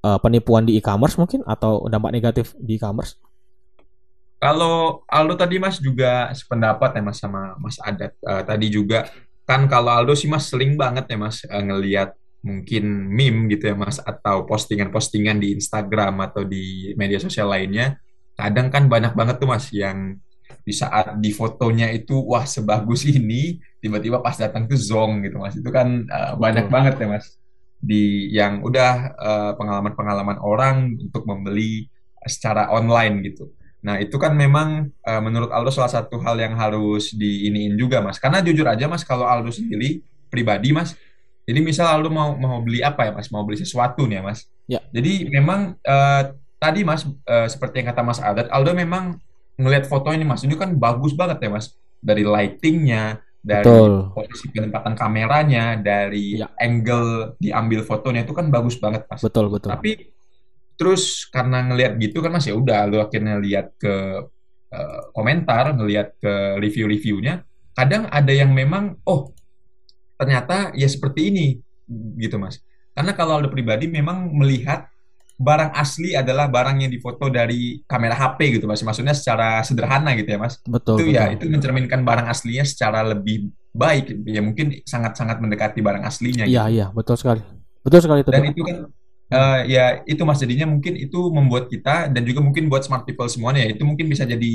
eh, 0.00 0.18
penipuan 0.24 0.64
di 0.64 0.76
e-commerce 0.80 1.20
mungkin 1.20 1.44
atau 1.44 1.84
dampak 1.88 2.12
negatif 2.12 2.56
di 2.56 2.80
e-commerce. 2.80 3.20
Kalau 4.40 5.04
Aldo 5.04 5.36
tadi 5.36 5.60
Mas 5.60 5.76
juga 5.76 6.32
sependapat 6.32 6.96
ya 6.96 7.02
Mas 7.04 7.20
sama 7.20 7.60
Mas 7.60 7.76
Adat 7.84 8.16
Eh, 8.24 8.42
tadi 8.48 8.72
juga 8.72 9.04
kan 9.44 9.68
kalau 9.68 9.92
Aldo 9.92 10.16
sih 10.16 10.32
Mas 10.32 10.48
seling 10.48 10.80
banget 10.80 11.04
ya 11.12 11.20
Mas 11.20 11.44
eh, 11.44 11.60
ngelihat 11.60 12.16
mungkin 12.40 13.12
meme 13.12 13.52
gitu 13.52 13.68
ya 13.68 13.76
Mas 13.76 14.00
atau 14.00 14.48
postingan-postingan 14.48 15.36
di 15.36 15.52
Instagram 15.60 16.24
atau 16.24 16.48
di 16.48 16.96
media 16.96 17.20
sosial 17.20 17.52
lainnya 17.52 18.00
kadang 18.32 18.72
kan 18.72 18.88
banyak 18.88 19.12
banget 19.12 19.36
tuh 19.36 19.48
Mas 19.52 19.68
yang 19.76 20.16
di 20.64 20.72
saat 20.72 21.20
di 21.20 21.36
fotonya 21.36 21.92
itu 21.92 22.16
wah 22.24 22.48
sebagus 22.48 23.04
ini 23.04 23.60
tiba-tiba 23.76 24.24
pas 24.24 24.40
datang 24.40 24.64
tuh 24.64 24.80
zong 24.80 25.20
gitu 25.20 25.36
Mas 25.36 25.52
itu 25.52 25.68
kan 25.68 26.08
eh, 26.08 26.32
banyak 26.40 26.64
Betul. 26.64 26.74
banget 26.80 26.94
ya 26.96 27.06
Mas 27.12 27.26
di 27.80 28.28
yang 28.36 28.60
udah 28.60 29.16
pengalaman-pengalaman 29.56 30.36
orang 30.44 31.00
untuk 31.00 31.24
membeli 31.24 31.88
secara 32.28 32.68
online 32.68 33.24
gitu. 33.24 33.48
Nah, 33.80 33.96
itu 33.96 34.16
kan 34.20 34.36
memang 34.36 34.92
eh, 34.92 35.20
menurut 35.24 35.48
Aldo 35.48 35.72
salah 35.72 35.88
satu 35.88 36.20
hal 36.20 36.36
yang 36.36 36.52
harus 36.56 37.16
diiniin 37.16 37.80
juga, 37.80 38.04
Mas. 38.04 38.20
Karena 38.20 38.44
jujur 38.44 38.68
aja, 38.68 38.84
Mas, 38.84 39.02
kalau 39.04 39.24
Aldo 39.24 39.48
sendiri 39.48 40.04
pribadi, 40.28 40.72
Mas. 40.72 40.92
Jadi 41.48 41.58
misal 41.64 41.88
Aldo 41.88 42.12
mau 42.12 42.36
mau 42.36 42.60
beli 42.60 42.84
apa 42.84 43.08
ya, 43.08 43.12
Mas? 43.16 43.32
Mau 43.32 43.42
beli 43.42 43.58
sesuatu 43.58 44.04
nih 44.04 44.20
ya, 44.20 44.22
Mas. 44.22 44.38
Ya. 44.68 44.80
Jadi 44.92 45.26
memang 45.32 45.80
eh, 45.80 46.22
tadi, 46.60 46.84
Mas, 46.84 47.08
eh, 47.08 47.48
seperti 47.48 47.80
yang 47.80 47.88
kata 47.90 48.02
Mas 48.04 48.20
Adat, 48.20 48.52
Aldo 48.52 48.76
memang 48.76 49.16
ngelihat 49.56 49.88
foto 49.88 50.12
ini, 50.12 50.28
Mas. 50.28 50.44
Ini 50.44 50.54
kan 50.60 50.76
bagus 50.76 51.16
banget 51.16 51.40
ya, 51.40 51.48
Mas. 51.48 51.72
Dari 52.00 52.24
lightingnya, 52.24 53.20
dari 53.40 53.64
Betul. 53.64 54.12
posisi 54.12 54.52
penempatan 54.52 54.92
kameranya, 54.92 55.80
dari 55.80 56.36
Ya. 56.36 56.52
angle 56.60 57.36
diambil 57.40 57.80
fotonya 57.88 58.28
itu 58.28 58.36
kan 58.36 58.52
bagus 58.52 58.76
banget, 58.76 59.08
Mas. 59.08 59.24
Betul 59.24 59.48
betul. 59.48 59.72
Tapi 59.72 60.12
terus 60.80 61.28
karena 61.28 61.60
ngelihat 61.68 62.00
gitu 62.00 62.24
kan 62.24 62.32
Mas 62.32 62.48
ya 62.48 62.56
udah 62.56 62.88
lu 62.88 63.04
akhirnya 63.04 63.36
lihat 63.36 63.76
ke 63.76 63.94
eh, 64.72 65.00
komentar, 65.12 65.76
ngelihat 65.76 66.16
ke 66.16 66.32
review-reviewnya, 66.56 67.44
kadang 67.76 68.08
ada 68.08 68.32
yang 68.32 68.48
memang 68.56 68.96
oh 69.04 69.28
ternyata 70.16 70.72
ya 70.72 70.88
seperti 70.88 71.28
ini 71.28 71.46
gitu 72.16 72.40
Mas. 72.40 72.64
Karena 72.96 73.12
kalau 73.12 73.44
ada 73.44 73.48
pribadi 73.52 73.92
memang 73.92 74.32
melihat 74.32 74.88
barang 75.40 75.72
asli 75.72 76.12
adalah 76.12 76.52
barang 76.52 76.84
yang 76.84 76.92
difoto 76.92 77.32
dari 77.32 77.80
kamera 77.84 78.12
HP 78.16 78.60
gitu 78.60 78.64
Mas. 78.64 78.80
Maksudnya 78.80 79.12
secara 79.12 79.60
sederhana 79.64 80.12
gitu 80.16 80.32
ya 80.32 80.38
Mas. 80.40 80.56
Betul 80.64 81.04
Itu 81.04 81.12
ya 81.12 81.28
betul. 81.28 81.36
itu 81.36 81.44
mencerminkan 81.56 82.00
barang 82.04 82.26
aslinya 82.28 82.64
secara 82.64 83.04
lebih 83.04 83.48
baik 83.70 84.26
ya 84.26 84.42
mungkin 84.42 84.82
sangat-sangat 84.82 85.38
mendekati 85.38 85.78
barang 85.78 86.02
aslinya 86.02 86.44
Iya 86.44 86.64
gitu. 86.68 86.74
iya 86.76 86.86
betul 86.92 87.16
sekali. 87.16 87.40
Betul 87.80 88.00
sekali 88.04 88.20
itu. 88.20 88.30
Dan 88.32 88.44
itu 88.52 88.62
kan 88.64 88.76
eh, 89.30 89.58
ya 89.74 89.84
itu 90.06 90.22
mas 90.28 90.38
jadinya 90.42 90.66
mungkin 90.74 90.94
itu 90.98 91.18
membuat 91.30 91.64
kita 91.72 92.10
dan 92.14 92.22
juga 92.28 92.40
mungkin 92.46 92.66
buat 92.70 92.82
smart 92.86 93.04
people 93.08 93.28
semuanya 93.30 93.60
ya 93.66 93.70
itu 93.74 93.82
mungkin 93.86 94.06
bisa 94.12 94.24
jadi 94.26 94.52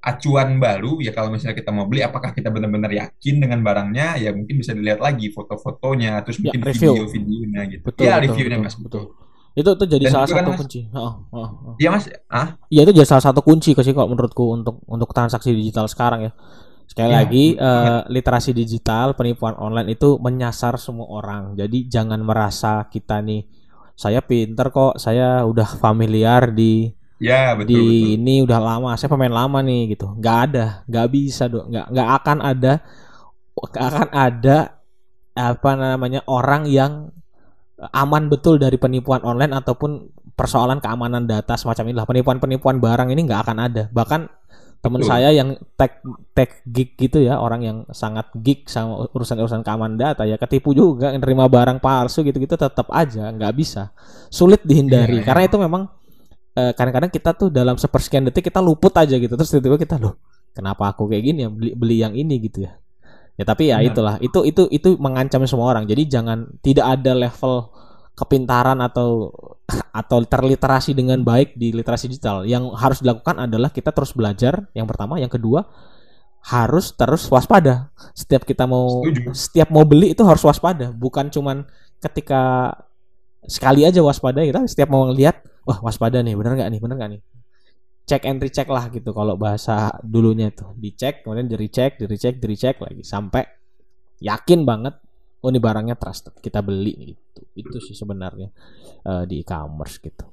acuan 0.00 0.56
baru 0.56 0.96
ya 1.04 1.12
kalau 1.12 1.28
misalnya 1.28 1.56
kita 1.60 1.70
mau 1.76 1.84
beli 1.84 2.00
apakah 2.00 2.32
kita 2.32 2.48
benar-benar 2.48 2.88
yakin 2.88 3.36
dengan 3.36 3.60
barangnya 3.60 4.16
ya 4.16 4.30
mungkin 4.32 4.56
bisa 4.56 4.72
dilihat 4.72 4.96
lagi 5.04 5.28
foto-fotonya 5.28 6.24
terus 6.24 6.40
Ya 6.40 6.52
mungkin 6.56 6.64
video-videonya 6.64 7.60
gitu. 7.68 7.84
Betul 7.84 8.04
Ya 8.08 8.16
betul 8.16 8.24
reviewnya 8.24 8.56
betul 8.56 8.64
mas 8.64 8.76
betul. 8.80 9.02
Itu 9.52 9.70
itu 9.76 9.84
jadi 9.84 10.06
Dan 10.06 10.12
salah 10.14 10.24
kan 10.24 10.44
satu 10.44 10.50
mas, 10.52 10.60
kunci. 10.64 10.80
Heeh, 10.88 11.14
heeh, 11.36 11.50
heeh. 11.52 11.76
ya 11.84 11.88
mas 11.92 12.04
ah 12.32 12.48
Iya 12.70 12.80
itu 12.86 12.92
jadi 13.02 13.08
salah 13.08 13.24
satu 13.26 13.42
kunci 13.42 13.74
sih 13.74 13.94
kalau 13.94 14.08
menurutku 14.14 14.44
untuk 14.54 14.78
untuk 14.86 15.10
transaksi 15.10 15.50
digital 15.50 15.90
sekarang 15.90 16.30
ya. 16.30 16.32
Sekali 16.86 17.10
ya 17.10 17.18
lagi 17.18 17.44
banget. 17.58 17.58
eh, 17.58 18.00
literasi 18.10 18.50
digital 18.54 19.14
penipuan 19.18 19.54
online 19.58 19.94
itu 19.94 20.18
menyasar 20.22 20.78
semua 20.78 21.06
orang. 21.10 21.58
Jadi 21.58 21.86
jangan 21.90 22.22
merasa 22.22 22.86
kita 22.90 23.22
nih 23.26 23.42
saya 24.00 24.24
pinter 24.24 24.72
kok, 24.72 24.96
saya 24.96 25.44
udah 25.44 25.76
familiar 25.76 26.48
di 26.48 26.88
Ya 27.20 27.52
betul 27.52 27.68
di 27.68 27.76
betul. 27.76 28.16
ini 28.16 28.34
udah 28.48 28.56
lama, 28.56 28.96
saya 28.96 29.12
pemain 29.12 29.28
lama 29.28 29.60
nih 29.60 29.92
gitu. 29.92 30.08
Nggak 30.16 30.38
ada, 30.48 30.66
nggak 30.88 31.06
bisa 31.12 31.52
dong, 31.52 31.68
nggak 31.68 31.86
nggak 31.92 32.08
akan 32.16 32.38
ada 32.40 32.72
nggak 33.60 33.86
akan 33.92 34.08
ada 34.08 34.58
apa 35.36 35.70
namanya 35.76 36.24
orang 36.24 36.64
yang 36.64 37.12
aman 37.92 38.28
betul 38.28 38.56
dari 38.56 38.76
penipuan 38.76 39.20
online 39.20 39.56
ataupun 39.56 40.12
persoalan 40.36 40.80
keamanan 40.80 41.24
data 41.28 41.56
semacam 41.56 41.92
inilah 41.92 42.08
penipuan-penipuan 42.08 42.76
barang 42.80 43.08
ini 43.12 43.20
nggak 43.24 43.40
akan 43.48 43.58
ada 43.60 43.82
bahkan 43.92 44.28
teman 44.80 45.04
saya 45.04 45.28
yang 45.28 45.60
tech 45.76 46.00
tech 46.32 46.64
geek 46.64 46.96
gitu 46.96 47.20
ya 47.20 47.36
orang 47.36 47.60
yang 47.60 47.78
sangat 47.92 48.32
geek 48.32 48.64
sama 48.64 49.04
urusan-urusan 49.12 49.60
keamanan 49.60 50.00
data 50.00 50.24
ya 50.24 50.40
ketipu 50.40 50.72
juga 50.72 51.12
nerima 51.12 51.44
barang 51.52 51.84
palsu 51.84 52.24
gitu-gitu 52.24 52.56
tetap 52.56 52.88
aja 52.88 53.28
nggak 53.28 53.52
bisa. 53.52 53.92
Sulit 54.32 54.64
Iya 54.64 54.68
dihindari 54.72 55.20
ya. 55.20 55.24
karena 55.28 55.42
itu 55.44 55.56
memang 55.60 55.82
eh, 56.56 56.72
kadang-kadang 56.72 57.12
kita 57.12 57.36
tuh 57.36 57.52
dalam 57.52 57.76
sepersekian 57.76 58.24
detik 58.24 58.48
kita 58.48 58.64
luput 58.64 58.96
aja 58.96 59.20
gitu. 59.20 59.36
Terus 59.36 59.52
tiba-tiba 59.52 59.76
kita 59.76 60.00
loh 60.00 60.16
kenapa 60.56 60.96
aku 60.96 61.12
kayak 61.12 61.24
gini 61.28 61.40
ya? 61.44 61.50
Beli 61.52 61.70
beli 61.76 61.96
yang 62.00 62.16
ini 62.16 62.40
gitu 62.40 62.64
ya. 62.64 62.72
Ya 63.36 63.44
tapi 63.44 63.68
ya 63.68 63.80
Benar. 63.80 63.88
itulah. 63.92 64.14
Itu 64.24 64.48
itu 64.48 64.64
itu 64.72 64.96
mengancam 64.96 65.44
semua 65.44 65.76
orang. 65.76 65.84
Jadi 65.84 66.08
jangan 66.08 66.48
tidak 66.64 66.88
ada 66.88 67.12
level 67.12 67.68
kepintaran 68.14 68.78
atau 68.82 69.32
atau 70.00 70.18
terliterasi 70.22 70.92
dengan 70.92 71.22
baik 71.22 71.56
di 71.56 71.72
literasi 71.72 72.10
digital. 72.10 72.44
Yang 72.44 72.74
harus 72.76 72.98
dilakukan 73.02 73.48
adalah 73.48 73.70
kita 73.70 73.90
terus 73.94 74.12
belajar 74.12 74.66
yang 74.74 74.86
pertama. 74.86 75.16
Yang 75.18 75.40
kedua 75.40 75.66
harus 76.40 76.96
terus 76.96 77.28
waspada. 77.28 77.92
Setiap 78.16 78.48
kita 78.48 78.64
mau 78.64 79.04
Setuju. 79.04 79.20
setiap 79.36 79.68
mau 79.68 79.84
beli 79.84 80.16
itu 80.16 80.22
harus 80.24 80.40
waspada. 80.40 80.92
Bukan 80.92 81.28
cuman 81.28 81.68
ketika 82.00 82.72
sekali 83.44 83.84
aja 83.84 84.00
waspada 84.04 84.44
kita 84.44 84.68
setiap 84.68 84.92
mau 84.92 85.08
ngelihat 85.08 85.40
wah 85.64 85.80
waspada 85.80 86.20
nih 86.20 86.36
bener 86.36 86.60
nggak 86.60 86.68
nih 86.72 86.80
bener 86.80 86.96
nggak 86.96 87.10
nih? 87.18 87.22
Cek 88.08 88.26
and 88.26 88.40
recheck 88.42 88.66
lah 88.66 88.90
gitu 88.90 89.14
kalau 89.14 89.38
bahasa 89.38 89.92
dulunya 90.02 90.50
itu 90.50 90.66
dicek 90.74 91.22
kemudian 91.22 91.46
di 91.46 91.54
recheck 91.54 92.00
di 92.00 92.04
recheck 92.08 92.40
di 92.40 92.46
recheck 92.48 92.76
lagi. 92.80 93.04
Sampai 93.04 93.44
yakin 94.20 94.64
banget 94.64 94.96
oh 95.40 95.48
ini 95.48 95.60
barangnya 95.60 95.96
trusted 95.96 96.36
kita 96.40 96.60
beli 96.60 97.16
gitu 97.16 97.22
itu 97.56 97.78
sih 97.82 97.96
sebenarnya 97.96 98.48
eh, 99.06 99.24
di 99.26 99.42
e-commerce 99.42 99.98
gitu 100.00 100.26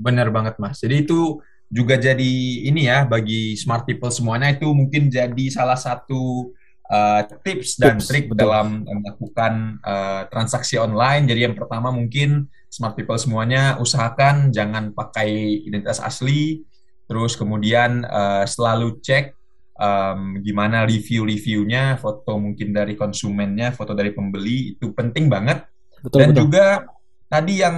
Benar 0.00 0.32
banget 0.32 0.56
Mas. 0.56 0.80
Jadi 0.80 1.04
itu 1.04 1.44
juga 1.68 2.00
jadi 2.00 2.32
ini 2.66 2.88
ya 2.88 3.04
bagi 3.04 3.54
smart 3.54 3.84
people 3.84 4.10
semuanya 4.10 4.50
itu 4.56 4.66
mungkin 4.72 5.12
jadi 5.12 5.44
salah 5.52 5.76
satu 5.76 6.50
uh, 6.90 7.22
tips 7.46 7.78
dan 7.78 8.00
tips 8.00 8.08
trik 8.10 8.26
betul 8.32 8.48
dalam 8.48 8.82
melakukan 8.82 9.78
uh, 9.84 10.26
transaksi 10.32 10.80
online. 10.80 11.28
Jadi 11.30 11.46
yang 11.46 11.54
pertama 11.54 11.94
mungkin 11.94 12.50
smart 12.72 12.98
people 12.98 13.20
semuanya 13.20 13.78
usahakan 13.78 14.50
jangan 14.50 14.90
pakai 14.96 15.62
identitas 15.62 16.02
asli. 16.02 16.64
Terus 17.06 17.34
kemudian 17.38 18.06
uh, 18.06 18.46
selalu 18.46 19.02
cek 19.02 19.34
um, 19.78 20.38
gimana 20.42 20.86
review-reviewnya, 20.86 21.98
foto 21.98 22.38
mungkin 22.38 22.70
dari 22.70 22.94
konsumennya, 22.94 23.74
foto 23.74 23.94
dari 23.94 24.14
pembeli 24.14 24.78
itu 24.78 24.94
penting 24.94 25.26
banget. 25.26 25.66
Betul 26.00 26.18
Dan 26.20 26.28
betul. 26.32 26.40
juga 26.46 26.64
tadi 27.26 27.54
yang 27.60 27.76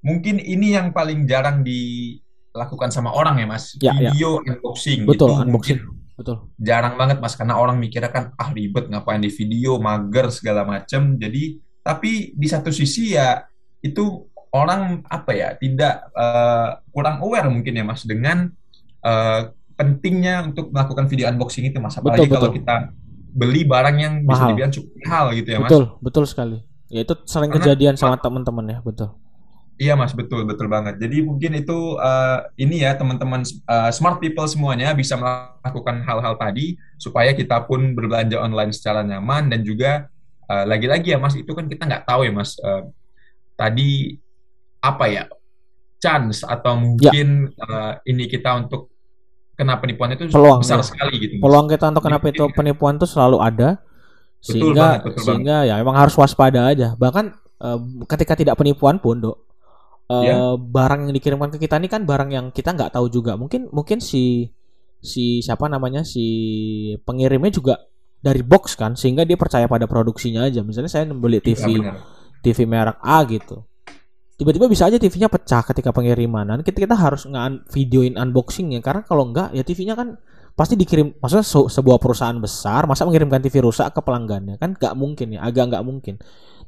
mungkin 0.00 0.36
ini 0.38 0.76
yang 0.76 0.92
paling 0.92 1.24
jarang 1.24 1.64
dilakukan 1.64 2.92
sama 2.92 3.10
orang 3.12 3.40
ya 3.40 3.46
Mas, 3.48 3.64
ya 3.80 3.92
ya. 3.96 4.12
Video 4.12 4.40
unboxing 4.42 5.04
betul 5.08 5.32
itu 5.32 5.42
unboxing. 5.48 5.80
Betul. 6.14 6.46
Jarang 6.62 6.94
banget 6.94 7.18
Mas 7.18 7.34
karena 7.34 7.58
orang 7.58 7.74
mikirnya 7.82 8.06
kan 8.08 8.30
ah 8.38 8.54
ribet 8.54 8.86
ngapain 8.86 9.18
di 9.18 9.34
video, 9.34 9.82
mager 9.82 10.30
segala 10.30 10.62
macem. 10.62 11.18
Jadi 11.18 11.58
tapi 11.82 12.30
di 12.32 12.46
satu 12.46 12.70
sisi 12.70 13.18
ya 13.18 13.42
itu 13.82 14.22
orang 14.54 15.02
apa 15.10 15.34
ya 15.34 15.58
tidak 15.58 16.06
eh, 16.14 16.68
kurang 16.94 17.18
aware 17.18 17.50
mungkin 17.50 17.74
ya 17.74 17.82
Mas 17.82 18.06
dengan 18.06 18.46
eh, 19.02 19.40
pentingnya 19.74 20.46
untuk 20.54 20.70
melakukan 20.70 21.10
video 21.10 21.26
unboxing 21.34 21.66
itu 21.66 21.82
Mas. 21.82 21.98
betul 21.98 22.06
Apalagi 22.14 22.30
kalau 22.30 22.48
betul. 22.48 22.58
kita 22.62 22.74
beli 23.34 23.62
barang 23.66 23.96
yang 23.98 24.14
bisa 24.22 24.46
mahal. 24.46 24.50
dibilang 24.54 24.70
cukup 24.72 24.90
mahal 25.02 25.24
gitu 25.34 25.48
ya 25.50 25.58
Mas. 25.58 25.66
betul 25.66 25.84
betul 25.98 26.24
sekali 26.30 26.58
ya 26.92 27.00
itu 27.04 27.14
sering 27.24 27.50
Karena 27.52 27.64
kejadian 27.64 27.94
sama 27.96 28.16
teman-teman 28.20 28.66
ya 28.68 28.78
betul 28.84 29.10
Iya 29.74 29.98
Mas, 29.98 30.14
betul 30.14 30.46
betul 30.46 30.70
banget. 30.70 31.02
Jadi 31.02 31.18
mungkin 31.26 31.50
itu 31.58 31.98
eh, 31.98 32.38
ini 32.62 32.86
ya 32.86 32.94
teman-teman 32.94 33.42
eh, 33.42 33.90
smart 33.90 34.22
people 34.22 34.46
semuanya 34.46 34.94
bisa 34.94 35.18
melakukan 35.18 35.98
hal-hal 36.06 36.38
tadi 36.38 36.78
supaya 36.94 37.34
kita 37.34 37.66
pun 37.66 37.90
berbelanja 37.90 38.38
online 38.38 38.70
secara 38.70 39.02
nyaman 39.02 39.50
dan 39.50 39.66
juga 39.66 40.06
eh, 40.46 40.64
lagi-lagi 40.70 41.10
ya 41.10 41.18
Mas, 41.18 41.34
itu 41.34 41.50
kan 41.50 41.66
kita 41.66 41.90
nggak 41.90 42.06
tahu 42.06 42.22
ya 42.22 42.30
Mas. 42.30 42.54
eh, 42.62 42.82
tadi 43.58 44.14
apa 44.78 45.04
ya 45.10 45.24
chance 45.98 46.46
atau 46.46 46.78
ya 46.78 46.80
mungkin 47.10 47.28
eh, 47.50 47.92
ini 48.14 48.30
kita 48.30 48.54
untuk 48.54 48.94
kena 49.58 49.78
penipuan 49.82 50.14
itu 50.14 50.30
Peluang, 50.30 50.62
besar 50.62 50.82
ya. 50.82 50.86
sekali 50.86 51.14
gitu. 51.18 51.34
Mas. 51.38 51.42
peluang 51.42 51.66
kita 51.66 51.84
untuk 51.90 52.02
kena 52.06 52.18
itu 52.22 52.44
penipuan 52.54 52.94
tuh 52.94 53.10
selalu 53.10 53.42
ada 53.42 53.82
Betul 54.44 54.76
sehingga 54.76 54.84
banget, 54.84 55.00
betul 55.08 55.24
sehingga 55.24 55.56
ya 55.64 55.74
emang 55.80 55.96
harus 55.96 56.12
waspada 56.20 56.68
aja. 56.68 56.92
Bahkan 56.94 57.24
eh, 57.64 57.78
ketika 58.04 58.36
tidak 58.36 58.54
penipuan 58.60 59.00
pun 59.00 59.16
dok 59.24 59.36
eh, 60.12 60.22
Ya. 60.28 60.36
barang 60.60 61.08
yang 61.08 61.14
dikirimkan 61.16 61.48
ke 61.56 61.58
kita 61.64 61.80
ini 61.80 61.88
kan 61.88 62.04
barang 62.04 62.28
yang 62.28 62.46
kita 62.52 62.76
nggak 62.76 62.92
tahu 62.92 63.08
juga. 63.08 63.40
Mungkin 63.40 63.72
mungkin 63.72 64.04
si 64.04 64.52
si 65.00 65.40
siapa 65.40 65.64
namanya 65.68 66.04
si 66.04 66.24
pengirimnya 67.08 67.48
juga 67.52 67.74
dari 68.20 68.40
box 68.44 68.76
kan 68.76 68.96
sehingga 68.96 69.24
dia 69.24 69.36
percaya 69.40 69.64
pada 69.64 69.88
produksinya 69.88 70.44
aja. 70.44 70.60
Misalnya 70.60 70.92
saya 70.92 71.08
beli 71.08 71.40
Iya, 71.40 71.46
TV 71.48 71.64
benar. 71.80 71.96
TV 72.44 72.58
merek 72.68 72.98
A 73.00 73.24
gitu. 73.24 73.64
Tiba-tiba 74.34 74.66
bisa 74.66 74.90
aja 74.90 74.98
TV-nya 74.98 75.30
pecah 75.30 75.62
ketika 75.62 75.94
pengiriman 75.94 76.42
dan 76.42 76.58
kita 76.66 76.82
kita 76.82 76.96
harus 76.98 77.22
nge 77.24 77.70
videoin 77.70 78.18
unboxingnya. 78.18 78.82
Karena 78.82 79.06
kalau 79.06 79.30
enggak 79.30 79.54
ya 79.54 79.62
TV-nya 79.62 79.94
kan 79.94 80.18
pasti 80.54 80.78
dikirim 80.78 81.18
maksudnya 81.18 81.42
se- 81.42 81.70
sebuah 81.70 81.98
perusahaan 81.98 82.38
besar 82.38 82.86
masa 82.86 83.02
mengirimkan 83.04 83.42
TV 83.42 83.62
rusak 83.66 83.90
ke 83.90 84.00
pelanggannya? 84.00 84.54
Kan 84.58 84.78
nggak 84.78 84.94
mungkin 84.94 85.34
ya 85.34 85.42
agak 85.42 85.74
nggak 85.74 85.84
mungkin. 85.84 86.14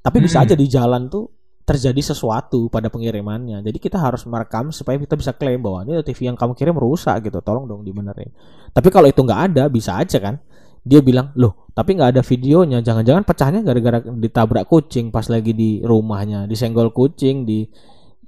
Tapi 0.03 0.19
bisa 0.23 0.43
Hmm. 0.43 0.47
aja 0.47 0.55
di 0.59 0.67
jalan 0.67 1.07
tuh 1.07 1.31
terjadi 1.67 1.99
sesuatu 1.99 2.71
pada 2.71 2.87
pengirimannya. 2.87 3.59
Jadi 3.63 3.79
kita 3.83 3.99
harus 3.99 4.23
merekam 4.23 4.71
supaya 4.71 4.99
kita 5.03 5.19
bisa 5.19 5.35
klaim 5.35 5.59
bahwa 5.59 5.83
ini 5.83 5.99
TV 6.07 6.31
yang 6.31 6.39
kamu 6.39 6.55
kirim 6.55 6.79
rusak 6.79 7.27
gitu 7.27 7.43
tolong 7.43 7.67
dong 7.67 7.83
dibenerin. 7.83 8.31
Tapi 8.71 8.89
kalau 8.95 9.11
itu 9.11 9.19
nggak 9.19 9.41
ada 9.51 9.67
bisa 9.67 9.99
aja 9.99 10.19
kan? 10.23 10.39
Dia 10.87 11.03
bilang 11.03 11.35
loh 11.35 11.67
tapi 11.75 11.99
nggak 11.99 12.15
ada 12.15 12.23
videonya. 12.23 12.79
Jangan-jangan 12.87 13.27
pecahnya 13.27 13.61
gara-gara 13.67 13.99
ditabrak 13.99 14.71
kucing 14.71 15.11
pas 15.11 15.27
lagi 15.27 15.51
di 15.55 15.83
rumahnya. 15.83 16.47
Disenggol 16.47 16.95
kucing 16.95 17.43
di 17.43 17.67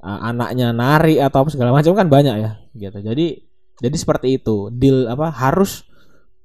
uh, 0.02 0.18
anaknya 0.26 0.74
nari 0.74 1.22
atau 1.22 1.46
apa 1.46 1.50
segala 1.54 1.70
macam 1.70 1.94
kan 1.94 2.10
banyak 2.10 2.34
ya 2.42 2.50
gitu. 2.74 2.98
Jadi 3.06 3.47
jadi 3.78 3.96
seperti 3.96 4.42
itu. 4.42 4.70
Deal 4.74 5.06
apa 5.06 5.30
harus 5.30 5.86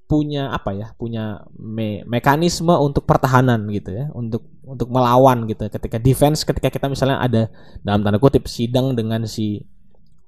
punya 0.04 0.54
apa 0.54 0.76
ya 0.76 0.94
punya 0.94 1.42
me- 1.58 2.06
mekanisme 2.06 2.70
untuk 2.78 3.10
pertahanan 3.10 3.66
gitu 3.74 3.90
ya. 3.94 4.06
Untuk 4.14 4.46
untuk 4.62 4.88
melawan 4.94 5.50
gitu 5.50 5.66
ketika 5.68 5.98
defense 5.98 6.46
ketika 6.46 6.70
kita 6.70 6.86
misalnya 6.88 7.18
ada 7.20 7.50
dalam 7.82 8.06
tanda 8.06 8.22
kutip 8.22 8.46
sidang 8.46 8.94
dengan 8.94 9.26
si 9.26 9.66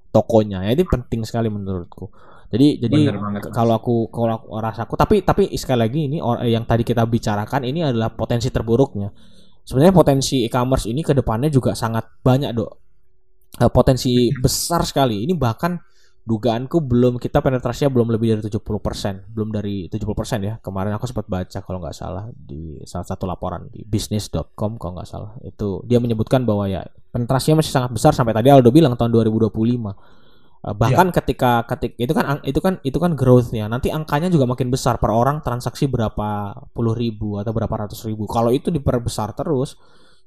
tokonya. 0.10 0.66
Ya 0.66 0.74
ini 0.74 0.84
penting 0.88 1.22
sekali 1.28 1.54
menurutku. 1.54 2.10
Jadi 2.50 2.78
jadi 2.82 3.10
kalau 3.54 3.74
aku 3.78 3.96
kalau 4.10 4.34
aku 4.38 4.48
rasaku 4.58 4.94
tapi 4.98 5.16
tapi 5.22 5.44
sekali 5.58 5.80
lagi 5.82 6.00
ini 6.10 6.18
or- 6.22 6.42
yang 6.46 6.66
tadi 6.66 6.82
kita 6.82 7.06
bicarakan 7.06 7.66
ini 7.66 7.86
adalah 7.86 8.14
potensi 8.14 8.50
terburuknya. 8.50 9.14
Sebenarnya 9.66 9.94
potensi 9.94 10.46
e-commerce 10.46 10.86
ini 10.86 11.02
ke 11.02 11.18
depannya 11.18 11.50
juga 11.50 11.74
sangat 11.74 12.22
banyak 12.22 12.54
dok. 12.54 12.72
Eh, 13.66 13.72
potensi 13.74 14.30
besar 14.38 14.86
sekali. 14.86 15.26
Ini 15.26 15.34
bahkan 15.34 15.74
dugaanku 16.26 16.82
belum 16.82 17.22
kita 17.22 17.38
penetrasinya 17.38 17.94
belum 17.94 18.10
lebih 18.10 18.38
dari 18.38 18.44
70% 18.50 19.30
belum 19.30 19.50
dari 19.54 19.86
70% 19.88 20.42
ya. 20.42 20.54
Kemarin 20.58 20.98
aku 20.98 21.06
sempat 21.06 21.30
baca 21.30 21.60
kalau 21.62 21.78
nggak 21.80 21.96
salah 21.96 22.26
di 22.34 22.82
salah 22.84 23.06
satu 23.06 23.30
laporan 23.30 23.70
di 23.70 23.86
bisnis.com 23.86 24.82
kalau 24.82 24.98
nggak 24.98 25.10
salah. 25.10 25.38
Itu 25.46 25.86
dia 25.86 26.02
menyebutkan 26.02 26.44
bahwa 26.44 26.66
ya 26.66 26.82
penetrasinya 27.14 27.62
masih 27.62 27.72
sangat 27.72 27.94
besar 27.94 28.12
sampai 28.18 28.34
tadi 28.34 28.50
Aldo 28.50 28.74
bilang 28.74 28.98
tahun 28.98 29.14
2025 29.14 30.26
Eh, 30.66 30.74
bahkan 30.74 31.14
ketika 31.14 31.62
ketik 31.70 31.94
itu 32.02 32.10
kan 32.10 32.42
itu 32.42 32.58
kan 32.58 32.82
itu 32.82 32.98
kan 32.98 33.14
growthnya. 33.14 33.70
Nanti 33.70 33.94
angkanya 33.94 34.34
juga 34.34 34.50
makin 34.50 34.74
besar 34.74 34.98
per 34.98 35.14
orang 35.14 35.46
transaksi 35.46 35.86
berapa 35.86 36.58
puluh 36.74 36.98
ribu 36.98 37.38
atau 37.38 37.54
berapa 37.54 37.86
ratus 37.86 38.02
ribu. 38.10 38.26
Kalau 38.26 38.50
itu 38.50 38.74
diperbesar 38.74 39.38
terus 39.38 39.78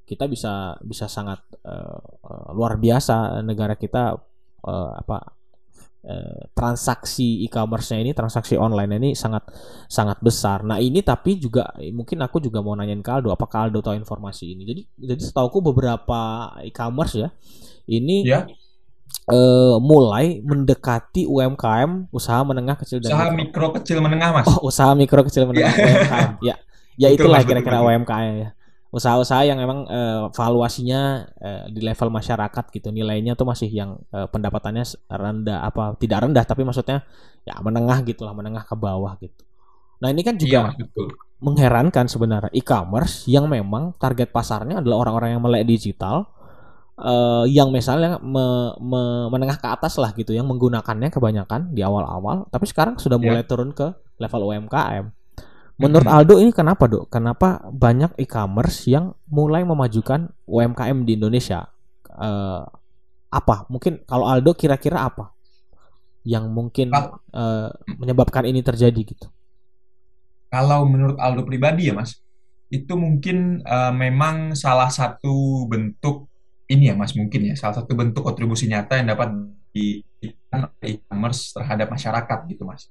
kita 0.07 0.31
bisa 0.31 0.79
bisa 0.79 1.11
sangat 1.11 1.43
eh, 1.67 1.99
luar 2.55 2.79
biasa 2.79 3.43
negara 3.43 3.75
kita 3.75 4.15
eh, 4.63 4.91
apa 4.95 5.38
transaksi 6.51 7.45
e-commerce-nya 7.45 7.99
ini 8.01 8.11
transaksi 8.13 8.55
online 8.57 8.91
ini 8.99 9.09
sangat 9.13 9.43
sangat 9.87 10.17
besar. 10.19 10.61
Nah 10.65 10.77
ini 10.81 10.99
tapi 11.05 11.37
juga 11.37 11.69
eh, 11.77 11.91
mungkin 11.93 12.19
aku 12.21 12.37
juga 12.41 12.59
mau 12.65 12.73
nanyain 12.73 13.01
ke 13.01 13.11
Aldo, 13.11 13.29
apakah 13.31 13.69
Aldo 13.69 13.79
tahu 13.81 13.95
informasi 13.97 14.53
ini? 14.53 14.63
Jadi 14.65 14.81
jadi 14.97 15.21
setauku 15.23 15.59
beberapa 15.61 16.49
e-commerce 16.65 17.15
ya 17.17 17.29
ini 17.87 18.23
Ya, 18.25 18.45
eh, 19.29 19.75
mulai 19.81 20.41
mendekati 20.41 21.25
UMKM 21.25 22.09
usaha 22.13 22.41
menengah 22.45 22.77
kecil 22.77 22.99
dan 23.01 23.13
usaha 23.13 23.25
mikro. 23.31 23.69
mikro 23.69 23.81
kecil 23.81 23.97
menengah, 24.01 24.29
Mas. 24.35 24.47
Oh 24.49 24.69
usaha 24.69 24.91
mikro 24.97 25.21
kecil 25.25 25.45
menengah. 25.49 25.73
UMKM 25.85 26.31
ya 26.41 26.55
ya 26.99 27.07
Betul, 27.15 27.15
itulah 27.15 27.41
kira-kira. 27.47 27.81
UMKM 27.85 28.33
ya 28.43 28.49
usaha-usaha 28.89 29.45
yang 29.45 29.61
memang 29.61 29.85
eh, 29.85 30.21
valuasinya 30.33 31.01
eh, 31.37 31.63
di 31.69 31.81
level 31.81 32.09
masyarakat 32.09 32.65
gitu 32.73 32.89
nilainya 32.89 33.37
tuh 33.37 33.45
masih 33.45 33.69
yang 33.69 34.01
eh, 34.09 34.25
pendapatannya 34.25 34.81
rendah 35.05 35.61
apa 35.61 35.93
tidak 35.97 36.25
rendah 36.25 36.41
tapi 36.41 36.65
maksudnya 36.65 37.05
ya 37.45 37.53
menengah 37.61 38.01
gitulah 38.01 38.33
menengah 38.33 38.65
ke 38.65 38.73
bawah 38.73 39.13
gitu 39.21 39.45
nah 39.99 40.09
ini 40.09 40.23
kan 40.23 40.35
Iya, 40.35 40.41
juga 40.41 40.59
betul. 40.73 41.07
mengherankan 41.37 42.05
sebenarnya 42.07 42.51
e-commerce 42.51 43.27
yang 43.27 43.45
memang 43.45 43.93
target 43.95 44.33
pasarnya 44.33 44.81
adalah 44.81 45.05
orang-orang 45.05 45.37
yang 45.37 45.43
melek 45.43 45.69
digital 45.69 46.25
eh, 46.97 47.45
yang 47.51 47.69
misalnya 47.69 48.17
me- 48.19 48.73
me- 48.81 49.29
menengah 49.29 49.61
ke 49.61 49.67
atas 49.69 50.01
lah 50.01 50.09
gitu 50.13 50.33
yang 50.33 50.49
menggunakannya 50.49 51.13
kebanyakan 51.13 51.69
di 51.71 51.85
awal-awal 51.85 52.49
tapi 52.49 52.65
sekarang 52.65 52.97
sudah 52.97 53.21
Ya. 53.21 53.29
mulai 53.29 53.43
turun 53.45 53.69
ke 53.69 53.85
level 54.17 54.49
UMKM 54.49 55.05
menurut 55.79 56.07
Mhm. 56.07 56.15
Aldo 56.15 56.35
ini 56.43 56.51
kenapa 56.51 56.85
dok 56.91 57.07
kenapa 57.09 57.63
banyak 57.71 58.11
e-commerce 58.19 58.85
yang 58.91 59.15
mulai 59.31 59.63
memajukan 59.63 60.29
UMKM 60.45 61.07
di 61.07 61.15
Indonesia 61.19 61.69
Eh, 62.19 62.63
apa 63.31 63.55
mungkin 63.71 64.03
kalau 64.03 64.27
Aldo 64.27 64.51
kira-kira 64.57 65.07
apa 65.07 65.31
yang 66.27 66.51
mungkin 66.51 66.91
eh, 67.33 67.69
menyebabkan 67.99 68.43
ini 68.49 68.61
terjadi 68.65 69.01
gitu 69.07 69.27
Kalau 70.49 70.81
menurut 70.89 71.17
Aldo 71.21 71.45
pribadi 71.45 71.89
ya, 71.89 71.93
Mas, 71.93 72.17
itu 72.73 72.93
mungkin 72.97 73.61
eh, 73.65 73.93
memang 73.93 74.57
salah 74.57 74.89
satu 74.89 75.65
bentuk 75.69 76.29
ini 76.69 76.89
ya, 76.89 76.95
Mas, 76.97 77.13
mungkin 77.17 77.53
ya, 77.53 77.55
salah 77.57 77.75
satu 77.81 77.93
bentuk 77.97 78.21
kontribusi 78.25 78.65
nyata 78.69 78.97
yang 78.97 79.13
dapat 79.13 79.29
oleh 80.53 80.97
e-commerce 80.97 81.53
terhadap 81.55 81.87
masyarakat 81.93 82.39
gitu, 82.49 82.63
Mas. 82.65 82.89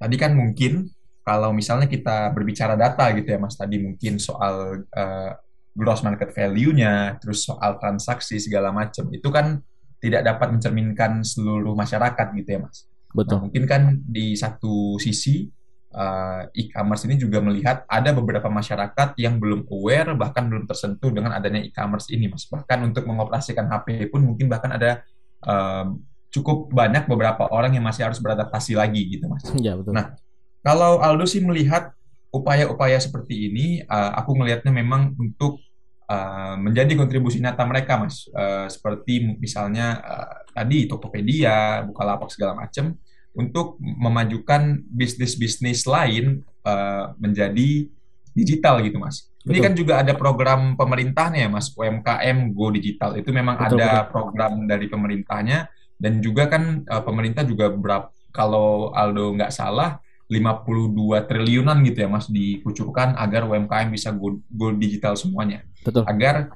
Tadi 0.00 0.16
kan 0.20 0.32
mungkin 0.36 0.88
kalau 1.20 1.52
misalnya 1.52 1.86
kita 1.86 2.32
berbicara 2.32 2.74
data 2.74 3.08
gitu 3.12 3.28
ya, 3.28 3.38
Mas, 3.38 3.54
tadi 3.54 3.76
mungkin 3.76 4.16
soal 4.16 4.84
eh, 4.88 5.30
gross 5.76 6.02
market 6.02 6.34
value-nya, 6.34 7.20
terus 7.22 7.46
soal 7.46 7.78
transaksi 7.78 8.40
segala 8.42 8.74
macam, 8.74 9.06
itu 9.14 9.28
kan 9.30 9.62
tidak 10.00 10.24
dapat 10.24 10.48
mencerminkan 10.56 11.20
seluruh 11.22 11.76
masyarakat 11.76 12.26
gitu 12.34 12.50
ya, 12.56 12.60
Mas. 12.64 12.88
Nah, 13.10 13.16
betul 13.26 13.38
mungkin 13.42 13.64
kan 13.66 13.82
di 14.06 14.38
satu 14.38 14.94
sisi 15.02 15.50
uh, 15.94 16.46
e-commerce 16.54 17.04
ini 17.10 17.18
juga 17.18 17.42
melihat 17.42 17.82
ada 17.90 18.14
beberapa 18.14 18.46
masyarakat 18.46 19.18
yang 19.18 19.42
belum 19.42 19.66
aware 19.66 20.14
bahkan 20.14 20.46
belum 20.46 20.64
tersentuh 20.70 21.10
dengan 21.10 21.34
adanya 21.34 21.60
e-commerce 21.60 22.08
ini, 22.14 22.30
Mas. 22.30 22.46
Bahkan 22.46 22.78
untuk 22.86 23.04
mengoperasikan 23.06 23.66
HP 23.66 24.08
pun 24.10 24.24
mungkin 24.24 24.46
bahkan 24.46 24.72
ada 24.74 25.02
um, 25.44 26.00
cukup 26.30 26.70
banyak 26.70 27.10
beberapa 27.10 27.50
orang 27.50 27.74
yang 27.74 27.84
masih 27.84 28.06
harus 28.06 28.22
beradaptasi 28.22 28.78
lagi 28.78 29.02
gitu, 29.18 29.26
Mas. 29.26 29.44
ya 29.66 29.74
betul 29.74 29.94
Nah, 29.94 30.14
Kalau 30.60 31.00
Aldo 31.00 31.24
sih 31.24 31.40
melihat 31.40 31.96
upaya-upaya 32.30 33.00
seperti 33.00 33.50
ini, 33.50 33.66
uh, 33.88 34.12
aku 34.20 34.36
melihatnya 34.38 34.70
memang 34.70 35.16
untuk 35.18 35.58
uh, 36.06 36.54
menjadi 36.60 36.94
kontribusi 36.94 37.42
nyata 37.42 37.66
mereka, 37.66 37.98
Mas. 37.98 38.28
Uh, 38.30 38.70
seperti 38.70 39.36
misalnya 39.40 39.98
uh, 40.00 40.34
tadi 40.54 40.86
Tokopedia, 40.86 41.82
Bukalapak 41.88 42.30
segala 42.30 42.54
macam, 42.54 42.94
untuk 43.34 43.78
memajukan 43.80 44.82
bisnis-bisnis 44.90 45.86
lain 45.86 46.44
uh, 46.66 47.14
menjadi 47.18 47.88
digital 48.36 48.84
gitu, 48.84 49.00
Mas. 49.00 49.30
Ini 49.40 49.56
Betul. 49.56 49.64
kan 49.64 49.74
juga 49.74 49.94
ada 50.04 50.12
program 50.12 50.60
pemerintahnya, 50.76 51.48
ya, 51.48 51.50
Mas. 51.50 51.72
UMKM 51.72 52.52
Go 52.52 52.68
Digital 52.68 53.16
itu 53.16 53.32
memang 53.32 53.56
Betul, 53.56 53.80
ada 53.80 54.04
program 54.06 54.68
dari 54.68 54.86
pemerintahnya 54.86 55.66
dan 56.00 56.20
juga 56.20 56.48
kan 56.48 56.84
uh, 56.84 57.02
pemerintah 57.02 57.44
juga 57.44 57.72
berapa 57.72 58.12
kalau 58.30 58.94
Aldo 58.94 59.34
nggak 59.34 59.50
salah 59.50 59.98
52 60.30 61.26
triliunan 61.26 61.82
gitu 61.82 62.06
ya 62.06 62.08
Mas 62.08 62.30
dikucurkan 62.30 63.18
agar 63.18 63.50
UMKM 63.50 63.90
bisa 63.90 64.14
go, 64.14 64.38
go 64.46 64.70
digital 64.70 65.18
semuanya. 65.18 65.66
betul 65.82 66.06
Agar 66.06 66.54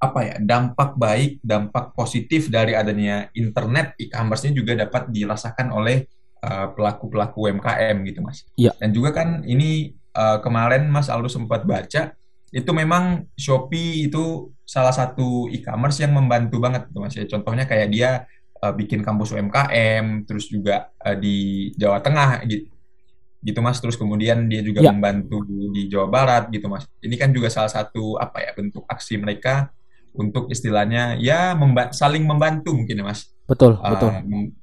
apa 0.00 0.20
ya 0.20 0.34
dampak 0.40 0.96
baik, 0.96 1.44
dampak 1.44 1.92
positif 1.92 2.48
dari 2.48 2.72
adanya 2.72 3.28
internet 3.36 3.96
e-commerce 4.00 4.48
ini 4.48 4.56
juga 4.56 4.76
dapat 4.76 5.12
dirasakan 5.12 5.72
oleh 5.72 6.08
uh, 6.44 6.72
pelaku-pelaku 6.72 7.48
UMKM 7.48 7.96
gitu 8.08 8.20
Mas. 8.24 8.44
Iya. 8.56 8.72
Dan 8.80 8.92
juga 8.92 9.12
kan 9.16 9.44
ini 9.44 9.92
uh, 10.16 10.40
kemarin 10.40 10.88
Mas 10.88 11.08
Aldo 11.12 11.28
sempat 11.28 11.64
baca 11.64 12.16
itu 12.54 12.70
memang 12.70 13.26
Shopee 13.34 14.06
itu 14.06 14.54
salah 14.62 14.94
satu 14.94 15.50
e-commerce 15.50 16.00
yang 16.00 16.14
membantu 16.14 16.62
banget 16.62 16.88
gitu 16.88 16.98
Mas 17.00 17.16
ya. 17.16 17.24
Contohnya 17.28 17.68
kayak 17.68 17.88
dia 17.92 18.10
uh, 18.64 18.72
bikin 18.72 19.04
kampus 19.04 19.36
UMKM, 19.36 20.24
terus 20.24 20.48
juga 20.48 20.88
uh, 21.04 21.12
di 21.12 21.68
Jawa 21.76 22.00
Tengah 22.00 22.40
gitu, 22.48 22.72
gitu 23.44 23.60
Mas. 23.60 23.76
Terus 23.76 24.00
kemudian 24.00 24.48
dia 24.48 24.64
juga 24.64 24.80
Ya. 24.80 24.88
membantu 24.88 25.44
di 25.44 25.92
Jawa 25.92 26.08
Barat 26.08 26.48
gitu 26.48 26.72
Mas. 26.72 26.88
Ini 27.04 27.14
kan 27.20 27.28
juga 27.28 27.52
salah 27.52 27.68
satu 27.68 28.16
apa 28.16 28.40
ya 28.40 28.56
bentuk 28.56 28.88
aksi 28.88 29.20
mereka 29.20 29.68
untuk 30.16 30.48
istilahnya 30.48 31.20
ya 31.20 31.52
memba- 31.52 31.92
saling 31.92 32.24
membantu 32.24 32.72
mungkin 32.72 33.04
ya 33.04 33.04
Mas. 33.04 33.28
betul 33.44 33.76
Uh, 33.76 33.92
betul 33.92 34.08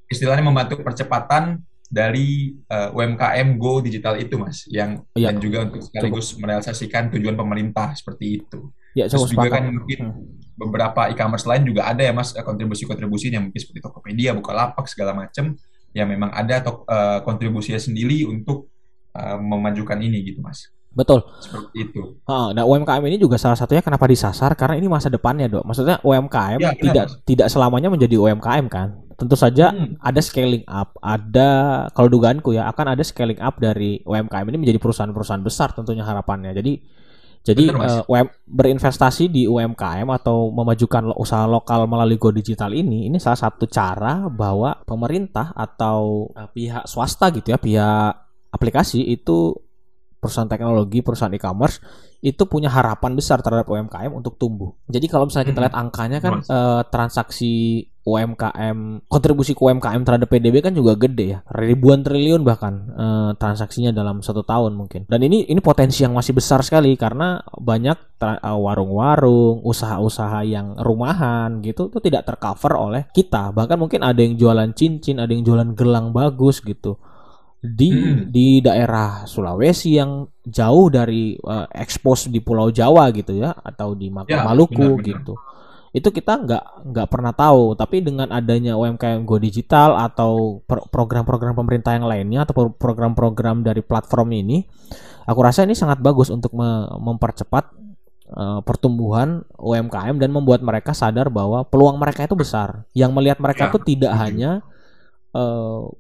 istilahnya 0.10 0.42
membantu 0.42 0.82
percepatan 0.82 1.62
dari 1.86 2.56
uh, 2.72 2.96
UMKM 2.96 3.60
Go 3.60 3.84
Digital 3.84 4.16
itu, 4.16 4.40
Mas, 4.40 4.64
yang 4.72 5.04
Iya, 5.12 5.30
dan 5.30 5.44
juga 5.44 5.68
untuk 5.68 5.84
sekaligus 5.84 6.40
merealisasikan 6.40 7.12
tujuan 7.12 7.36
pemerintah 7.36 7.92
seperti 7.94 8.40
itu. 8.40 8.72
Ya 8.94 9.06
Terus 9.06 9.28
juga 9.28 9.46
sepakat. 9.46 9.54
kan 9.54 9.64
mungkin 9.72 10.00
Hmm. 10.02 10.24
beberapa 10.54 11.02
e-commerce 11.08 11.44
lain 11.44 11.64
juga 11.64 11.86
ada 11.86 12.00
ya, 12.00 12.12
Mas, 12.12 12.32
eh, 12.32 12.42
kontribusi-kontribusi 12.42 13.30
yang 13.30 13.44
mungkin 13.44 13.58
seperti 13.58 13.80
Tokopedia, 13.80 14.32
Bukalapak 14.32 14.86
segala 14.86 15.12
macam 15.12 15.58
yang 15.92 16.08
memang 16.08 16.30
ada 16.30 16.60
atau 16.60 16.86
eh, 16.86 17.20
kontribusinya 17.22 17.78
sendiri 17.78 18.24
untuk 18.24 18.70
eh, 19.12 19.38
memajukan 19.38 19.98
ini 19.98 20.24
gitu, 20.24 20.40
Mas. 20.40 20.72
Betul. 20.90 21.24
Seperti 21.38 21.88
itu. 21.88 22.20
Heeh, 22.22 22.48
nah 22.52 22.64
UMKM 22.64 23.00
ini 23.06 23.16
juga 23.16 23.36
salah 23.36 23.56
satunya 23.56 23.80
kenapa 23.80 24.04
disasar 24.06 24.56
karena 24.56 24.76
ini 24.76 24.88
masa 24.88 25.08
depannya, 25.08 25.48
Dok. 25.48 25.64
Maksudnya 25.64 26.00
UMKM 26.00 26.60
Ya, 26.60 26.72
tidak 26.74 27.06
Mas. 27.08 27.16
tidak 27.24 27.48
selamanya 27.48 27.88
menjadi 27.88 28.16
UMKM 28.18 28.68
kan. 28.68 29.00
Tentu 29.16 29.36
saja 29.36 29.72
Hmm. 29.72 29.96
ada 29.98 30.20
scaling 30.20 30.64
up, 30.66 30.92
ada 30.98 31.50
kalau 31.90 32.08
dugaanku 32.08 32.52
ya 32.52 32.68
akan 32.68 32.92
ada 32.92 33.04
scaling 33.04 33.40
up 33.40 33.56
dari 33.58 34.00
UMKM 34.02 34.46
ini 34.46 34.58
menjadi 34.60 34.80
perusahaan-perusahaan 34.80 35.40
besar 35.40 35.72
tentunya 35.72 36.04
harapannya. 36.04 36.52
Jadi 36.52 36.84
jadi 37.42 37.74
Benar, 37.74 37.78
Mas. 37.82 37.94
eh, 37.98 38.04
UM 38.06 38.28
berinvestasi 38.46 39.24
di 39.34 39.50
UMKM 39.50 40.06
atau 40.14 40.54
memajukan 40.54 41.18
usaha 41.18 41.50
lokal 41.50 41.90
melalui 41.90 42.22
Go 42.22 42.30
Digital 42.30 42.70
ini 42.70 43.10
ini 43.10 43.18
salah 43.18 43.50
satu 43.50 43.66
cara 43.66 44.30
bahwa 44.30 44.78
pemerintah 44.86 45.50
atau 45.58 46.30
eh, 46.38 46.50
pihak 46.54 46.86
swasta 46.86 47.34
gitu 47.34 47.50
ya, 47.50 47.58
pihak 47.58 48.14
aplikasi 48.54 49.02
itu 49.10 49.58
perusahaan 50.22 50.46
teknologi, 50.46 51.02
perusahaan 51.02 51.34
e-commerce 51.34 51.82
itu 52.22 52.46
punya 52.46 52.70
harapan 52.70 53.18
besar 53.18 53.42
terhadap 53.42 53.66
UMKM 53.66 54.14
untuk 54.14 54.38
tumbuh. 54.38 54.78
Jadi 54.86 55.10
kalau 55.10 55.26
misalnya 55.26 55.50
kita 55.50 55.60
lihat 55.66 55.74
angkanya 55.76 56.22
kan 56.22 56.46
eh, 56.46 56.82
transaksi 56.94 57.82
UMKM, 58.02 59.10
kontribusi 59.10 59.54
ke 59.54 59.62
UMKM 59.62 60.02
terhadap 60.06 60.26
PDB 60.30 60.62
kan 60.66 60.74
juga 60.74 60.98
gede 60.98 61.38
ya, 61.38 61.40
ribuan 61.54 62.06
triliun 62.06 62.46
bahkan 62.46 62.74
eh, 62.94 63.32
transaksinya 63.42 63.90
dalam 63.90 64.22
satu 64.22 64.46
tahun 64.46 64.78
mungkin. 64.78 65.10
Dan 65.10 65.26
ini 65.26 65.50
ini 65.50 65.58
potensi 65.66 66.06
yang 66.06 66.14
masih 66.14 66.38
besar 66.38 66.62
sekali 66.62 66.94
karena 66.94 67.42
banyak 67.58 68.22
eh, 68.22 68.58
warung-warung, 68.62 69.66
usaha-usaha 69.66 70.46
yang 70.46 70.78
rumahan 70.78 71.66
gitu 71.66 71.90
itu 71.90 71.98
tidak 72.06 72.30
tercover 72.30 72.78
oleh 72.78 73.02
kita. 73.10 73.50
Bahkan 73.50 73.82
mungkin 73.82 74.06
ada 74.06 74.22
yang 74.22 74.38
jualan 74.38 74.78
cincin, 74.78 75.18
ada 75.18 75.34
yang 75.34 75.42
jualan 75.42 75.74
gelang 75.74 76.14
bagus 76.14 76.62
gitu 76.62 77.02
di 77.62 77.94
Hmm. 77.94 78.26
di 78.28 78.58
daerah 78.58 79.24
Sulawesi 79.24 79.94
yang 79.94 80.26
jauh 80.42 80.90
dari 80.90 81.34
eh, 81.34 81.68
expose 81.76 82.28
di 82.28 82.42
Pulau 82.42 82.70
Jawa 82.70 83.14
gitu 83.14 83.38
ya 83.38 83.54
atau 83.54 83.94
di 83.94 84.10
Ya, 84.26 84.42
Maluku 84.42 84.74
benar-benar. 84.98 85.06
gitu 85.06 85.34
itu 85.92 86.08
kita 86.08 86.40
nggak 86.40 86.64
nggak 86.88 87.08
pernah 87.08 87.30
tahu 87.32 87.76
tapi 87.76 88.00
dengan 88.00 88.32
adanya 88.32 88.74
UMKM 88.74 89.22
Go 89.22 89.36
Digital 89.38 90.00
atau 90.00 90.64
pro- 90.64 90.88
program-program 90.88 91.52
pemerintah 91.54 91.92
yang 91.92 92.08
lainnya 92.08 92.48
atau 92.48 92.56
pro- 92.56 92.72
program-program 92.74 93.60
dari 93.60 93.84
platform 93.84 94.32
ini 94.34 94.64
aku 95.22 95.40
rasa 95.44 95.62
ini 95.62 95.76
sangat 95.76 96.00
bagus 96.00 96.32
untuk 96.32 96.56
me- 96.56 96.88
mempercepat 96.98 97.76
eh, 98.32 98.60
pertumbuhan 98.64 99.44
UMKM 99.54 100.16
dan 100.16 100.32
membuat 100.32 100.64
mereka 100.64 100.96
sadar 100.96 101.28
bahwa 101.28 101.62
peluang 101.62 102.00
mereka 102.00 102.24
itu 102.24 102.34
besar 102.34 102.88
yang 102.96 103.12
melihat 103.12 103.38
mereka 103.38 103.68
Ya, 103.68 103.72
tuh 103.72 103.84
tidak 103.84 104.16
hanya 104.16 104.64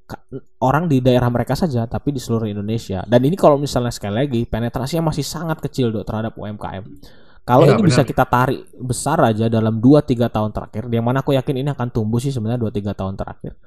ka- 0.03 0.27
orang 0.59 0.85
di 0.85 0.99
daerah 0.99 1.27
mereka 1.27 1.55
saja 1.55 1.85
tapi 1.85 2.11
di 2.11 2.19
seluruh 2.19 2.45
Indonesia. 2.45 3.01
Dan 3.03 3.23
ini 3.23 3.35
kalau 3.35 3.55
misalnya 3.55 3.89
sekali 3.89 4.15
lagi 4.17 4.43
penetrasinya 4.43 5.07
masih 5.07 5.23
sangat 5.23 5.59
kecil 5.61 5.89
dok 5.89 6.03
terhadap 6.03 6.35
UMKM 6.35 6.83
kalau 7.41 7.65
Iya, 7.65 7.73
ini 7.73 7.81
bisa 7.83 8.05
benar. 8.05 8.11
kita 8.11 8.23
tarik 8.23 8.59
besar 8.77 9.17
aja 9.23 9.49
dalam 9.49 9.81
2-3 9.81 10.29
tahun 10.29 10.51
terakhir 10.51 10.85
yang 10.87 11.01
mana 11.01 11.19
aku 11.19 11.33
yakin 11.33 11.57
ini 11.57 11.69
akan 11.69 11.89
tumbuh 11.89 12.21
sih 12.21 12.29
sebenarnya 12.29 12.61
2-3 12.61 12.93
tahun 12.93 13.17
terakhir. 13.17 13.57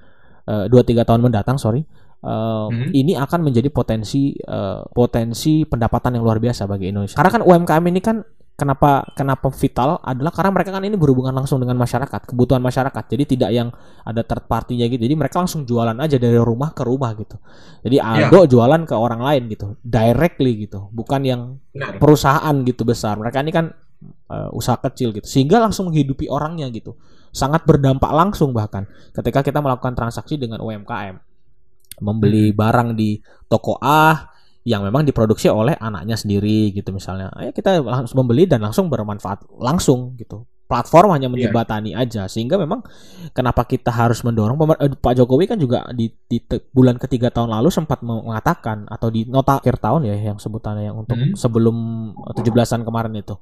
Eh, 0.45 0.65
2-3 0.71 1.03
tahun 1.03 1.21
mendatang 1.21 1.59
sorry. 1.59 1.83
Eh, 1.83 2.67
Hmm. 2.71 2.89
ini 2.95 3.19
akan 3.19 3.41
menjadi 3.43 3.69
potensi 3.69 4.31
eh, 4.33 4.81
potensi 4.89 5.65
pendapatan 5.65 6.15
yang 6.15 6.23
luar 6.23 6.39
biasa 6.39 6.65
bagi 6.65 6.89
Indonesia. 6.89 7.19
Karena 7.19 7.31
kan 7.31 7.43
UMKM 7.43 7.85
ini 7.89 8.01
kan 8.01 8.23
kenapa 8.55 9.03
kenapa 9.19 9.51
vital 9.51 9.99
adalah 9.99 10.31
karena 10.31 10.51
mereka 10.55 10.71
kan 10.71 10.83
ini 10.87 10.95
berhubungan 10.95 11.35
langsung 11.35 11.59
dengan 11.59 11.75
masyarakat 11.75 12.31
kebutuhan 12.31 12.63
masyarakat. 12.63 13.05
Jadi 13.11 13.25
tidak 13.37 13.51
yang 13.51 13.69
ada 14.07 14.23
third 14.23 14.47
party-nya 14.47 14.87
gitu. 14.87 15.03
Jadi 15.03 15.15
mereka 15.19 15.43
langsung 15.43 15.67
jualan 15.67 15.99
aja 15.99 16.17
dari 16.17 16.39
rumah 16.39 16.71
ke 16.71 16.83
rumah 16.87 17.11
gitu. 17.19 17.37
Jadi 17.83 17.97
Iya. 17.99 18.31
Aldo 18.31 18.47
jualan 18.47 18.83
ke 18.87 18.95
orang 18.95 19.21
lain 19.21 19.43
gitu 19.51 19.75
directly 19.83 20.67
gitu. 20.67 20.87
Bukan 20.95 21.21
yang 21.27 21.41
perusahaan 21.99 22.55
gitu 22.63 22.87
besar. 22.87 23.19
Mereka 23.19 23.43
ini 23.43 23.53
kan 23.53 23.75
eh, 24.31 24.49
usaha 24.55 24.79
kecil 24.79 25.11
gitu. 25.11 25.27
Sehingga 25.27 25.59
langsung 25.59 25.91
menghidupi 25.91 26.31
orangnya 26.31 26.71
gitu. 26.71 26.95
Sangat 27.35 27.67
berdampak 27.67 28.15
langsung 28.15 28.55
bahkan. 28.55 28.87
Ketika 29.11 29.43
kita 29.43 29.59
melakukan 29.59 29.99
transaksi 29.99 30.39
dengan 30.39 30.63
UMKM 30.63 31.19
membeli 32.03 32.51
barang 32.51 32.99
di 32.99 33.23
toko 33.47 33.79
A 33.79 34.34
yang 34.65 34.81
memang 34.81 35.05
diproduksi 35.05 35.47
oleh 35.47 35.77
anaknya 35.77 36.17
sendiri 36.17 36.73
gitu 36.73 36.89
misalnya. 36.91 37.29
Ayo 37.37 37.53
kita 37.53 37.85
langsung 37.85 38.25
membeli 38.25 38.49
dan 38.49 38.65
langsung 38.65 38.89
bermanfaat 38.89 39.45
langsung 39.61 40.17
gitu. 40.17 40.49
Platform 40.65 41.13
hanya 41.13 41.29
menjembatani 41.29 41.93
aja 41.93 42.25
sehingga 42.25 42.57
memang 42.57 42.81
kenapa 43.37 43.69
kita 43.69 43.93
harus 43.93 44.25
mendorong 44.25 44.57
eh, 44.81 44.97
Pak 44.97 45.13
Jokowi 45.13 45.45
kan 45.45 45.61
juga 45.61 45.85
di, 45.93 46.09
di 46.09 46.41
te- 46.41 46.65
bulan 46.73 46.97
ketiga 46.97 47.29
tahun 47.29 47.53
lalu 47.53 47.69
sempat 47.69 48.01
mengatakan 48.01 48.89
atau 48.89 49.13
di 49.13 49.29
nota 49.29 49.61
akhir 49.61 49.77
tahun 49.77 50.09
ya 50.09 50.33
yang 50.33 50.41
sebutannya 50.41 50.89
yang 50.89 50.97
untuk 50.97 51.21
Hmm. 51.21 51.37
sebelum 51.37 51.77
17-an 52.33 52.81
kemarin 52.81 53.13
itu 53.13 53.37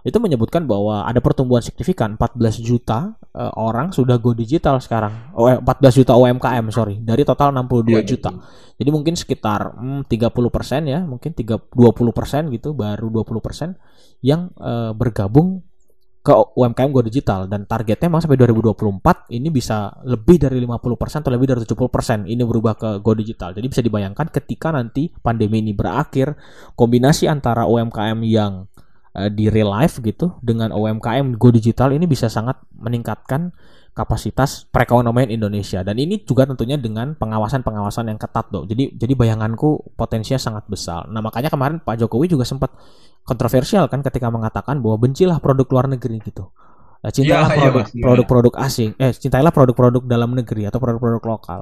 itu 0.00 0.16
menyebutkan 0.16 0.64
bahwa 0.64 1.04
ada 1.04 1.20
pertumbuhan 1.20 1.60
signifikan. 1.60 2.16
14 2.16 2.60
juta 2.64 3.14
eh, 3.36 3.52
orang 3.56 3.92
sudah 3.92 4.16
go 4.16 4.32
digital 4.32 4.80
sekarang. 4.80 5.32
Oh, 5.36 5.48
eh, 5.48 5.60
14 5.60 6.00
juta 6.00 6.16
UMKM 6.16 6.66
sorry. 6.72 7.00
Dari 7.00 7.22
total 7.24 7.52
62 7.52 8.00
Iya, 8.00 8.02
juta. 8.04 8.30
betul. 8.32 8.68
jadi 8.80 8.90
mungkin 8.96 9.12
sekitar 9.12 9.76
hmm, 9.76 10.08
30% 10.08 10.88
ya 10.88 11.04
mungkin 11.04 11.36
3, 11.36 11.68
20% 11.68 12.48
gitu 12.48 12.72
baru 12.72 13.12
20% 13.12 13.76
yang 14.24 14.48
eh, 14.56 14.92
bergabung 14.96 15.60
ke 16.20 16.32
UMKM 16.32 16.90
Go 16.92 17.00
Digital. 17.00 17.48
Dan 17.48 17.64
targetnya 17.64 18.08
memang 18.12 18.24
sampai 18.24 18.36
2024 18.40 19.32
ini 19.36 19.48
bisa 19.48 19.88
lebih 20.04 20.36
dari 20.36 20.60
50% 20.60 21.24
atau 21.24 21.32
lebih 21.32 21.48
dari 21.48 21.60
70% 21.64 22.28
ini 22.28 22.42
berubah 22.44 22.74
ke 22.76 22.90
Go 23.00 23.16
Digital. 23.16 23.56
Jadi 23.56 23.66
bisa 23.68 23.80
dibayangkan 23.80 24.28
ketika 24.28 24.68
nanti 24.72 25.08
pandemi 25.08 25.64
ini 25.64 25.72
berakhir 25.72 26.36
kombinasi 26.76 27.24
antara 27.28 27.64
UMKM 27.64 28.20
yang 28.24 28.68
eh, 29.16 29.30
di 29.30 29.50
real 29.50 29.70
life 29.70 29.98
gitu 30.02 30.38
dengan 30.42 30.70
UMKM 30.74 31.36
Go 31.38 31.50
Digital 31.50 31.94
ini 31.94 32.06
bisa 32.06 32.26
sangat 32.30 32.58
meningkatkan 32.74 33.50
kapasitas 33.90 34.70
perekonomian 34.70 35.28
Indonesia 35.34 35.82
dan 35.82 35.98
ini 35.98 36.22
juga 36.22 36.46
tentunya 36.46 36.78
dengan 36.78 37.18
pengawasan-pengawasan 37.18 38.06
yang 38.06 38.18
ketat 38.22 38.48
dok. 38.54 38.70
Jadi 38.70 38.94
jadi 38.94 39.12
bayanganku 39.18 39.98
potensinya 39.98 40.38
sangat 40.38 40.64
besar. 40.70 41.10
Nah 41.10 41.18
makanya 41.18 41.50
kemarin 41.50 41.82
Pak 41.82 41.98
Jokowi 41.98 42.30
juga 42.30 42.46
sempat 42.46 42.70
kontroversial 43.26 43.90
kan 43.90 44.00
ketika 44.00 44.30
mengatakan 44.30 44.78
bahwa 44.80 44.96
bencilah 45.06 45.42
produk 45.42 45.66
luar 45.68 45.86
negeri 45.90 46.22
gitu. 46.22 46.48
Nah, 47.00 47.10
cintailah 47.10 47.48
Iya, 47.48 47.56
iya, 47.56 47.60
produk 47.64 47.84
Mas, 47.84 47.90
iya. 47.96 48.02
produk-produk 48.04 48.54
asing, 48.60 48.90
eh 49.00 49.12
cintailah 49.16 49.52
produk-produk 49.56 50.02
dalam 50.04 50.36
negeri 50.36 50.68
atau 50.68 50.76
produk-produk 50.76 51.22
lokal. 51.24 51.60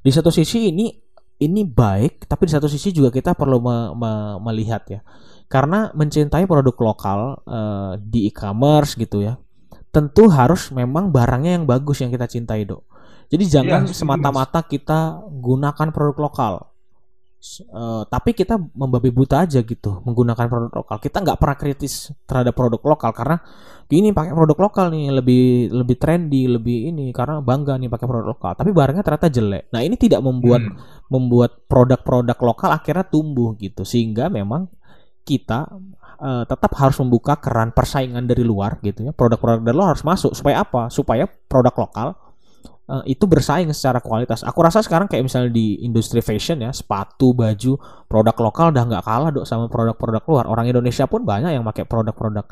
Di 0.00 0.10
satu 0.14 0.30
sisi 0.30 0.70
ini 0.70 0.94
ini 1.36 1.66
baik, 1.66 2.24
tapi 2.30 2.46
di 2.48 2.52
satu 2.54 2.70
sisi 2.70 2.94
juga 2.94 3.10
kita 3.12 3.34
perlu 3.36 3.58
me- 3.60 3.92
me- 3.98 4.38
melihat 4.46 4.86
ya, 4.88 5.00
karena 5.46 5.90
mencintai 5.94 6.44
produk 6.46 6.76
lokal 6.80 7.20
eh, 7.46 7.92
di 8.02 8.26
e-commerce 8.30 8.98
gitu 8.98 9.22
ya, 9.22 9.38
tentu 9.94 10.26
harus 10.28 10.68
memang 10.74 11.08
barangnya 11.14 11.56
yang 11.60 11.64
bagus 11.64 12.02
yang 12.02 12.10
kita 12.10 12.26
cintai 12.26 12.66
dok. 12.66 12.82
Jadi 13.26 13.44
jangan 13.50 13.86
Iya, 13.86 13.90
setuju, 13.90 14.00
semata-mata 14.06 14.60
kita 14.62 15.22
gunakan 15.30 15.88
produk 15.90 16.18
lokal. 16.30 16.54
Eh, 17.46 18.02
tapi 18.10 18.34
kita 18.34 18.58
membabi 18.74 19.14
buta 19.14 19.46
aja 19.46 19.62
gitu 19.62 20.02
menggunakan 20.02 20.50
produk 20.50 20.72
lokal. 20.82 20.98
Kita 20.98 21.22
nggak 21.22 21.38
pernah 21.38 21.54
kritis 21.54 22.10
terhadap 22.26 22.50
produk 22.58 22.82
lokal 22.82 23.14
karena 23.14 23.38
ini 23.86 24.10
pakai 24.10 24.34
produk 24.34 24.58
lokal 24.66 24.90
nih 24.90 25.14
lebih 25.14 25.70
lebih 25.70 25.94
trendy, 25.94 26.50
lebih 26.50 26.90
ini 26.90 27.14
karena 27.14 27.38
bangga 27.38 27.78
nih 27.78 27.86
pakai 27.86 28.06
produk 28.10 28.34
lokal. 28.34 28.52
Tapi 28.58 28.70
barangnya 28.74 29.04
ternyata 29.06 29.30
jelek. 29.30 29.70
Nah 29.70 29.78
ini 29.78 29.94
tidak 29.94 30.26
membuat 30.26 30.58
Hmm. 30.66 30.74
membuat 31.06 31.62
produk-produk 31.70 32.38
lokal 32.42 32.70
akhirnya 32.74 33.06
tumbuh 33.06 33.54
gitu 33.54 33.86
sehingga 33.86 34.26
memang 34.26 34.66
kita 35.26 35.66
eh, 36.22 36.44
tetap 36.46 36.70
harus 36.78 36.96
membuka 37.02 37.34
keran 37.42 37.74
persaingan 37.74 38.22
dari 38.24 38.46
luar 38.46 38.78
gitu 38.86 39.10
ya. 39.10 39.12
Produk-produk 39.12 39.66
dari 39.66 39.74
luar 39.74 39.98
harus 39.98 40.06
masuk. 40.06 40.32
Supaya 40.38 40.62
apa? 40.62 40.86
Supaya 40.86 41.26
produk 41.26 41.74
lokal 41.74 42.08
eh, 42.86 43.18
itu 43.18 43.26
bersaing 43.26 43.66
secara 43.74 43.98
kualitas. 43.98 44.46
Aku 44.46 44.62
rasa 44.62 44.78
sekarang 44.86 45.10
kayak 45.10 45.26
misalnya 45.26 45.50
di 45.50 45.82
industri 45.82 46.22
fashion 46.22 46.62
ya 46.62 46.70
sepatu 46.70 47.34
baju 47.34 47.74
produk 48.06 48.36
lokal 48.38 48.70
udah 48.70 48.84
nggak 48.86 49.02
kalah 49.02 49.30
dok 49.34 49.44
sama 49.44 49.66
produk-produk 49.66 50.22
luar. 50.30 50.44
Orang 50.46 50.70
Indonesia 50.70 51.10
pun 51.10 51.26
banyak 51.26 51.50
yang 51.50 51.66
pakai 51.66 51.82
produk-produk 51.82 52.46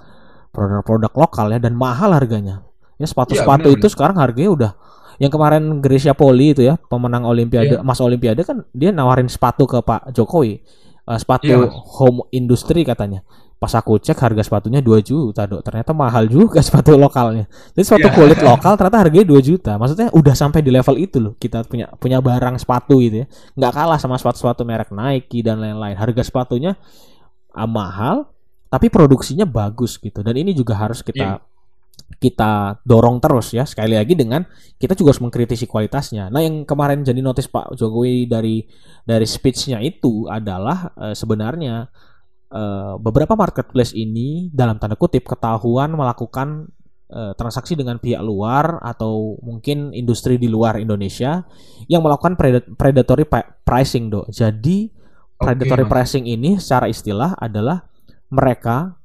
produk-produk 0.51 1.12
lokal 1.14 1.47
ya 1.55 1.62
dan 1.62 1.79
mahal 1.79 2.11
harganya. 2.11 2.66
Ya 2.99 3.07
sepatu-sepatu 3.07 3.70
benar. 3.70 3.79
itu 3.79 3.87
sekarang 3.91 4.18
harganya 4.18 4.51
udah 4.51 4.72
yang 5.18 5.31
kemarin 5.31 5.79
Gracia 5.79 6.14
Poli 6.14 6.55
itu 6.55 6.62
ya 6.66 6.75
pemenang 6.91 7.27
Olimpiade 7.27 7.79
Iya. 7.79 7.87
Mas 7.87 8.03
Olimpiade 8.03 8.43
kan 8.43 8.66
dia 8.75 8.91
nawarin 8.91 9.31
sepatu 9.31 9.66
ke 9.66 9.79
Pak 9.79 10.11
Jokowi 10.11 10.59
uh, 11.05 11.18
sepatu 11.18 11.46
Iya, 11.46 11.57
Mas. 11.64 11.72
home 11.96 12.24
industry 12.30 12.82
katanya. 12.82 13.20
Pas 13.55 13.72
aku 13.72 13.96
cek 13.96 14.18
harga 14.18 14.44
sepatunya 14.44 14.84
2 14.84 15.00
juta, 15.00 15.48
Dok. 15.48 15.64
Ternyata 15.64 15.96
mahal 15.96 16.28
juga 16.28 16.61
sepatu 16.66 16.96
lokalnya. 16.96 17.48
Jadi 17.72 17.84
sepatu 17.86 18.09
Iya. 18.09 18.16
kulit 18.16 18.40
lokal 18.40 18.76
ternyata 18.76 18.98
harganya 19.00 19.24
2 19.24 19.40
juta. 19.40 19.72
Maksudnya 19.80 20.12
udah 20.12 20.34
sampai 20.36 20.61
di 20.61 20.68
level 20.68 20.96
itu 21.00 21.16
loh. 21.22 21.32
Kita 21.38 21.64
punya 21.64 21.88
punya 21.96 22.20
barang 22.20 22.61
sepatu 22.61 23.00
gitu 23.00 23.24
ya. 23.24 23.26
Nggak 23.57 23.72
kalah 23.72 23.96
sama 23.96 24.20
sepatu-sepatu 24.20 24.62
merek 24.64 24.92
Nike 24.92 25.40
dan 25.40 25.64
lain-lain. 25.64 25.96
Harga 25.96 26.20
sepatunya 26.20 26.76
ah, 27.50 27.64
mahal 27.64 28.28
tapi 28.68 28.90
produksinya 28.90 29.46
bagus 29.46 29.96
gitu. 29.96 30.20
Dan 30.20 30.34
ini 30.34 30.50
juga 30.52 30.74
harus 30.76 31.00
kita 31.00 31.38
Iya. 31.40 31.53
Kita 32.24 32.80
dorong 32.88 33.20
terus 33.20 33.53
ya 33.53 33.68
sekali 33.68 34.01
lagi 34.01 34.16
dengan 34.16 34.49
kita 34.80 34.97
juga 34.97 35.12
harus 35.12 35.22
mengkritisi 35.22 35.68
kualitasnya. 35.68 36.32
Nah 36.32 36.40
yang 36.40 36.64
kemarin 36.64 37.05
jadi 37.05 37.20
notice 37.20 37.53
Pak 37.53 37.76
Jokowi 37.76 38.24
dari 38.24 38.64
dari 39.05 39.28
speech-nya 39.28 39.84
itu 39.84 40.24
adalah 40.24 40.88
eh, 40.97 41.12
sebenarnya 41.12 41.84
eh, 42.49 42.95
beberapa 42.97 43.36
marketplace 43.36 43.92
ini 43.92 44.49
dalam 44.49 44.80
tanda 44.80 44.97
kutip 44.97 45.28
ketahuan 45.28 45.92
melakukan 45.92 46.72
eh, 47.12 47.32
transaksi 47.36 47.76
dengan 47.76 48.01
pihak 48.01 48.24
luar 48.24 48.80
atau 48.80 49.36
mungkin 49.45 49.92
industri 49.92 50.40
di 50.40 50.49
luar 50.49 50.80
Indonesia 50.80 51.45
yang 51.92 52.01
melakukan 52.01 52.40
predat- 52.40 52.72
predatory 52.80 53.28
pricing 53.68 54.09
dok. 54.09 54.32
Jadi 54.32 54.88
predatory 55.36 55.84
Mas. 55.84 55.92
pricing 55.92 56.24
ini 56.24 56.57
secara 56.57 56.88
istilah 56.88 57.36
adalah 57.36 57.84
mereka 58.33 58.97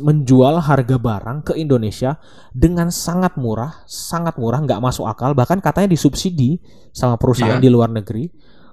menjual 0.00 0.58
harga 0.64 0.96
barang 0.98 1.38
ke 1.46 1.52
Indonesia 1.54 2.16
dengan 2.50 2.88
sangat 2.88 3.36
murah, 3.36 3.84
sangat 3.86 4.40
murah, 4.40 4.58
nggak 4.64 4.80
masuk 4.80 5.06
akal, 5.06 5.36
bahkan 5.36 5.60
katanya 5.60 5.92
disubsidi 5.92 6.58
sama 6.90 7.20
perusahaan 7.20 7.60
Iya. 7.60 7.64
di 7.64 7.70
luar 7.70 7.92
negeri. 7.92 8.26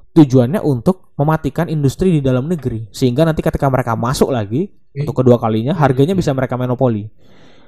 Tujuannya 0.09 0.65
untuk 0.65 1.13
mematikan 1.13 1.69
industri 1.69 2.09
di 2.09 2.21
dalam 2.25 2.49
negeri, 2.49 2.89
sehingga 2.89 3.21
nanti 3.27 3.45
ketika 3.45 3.69
mereka 3.69 3.93
masuk 3.93 4.33
lagi 4.33 4.65
Eh. 4.65 5.05
untuk 5.05 5.21
kedua 5.21 5.37
kalinya, 5.37 5.77
harganya 5.77 6.17
bisa 6.17 6.33
mereka 6.33 6.57
monopoli. 6.57 7.05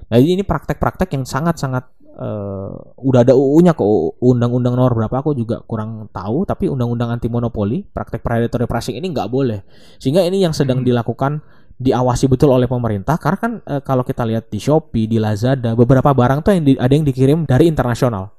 Nah 0.09 0.17
ini 0.17 0.41
praktek-praktek 0.41 1.13
yang 1.13 1.23
sangat-sangat 1.23 2.01
eh, 2.11 2.71
udah 3.01 3.23
ada 3.23 3.31
UU-nya 3.33 3.71
kok 3.71 3.87
undang-undang 4.19 4.75
nomor 4.75 4.93
berapa 4.93 5.23
aku 5.23 5.31
juga 5.31 5.63
kurang 5.63 6.11
tahu, 6.11 6.43
tapi 6.43 6.67
undang-undang 6.67 7.07
anti 7.07 7.31
monopoli, 7.31 7.87
praktek 7.87 8.19
predatory 8.19 8.67
pricing 8.67 8.99
ini 8.99 9.15
nggak 9.15 9.31
boleh. 9.31 9.63
Sehingga 9.95 10.19
ini 10.27 10.43
yang 10.43 10.51
sedang 10.51 10.83
Hmm. 10.83 10.87
dilakukan 10.91 11.39
diawasi 11.77 12.27
betul 12.27 12.51
oleh 12.51 12.67
pemerintah 12.67 13.15
karena 13.15 13.37
kan 13.39 13.51
eh, 13.63 13.81
kalau 13.83 14.03
kita 14.03 14.25
lihat 14.27 14.49
di 14.49 14.59
Shopee, 14.59 15.07
di 15.07 15.17
Lazada, 15.21 15.77
beberapa 15.77 16.11
barang 16.11 16.43
tuh 16.43 16.51
yang 16.57 16.63
di- 16.65 16.79
ada 16.79 16.93
yang 16.93 17.05
dikirim 17.05 17.45
dari 17.47 17.69
internasional. 17.69 18.33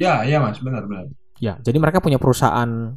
Ya, 0.00 0.24
iya 0.24 0.40
Mas, 0.40 0.60
benar 0.60 0.84
benar. 0.88 1.12
Ya, 1.40 1.56
jadi 1.60 1.76
mereka 1.80 2.00
punya 2.00 2.16
perusahaan 2.20 2.96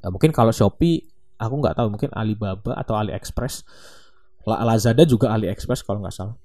eh, 0.00 0.10
mungkin 0.10 0.30
kalau 0.30 0.52
Shopee 0.54 1.04
aku 1.40 1.54
nggak 1.60 1.74
tahu 1.76 1.88
mungkin 1.96 2.10
Alibaba 2.12 2.76
atau 2.76 2.94
AliExpress. 2.96 3.64
La- 4.44 4.62
Lazada 4.64 5.04
juga 5.04 5.32
AliExpress 5.32 5.84
kalau 5.84 6.04
nggak 6.04 6.14
salah. 6.14 6.36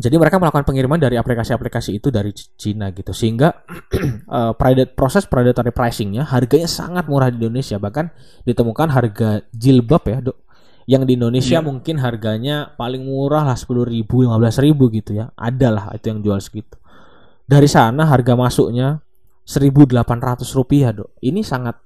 Jadi 0.00 0.16
mereka 0.16 0.40
melakukan 0.40 0.64
pengiriman 0.64 0.96
dari 0.96 1.20
aplikasi-aplikasi 1.20 2.00
itu 2.00 2.08
dari 2.08 2.32
Cina 2.32 2.88
gitu 2.88 3.12
sehingga 3.12 3.52
eh, 4.40 4.52
predat- 4.56 4.96
proses 4.96 5.28
predatory 5.28 5.76
pricingnya 5.76 6.24
harganya 6.24 6.64
sangat 6.64 7.04
murah 7.04 7.28
di 7.28 7.36
Indonesia 7.36 7.76
bahkan 7.76 8.08
ditemukan 8.48 8.88
harga 8.88 9.44
jilbab 9.52 10.00
ya 10.08 10.24
dok 10.24 10.40
yang 10.90 11.06
di 11.06 11.14
Indonesia 11.14 11.62
Iya. 11.62 11.64
mungkin 11.64 12.02
harganya 12.02 12.74
paling 12.74 13.06
murah 13.06 13.46
lah 13.46 13.54
sepuluh 13.54 13.86
ribu 13.86 14.26
lima 14.26 14.42
ribu 14.58 14.90
gitu 14.90 15.14
ya 15.14 15.30
ada 15.38 15.70
lah 15.70 15.84
itu 15.94 16.10
yang 16.10 16.18
jual 16.18 16.42
segitu 16.42 16.74
dari 17.46 17.70
sana 17.70 18.10
harga 18.10 18.34
masuknya 18.34 18.98
1.800 19.46 20.42
rupiah 20.58 20.90
dok 20.90 21.14
ini 21.22 21.46
sangat 21.46 21.78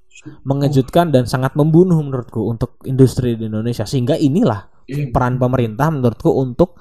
mengejutkan 0.44 1.12
dan 1.12 1.28
sangat 1.28 1.52
membunuh 1.52 2.00
menurutku 2.00 2.48
untuk 2.48 2.80
industri 2.88 3.36
di 3.36 3.44
Indonesia 3.52 3.84
sehingga 3.84 4.16
inilah 4.16 4.72
Iya. 4.84 5.12
peran 5.12 5.40
pemerintah 5.40 5.88
menurutku 5.88 6.28
untuk 6.28 6.76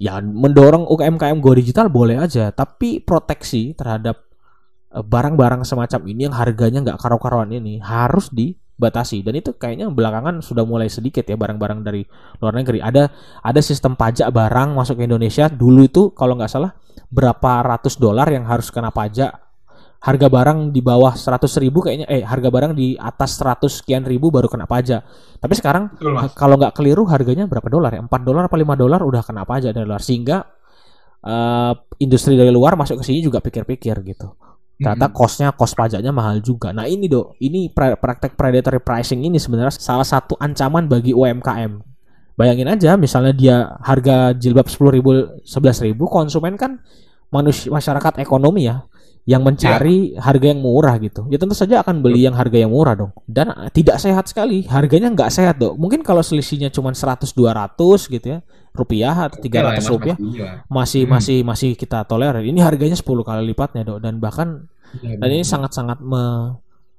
ya 0.00 0.16
mendorong 0.20 0.88
UMKM 0.88 1.44
go 1.44 1.52
digital 1.52 1.92
boleh 1.92 2.16
aja 2.16 2.48
tapi 2.52 3.04
proteksi 3.04 3.76
terhadap 3.76 4.24
eh, 4.92 5.04
barang-barang 5.04 5.64
semacam 5.64 6.00
ini 6.08 6.28
yang 6.28 6.36
harganya 6.36 6.80
nggak 6.84 6.98
karo-karuan 7.00 7.52
ini 7.52 7.84
harus 7.84 8.32
dibatasi 8.78 9.26
dan 9.26 9.34
itu 9.34 9.58
kayaknya 9.58 9.90
belakangan 9.90 10.38
sudah 10.38 10.62
mulai 10.62 10.86
sedikit 10.86 11.26
ya 11.26 11.34
barang-barang 11.34 11.82
dari 11.82 12.06
luar 12.38 12.54
negeri. 12.54 12.78
Ada 12.78 13.10
ada 13.42 13.60
sistem 13.60 13.98
pajak 13.98 14.30
barang 14.30 14.78
masuk 14.78 15.02
ke 15.02 15.10
Indonesia. 15.10 15.50
Dulu 15.50 15.82
itu 15.82 16.14
kalau 16.14 16.38
nggak 16.38 16.46
salah 16.46 16.70
berapa 17.10 17.66
ratus 17.66 17.98
dolar 17.98 18.30
yang 18.30 18.46
harus 18.46 18.70
kena 18.70 18.94
pajak. 18.94 19.34
Harga 19.98 20.30
barang 20.30 20.70
di 20.70 20.78
bawah 20.78 21.10
100 21.10 21.42
ribu 21.58 21.82
kayaknya 21.82 22.06
eh 22.06 22.22
harga 22.22 22.54
barang 22.54 22.70
di 22.70 22.94
atas 22.94 23.34
100 23.42 23.66
sekian 23.82 24.06
ribu 24.06 24.30
baru 24.30 24.46
kena 24.46 24.70
pajak. 24.70 25.02
Tapi 25.42 25.54
sekarang 25.58 25.90
Betul 25.98 26.14
kalau 26.38 26.54
nggak 26.54 26.70
keliru 26.78 27.02
harganya 27.10 27.50
berapa 27.50 27.66
dolar 27.66 27.98
ya? 27.98 28.06
4 28.06 28.22
dolar 28.22 28.46
apa 28.46 28.54
5 28.54 28.78
dolar 28.78 29.02
udah 29.02 29.22
kena 29.26 29.42
pajak 29.42 29.74
dari 29.74 29.82
luar. 29.90 29.98
Sehingga 29.98 30.46
eh, 31.26 31.72
industri 31.98 32.38
dari 32.38 32.54
luar 32.54 32.78
masuk 32.78 33.02
ke 33.02 33.10
sini 33.10 33.26
juga 33.26 33.42
pikir-pikir 33.42 33.98
gitu 34.06 34.38
ternyata 34.78 35.10
costnya 35.10 35.50
cost 35.52 35.74
pajaknya 35.74 36.14
mahal 36.14 36.38
juga. 36.38 36.70
Nah 36.70 36.86
ini 36.86 37.10
dok. 37.10 37.34
Ini 37.42 37.74
pra- 37.74 37.98
praktek 37.98 38.38
predatory 38.38 38.78
pricing 38.78 39.26
ini 39.26 39.36
sebenarnya 39.36 39.74
salah 39.74 40.06
satu 40.06 40.38
ancaman 40.38 40.86
bagi 40.86 41.12
UMKM 41.12 41.88
bayangin 42.38 42.70
aja 42.70 42.94
misalnya 42.94 43.34
dia 43.34 43.56
harga 43.82 44.30
jilbab 44.30 44.70
10.000 44.70 44.94
ribu 44.94 45.10
11.000 45.42 45.90
ribu 45.90 46.06
konsumen 46.06 46.54
kan 46.54 46.78
manusia 47.34 47.66
masyarakat 47.74 48.22
ekonomi 48.22 48.70
ya 48.70 48.86
yang 49.28 49.44
mencari 49.44 50.16
harga 50.16 50.46
yang 50.56 50.64
murah 50.64 50.96
gitu. 51.04 51.28
Ya 51.28 51.36
tentu 51.36 51.52
saja 51.52 51.84
akan 51.84 52.00
beli 52.00 52.24
yang 52.24 52.32
harga 52.32 52.64
yang 52.64 52.72
murah 52.72 52.96
dong 52.96 53.12
dan 53.28 53.52
eh, 53.52 53.68
tidak 53.68 54.00
sehat 54.00 54.24
sekali. 54.24 54.64
Harganya 54.64 55.12
nggak 55.12 55.28
sehat 55.28 55.60
dok. 55.60 55.76
Mungkin 55.76 56.00
kalau 56.00 56.24
selisihnya 56.24 56.72
cuma 56.72 56.96
100 56.96 57.28
200 57.36 57.76
gitu 58.08 58.24
ya 58.24 58.40
rupiah 58.78 59.26
atau 59.26 59.36
Oke 59.36 59.50
lah 59.50 59.74
300 59.74 59.74
ya, 59.74 59.82
Mas, 59.82 59.88
rupiah. 59.90 60.16
Iya. 60.16 60.48
masih 60.70 61.02
Hmm. 61.02 61.12
masih 61.12 61.36
masih 61.42 61.70
kita 61.74 61.98
tolerir 62.04 62.44
ini 62.44 62.60
harganya 62.60 62.94
10 62.94 63.26
kali 63.26 63.42
lipatnya 63.44 63.82
dok 63.82 63.98
dan 63.98 64.16
bahkan 64.18 64.70
Iya, 64.96 65.18
dan 65.18 65.28
ini 65.28 65.42
benar. 65.42 65.50
sangat-sangat 65.50 65.98
me- 66.00 66.56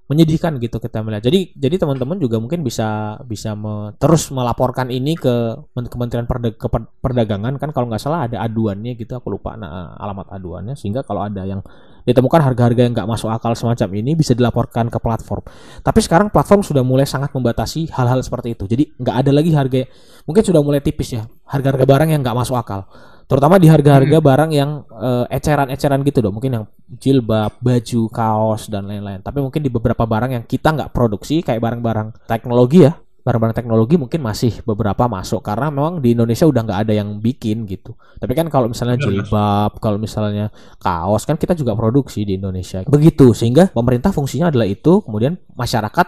menyedihkan 0.10 0.57
gitu 0.57 0.82
kita 0.82 1.05
melihat. 1.05 1.30
Jadi 1.30 1.53
jadi 1.53 1.86
teman-teman 1.86 2.18
juga 2.18 2.41
mungkin 2.41 2.66
bisa 2.66 3.22
bisa 3.30 3.53
me- 3.53 3.93
terus 4.01 4.34
melaporkan 4.34 4.89
ini 4.89 5.14
ke 5.14 5.53
Men- 5.78 5.86
Kementerian 5.86 6.26
Keper- 6.26 6.89
Perdagangan 6.97 7.62
kan 7.62 7.70
kalau 7.70 7.86
nggak 7.86 8.01
salah 8.01 8.26
ada 8.26 8.41
aduannya 8.41 8.97
gitu 8.97 9.14
aku 9.14 9.30
lupa 9.30 9.53
nah, 9.53 9.93
alamat 10.01 10.34
aduannya 10.34 10.74
sehingga 10.74 11.05
kalau 11.05 11.22
ada 11.22 11.45
yang 11.45 11.62
ditemukan 12.10 12.41
harga-harga 12.41 12.82
yang 12.89 12.93
nggak 12.97 13.05
masuk 13.05 13.30
akal 13.30 13.53
semacam 13.53 13.89
ini 14.01 14.18
bisa 14.18 14.34
dilaporkan 14.34 14.89
ke 14.89 14.97
platform. 14.97 15.45
Tapi 15.86 15.99
sekarang 16.01 16.34
platform 16.34 16.66
sudah 16.66 16.82
mulai 16.82 17.05
sangat 17.05 17.30
membatasi 17.30 17.93
hal-hal 17.93 18.18
seperti 18.26 18.57
itu. 18.57 18.66
Jadi 18.66 18.84
nggak 18.97 19.16
ada 19.24 19.32
lagi 19.32 19.53
harga 19.53 19.86
mungkin 20.26 20.41
sudah 20.41 20.62
mulai 20.66 20.82
tipis 20.82 21.14
ya 21.14 21.30
harga-harga 21.45 21.86
barang 21.86 22.10
yang 22.10 22.26
nggak 22.26 22.34
masuk 22.34 22.57
akal. 22.57 22.89
Terutama 23.30 23.61
di 23.61 23.69
harga-harga 23.69 24.17
barang 24.17 24.51
yang 24.57 24.89
eh, 24.89 25.38
eceran-eceran 25.38 26.01
gitu 26.01 26.25
dong. 26.25 26.41
Mungkin 26.41 26.49
yang 26.49 26.65
jilbab, 26.89 27.61
baju, 27.61 28.01
kaos 28.09 28.65
dan 28.73 28.89
lain-lain. 28.89 29.21
Tapi 29.21 29.38
mungkin 29.38 29.61
di 29.61 29.69
beberapa 29.69 30.01
barang 30.09 30.34
yang 30.34 30.43
kita 30.49 30.73
nggak 30.73 30.89
produksi 30.89 31.45
kayak 31.45 31.61
barang-barang 31.61 32.25
teknologi 32.25 32.89
ya, 32.89 32.97
barang-barang 33.21 33.53
teknologi 33.53 34.01
mungkin 34.01 34.25
masih 34.25 34.65
beberapa 34.65 35.05
masuk 35.05 35.45
karena 35.45 35.69
memang 35.69 36.01
di 36.01 36.17
Indonesia 36.17 36.49
udah 36.49 36.61
nggak 36.65 36.80
ada 36.89 36.93
yang 36.97 37.21
bikin 37.21 37.69
gitu. 37.69 37.93
Tapi 38.17 38.34
kan 38.34 38.49
kalau 38.49 38.65
misalnya 38.65 38.97
jilbab, 38.97 39.77
kalau 39.77 40.01
misalnya 40.01 40.49
kaos 40.82 41.30
kan 41.30 41.38
kita 41.38 41.53
juga 41.53 41.77
produksi 41.77 42.25
di 42.25 42.41
Indonesia. 42.41 42.82
Begitu 42.89 43.38
sehingga 43.38 43.69
pemerintah 43.69 44.09
fungsinya 44.09 44.49
adalah 44.49 44.65
itu, 44.65 45.05
kemudian 45.05 45.38
masyarakat 45.53 46.07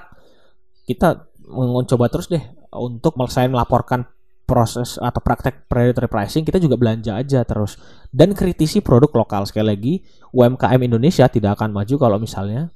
kita 0.89 1.30
mencoba 1.53 2.09
terus 2.09 2.26
deh 2.34 2.41
untuk 2.74 3.13
melaporkan 3.19 4.09
proses 4.52 4.99
atau 4.99 5.24
praktek 5.24 5.72
predatory 5.72 6.12
pricing 6.12 6.43
kita 6.43 6.60
juga 6.60 6.76
belanja 6.76 7.16
aja 7.16 7.47
terus. 7.47 7.80
Dan 8.12 8.36
kritisi 8.36 8.84
produk 8.84 9.24
lokal. 9.24 9.47
Sekali 9.47 9.72
lagi 9.72 9.93
UMKM 10.36 10.84
Indonesia 10.84 11.32
tidak 11.32 11.56
akan 11.56 11.72
maju 11.72 11.95
kalau 11.95 12.20
misalnya 12.20 12.68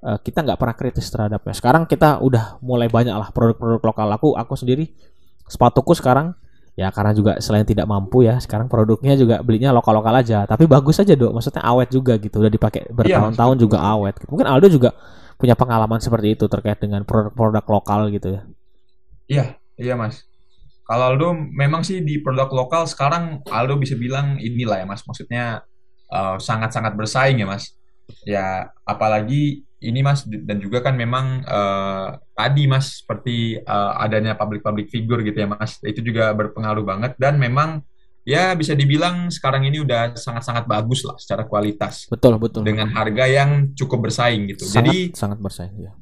eh, 0.00 0.16
kita 0.24 0.40
nggak 0.40 0.56
pernah 0.56 0.72
kritis 0.72 1.12
terhadapnya. 1.12 1.52
Sekarang 1.52 1.84
kita 1.84 2.24
udah 2.24 2.56
mulai 2.64 2.88
banyak 2.88 3.12
lah 3.12 3.28
produk-produk 3.28 3.84
lokal. 3.84 4.08
Aku 4.16 4.28
aku 4.32 4.56
sendiri 4.56 4.88
sepatuku 5.44 5.92
sekarang 5.92 6.32
ya 6.72 6.88
karena 6.88 7.12
juga 7.12 7.36
selain 7.44 7.68
tidak 7.68 7.84
mampu 7.84 8.24
ya 8.24 8.38
sekarang 8.40 8.70
produknya 8.70 9.12
juga 9.20 9.44
belinya 9.44 9.68
lokal-lokal 9.76 10.24
aja. 10.24 10.48
Tapi 10.48 10.64
bagus 10.64 10.96
aja 10.96 11.12
dok. 11.12 11.36
Maksudnya 11.36 11.60
awet 11.60 11.92
juga 11.92 12.16
gitu. 12.16 12.40
Udah 12.40 12.48
dipakai 12.48 12.88
bertahun-tahun 12.88 13.60
betul. 13.60 13.64
juga 13.68 13.78
awet. 13.84 14.16
Mungkin 14.24 14.48
Aldo 14.48 14.72
juga 14.72 14.96
punya 15.36 15.52
pengalaman 15.52 16.00
seperti 16.00 16.34
itu 16.34 16.48
terkait 16.48 16.80
dengan 16.80 17.04
produk-produk 17.04 17.62
lokal 17.68 18.08
gitu 18.08 18.32
ya. 18.32 18.42
Iya, 19.28 19.44
iya 19.76 19.94
Mas. 19.94 20.24
Kalau 20.88 21.04
Aldo 21.12 21.36
memang 21.36 21.84
sih 21.84 22.00
di 22.00 22.24
produk 22.24 22.48
lokal 22.48 22.88
sekarang 22.88 23.44
Aldo 23.44 23.76
bisa 23.76 23.92
bilang 23.92 24.40
inilah 24.40 24.80
ya 24.80 24.86
Mas. 24.88 25.04
Maksudnya 25.04 25.60
eh, 26.08 26.36
sangat-sangat 26.40 26.96
bersaing 26.96 27.36
ya 27.36 27.44
Mas. 27.44 27.76
Ya 28.24 28.72
apalagi 28.88 29.68
ini 29.84 30.00
Mas 30.00 30.24
dan 30.24 30.58
juga 30.64 30.80
kan 30.80 30.96
memang 30.96 31.44
eh, 31.44 32.08
tadi 32.32 32.64
Mas 32.64 33.04
seperti 33.04 33.60
eh, 33.60 33.92
adanya 34.00 34.32
public-public 34.32 34.88
figure 34.88 35.20
gitu 35.20 35.36
ya 35.36 35.48
Mas. 35.52 35.76
Itu 35.84 36.00
juga 36.00 36.32
berpengaruh 36.32 36.88
banget 36.88 37.12
dan 37.20 37.36
memang 37.36 37.84
ya 38.24 38.56
bisa 38.56 38.72
dibilang 38.72 39.28
sekarang 39.28 39.68
ini 39.68 39.84
udah 39.84 40.16
sangat-sangat 40.16 40.68
bagus 40.68 41.00
lah 41.00 41.16
secara 41.16 41.48
kualitas 41.48 42.04
betul 42.12 42.36
betul 42.36 42.60
dengan 42.60 42.92
harga 42.92 43.24
yang 43.24 43.72
cukup 43.76 44.08
bersaing 44.08 44.52
gitu. 44.52 44.68
sangat 44.68 44.76
Jadi 44.84 44.96
sangat 45.16 45.38
bersaing 45.40 45.76
ya 45.80 45.92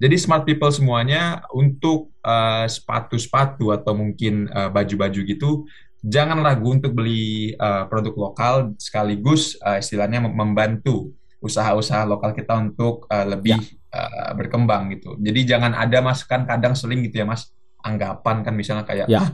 Jadi 0.00 0.16
smart 0.16 0.48
people 0.48 0.72
semuanya 0.72 1.44
untuk 1.52 2.08
uh, 2.24 2.64
sepatu-sepatu 2.64 3.68
atau 3.76 3.92
mungkin 3.92 4.48
uh, 4.48 4.72
baju-baju 4.72 5.20
gitu, 5.28 5.68
jangan 6.00 6.40
ragu 6.40 6.72
untuk 6.72 6.96
beli 6.96 7.52
uh, 7.60 7.84
produk 7.84 8.32
lokal 8.32 8.72
sekaligus 8.80 9.60
uh, 9.60 9.76
istilahnya 9.76 10.24
membantu 10.24 11.12
usaha-usaha 11.44 12.08
lokal 12.08 12.32
kita 12.32 12.52
untuk 12.56 13.04
uh, 13.12 13.28
lebih 13.28 13.60
ya. 13.60 13.96
uh, 13.96 14.32
berkembang 14.36 14.92
gitu. 14.96 15.20
Jadi 15.20 15.40
jangan 15.44 15.76
ada 15.76 16.00
mas 16.00 16.24
kan 16.24 16.48
kadang 16.48 16.72
seling 16.72 17.04
gitu 17.04 17.20
ya 17.20 17.26
mas 17.28 17.52
anggapan 17.80 18.44
kan 18.44 18.52
misalnya 18.56 18.84
kayak 18.84 19.08
ya. 19.08 19.20
ah, 19.24 19.28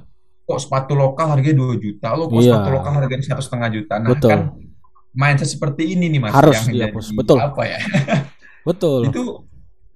kok 0.47 0.61
sepatu 0.62 0.95
lokal 0.95 1.35
harganya 1.35 1.62
2 1.62 1.83
juta, 1.83 2.14
lo 2.14 2.31
kok 2.31 2.43
ya. 2.43 2.55
sepatu 2.55 2.71
lokal 2.75 2.93
harganya 3.03 3.23
satu 3.27 3.43
setengah 3.43 3.69
juta. 3.71 3.95
Nah 3.99 4.11
Betul. 4.14 4.31
kan 4.31 4.41
mindset 5.14 5.51
seperti 5.51 5.95
ini 5.95 6.11
nih 6.11 6.21
mas 6.23 6.35
harus 6.35 6.59
yang 6.62 6.67
dihapus. 6.75 7.07
Betul. 7.14 7.39
Apa 7.43 7.62
ya? 7.67 7.79
Betul. 8.62 9.01
Itu 9.11 9.47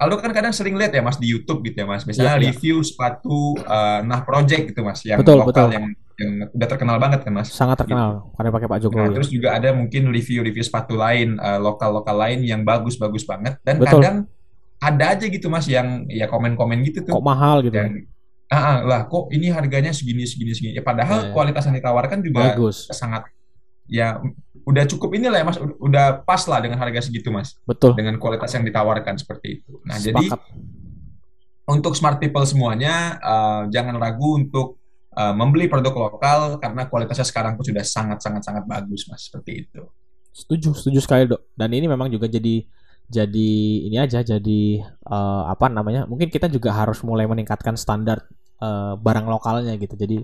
Aldo 0.01 0.17
kan 0.17 0.33
kadang 0.33 0.57
sering 0.57 0.81
lihat 0.81 0.97
ya 0.97 1.05
mas 1.05 1.21
di 1.21 1.29
YouTube 1.29 1.61
gitu 1.61 1.85
ya 1.85 1.87
mas, 1.87 2.09
misalnya 2.09 2.41
ya, 2.41 2.49
review 2.49 2.81
sepatu 2.81 3.53
uh, 3.69 4.01
nah 4.01 4.25
project 4.25 4.73
gitu 4.73 4.81
mas, 4.81 5.05
yang 5.05 5.21
betul, 5.21 5.45
lokal 5.45 5.69
betul. 5.69 5.77
yang 5.77 5.87
yang 6.21 6.31
udah 6.57 6.69
terkenal 6.69 6.97
banget 6.97 7.21
kan 7.21 7.33
mas. 7.37 7.53
Sangat 7.53 7.85
terkenal 7.85 8.25
gitu. 8.25 8.33
karena 8.41 8.51
pakai 8.53 8.69
Pak 8.69 8.79
Jokowi. 8.81 9.01
Nah, 9.05 9.13
terus 9.13 9.29
juga 9.29 9.49
ada 9.57 9.69
mungkin 9.77 10.09
review-review 10.09 10.65
sepatu 10.65 10.97
lain 10.97 11.37
uh, 11.37 11.61
lokal-lokal 11.61 12.17
lain 12.17 12.41
yang 12.49 12.65
bagus-bagus 12.65 13.29
banget 13.29 13.61
dan 13.61 13.77
betul. 13.77 14.01
kadang 14.01 14.17
ada 14.81 15.05
aja 15.13 15.25
gitu 15.29 15.53
mas 15.53 15.69
yang 15.69 16.09
ya 16.09 16.25
komen-komen 16.25 16.81
gitu 16.89 17.05
tuh. 17.05 17.21
Kok 17.21 17.25
mahal 17.25 17.61
gitu? 17.61 17.77
Yang, 17.77 18.09
ah, 18.49 18.57
ah 18.57 18.77
lah 18.81 19.01
kok 19.05 19.29
ini 19.37 19.53
harganya 19.53 19.93
segini 19.93 20.25
segini 20.25 20.57
segini. 20.57 20.73
Ya, 20.77 20.85
padahal 20.85 21.19
ya, 21.21 21.27
ya. 21.29 21.33
kualitas 21.37 21.69
yang 21.69 21.77
ditawarkan 21.77 22.25
juga 22.25 22.57
Bagus. 22.57 22.89
sangat 22.89 23.29
ya 23.85 24.17
udah 24.71 24.85
cukup 24.87 25.11
inilah 25.19 25.43
ya 25.43 25.47
mas. 25.47 25.59
Udah 25.83 26.23
pas 26.23 26.43
lah 26.47 26.63
dengan 26.63 26.79
harga 26.79 27.11
segitu 27.11 27.35
mas. 27.35 27.59
Betul. 27.67 27.99
Dengan 27.99 28.17
kualitas 28.23 28.55
yang 28.55 28.63
ditawarkan 28.63 29.19
seperti 29.19 29.61
itu. 29.61 29.83
Nah 29.83 29.99
Sepakat. 29.99 30.07
jadi 30.07 30.27
untuk 31.71 31.95
smart 31.99 32.19
people 32.23 32.43
semuanya 32.47 33.19
uh, 33.23 33.63
jangan 33.71 33.99
ragu 33.99 34.39
untuk 34.39 34.79
uh, 35.19 35.35
membeli 35.35 35.67
produk 35.67 36.11
lokal 36.11 36.59
karena 36.63 36.87
kualitasnya 36.87 37.27
sekarang 37.27 37.59
pun 37.59 37.67
sudah 37.67 37.83
sangat 37.83 38.23
sangat 38.23 38.47
sangat 38.47 38.65
bagus 38.65 39.11
mas. 39.11 39.27
Seperti 39.27 39.67
itu. 39.67 39.83
Setuju 40.31 40.71
setuju 40.79 40.99
sekali 41.03 41.27
dok. 41.27 41.51
Dan 41.59 41.75
ini 41.75 41.91
memang 41.91 42.07
juga 42.07 42.31
jadi 42.31 42.63
jadi 43.11 43.51
ini 43.91 43.99
aja 43.99 44.23
jadi 44.23 44.87
uh, 45.11 45.51
apa 45.51 45.67
namanya 45.67 46.07
mungkin 46.07 46.31
kita 46.31 46.47
juga 46.47 46.71
harus 46.71 47.03
mulai 47.03 47.27
meningkatkan 47.27 47.75
standar 47.75 48.23
uh, 48.63 48.95
barang 48.95 49.27
lokalnya 49.27 49.75
gitu. 49.75 49.99
Jadi 49.99 50.23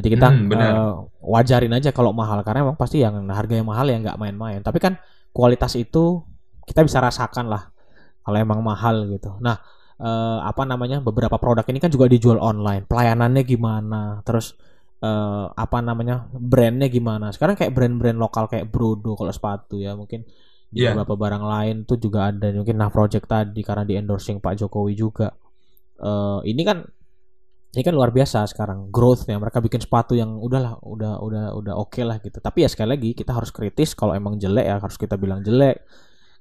jadi 0.00 0.16
kita 0.16 0.28
hmm, 0.32 0.48
Uh, 0.56 1.04
wajarin 1.20 1.76
aja 1.76 1.92
kalau 1.92 2.16
mahal 2.16 2.40
karena 2.40 2.64
emang 2.64 2.80
pasti 2.80 3.04
yang 3.04 3.28
harga 3.28 3.52
yang 3.52 3.68
mahal 3.68 3.84
ya 3.84 4.00
nggak 4.00 4.16
main-main. 4.16 4.64
Tapi 4.64 4.80
kan 4.80 4.96
kualitas 5.36 5.76
itu 5.76 6.24
kita 6.64 6.80
bisa 6.80 7.04
rasakan 7.04 7.52
lah 7.52 7.68
kalau 8.24 8.36
emang 8.40 8.64
mahal 8.64 9.04
gitu. 9.12 9.36
Nah, 9.44 9.60
uh, 10.00 10.40
apa 10.40 10.64
namanya 10.64 11.04
beberapa 11.04 11.36
produk 11.36 11.68
ini 11.68 11.78
kan 11.78 11.92
juga 11.92 12.08
dijual 12.08 12.40
online. 12.40 12.88
Pelayanannya 12.88 13.44
gimana? 13.44 14.24
Terus 14.24 14.56
uh, 15.04 15.52
apa 15.52 15.84
namanya 15.84 16.24
brandnya 16.32 16.88
gimana? 16.88 17.28
Sekarang 17.28 17.60
kayak 17.60 17.76
brand-brand 17.76 18.16
lokal 18.16 18.48
kayak 18.48 18.72
Brodo 18.72 19.12
kalau 19.20 19.32
sepatu 19.32 19.76
ya 19.76 19.92
mungkin 19.92 20.24
di 20.70 20.86
yeah. 20.86 20.94
beberapa 20.94 21.18
barang 21.18 21.44
lain 21.44 21.76
tuh 21.84 21.98
juga 21.98 22.30
ada 22.30 22.54
mungkin 22.54 22.78
nah 22.78 22.94
project 22.94 23.26
tadi 23.26 23.60
karena 23.66 23.82
di 23.84 23.98
endorsing 24.00 24.40
Pak 24.40 24.64
Jokowi 24.64 24.96
juga. 24.96 25.28
Uh, 26.00 26.40
ini 26.48 26.64
kan 26.64 26.88
ini 27.70 27.86
kan 27.86 27.94
luar 27.94 28.10
biasa 28.10 28.50
sekarang 28.50 28.90
growthnya. 28.90 29.38
Mereka 29.38 29.62
bikin 29.62 29.78
sepatu 29.78 30.18
yang 30.18 30.42
udahlah 30.42 30.82
udah 30.82 31.22
udah 31.22 31.44
udah 31.54 31.74
oke 31.78 31.94
okay 31.94 32.02
lah 32.02 32.18
gitu. 32.18 32.42
Tapi 32.42 32.66
ya 32.66 32.68
sekali 32.68 32.98
lagi 32.98 33.10
kita 33.14 33.30
harus 33.30 33.54
kritis 33.54 33.94
kalau 33.94 34.10
emang 34.10 34.42
jelek 34.42 34.66
ya 34.66 34.76
harus 34.82 34.98
kita 34.98 35.14
bilang 35.14 35.46
jelek. 35.46 35.86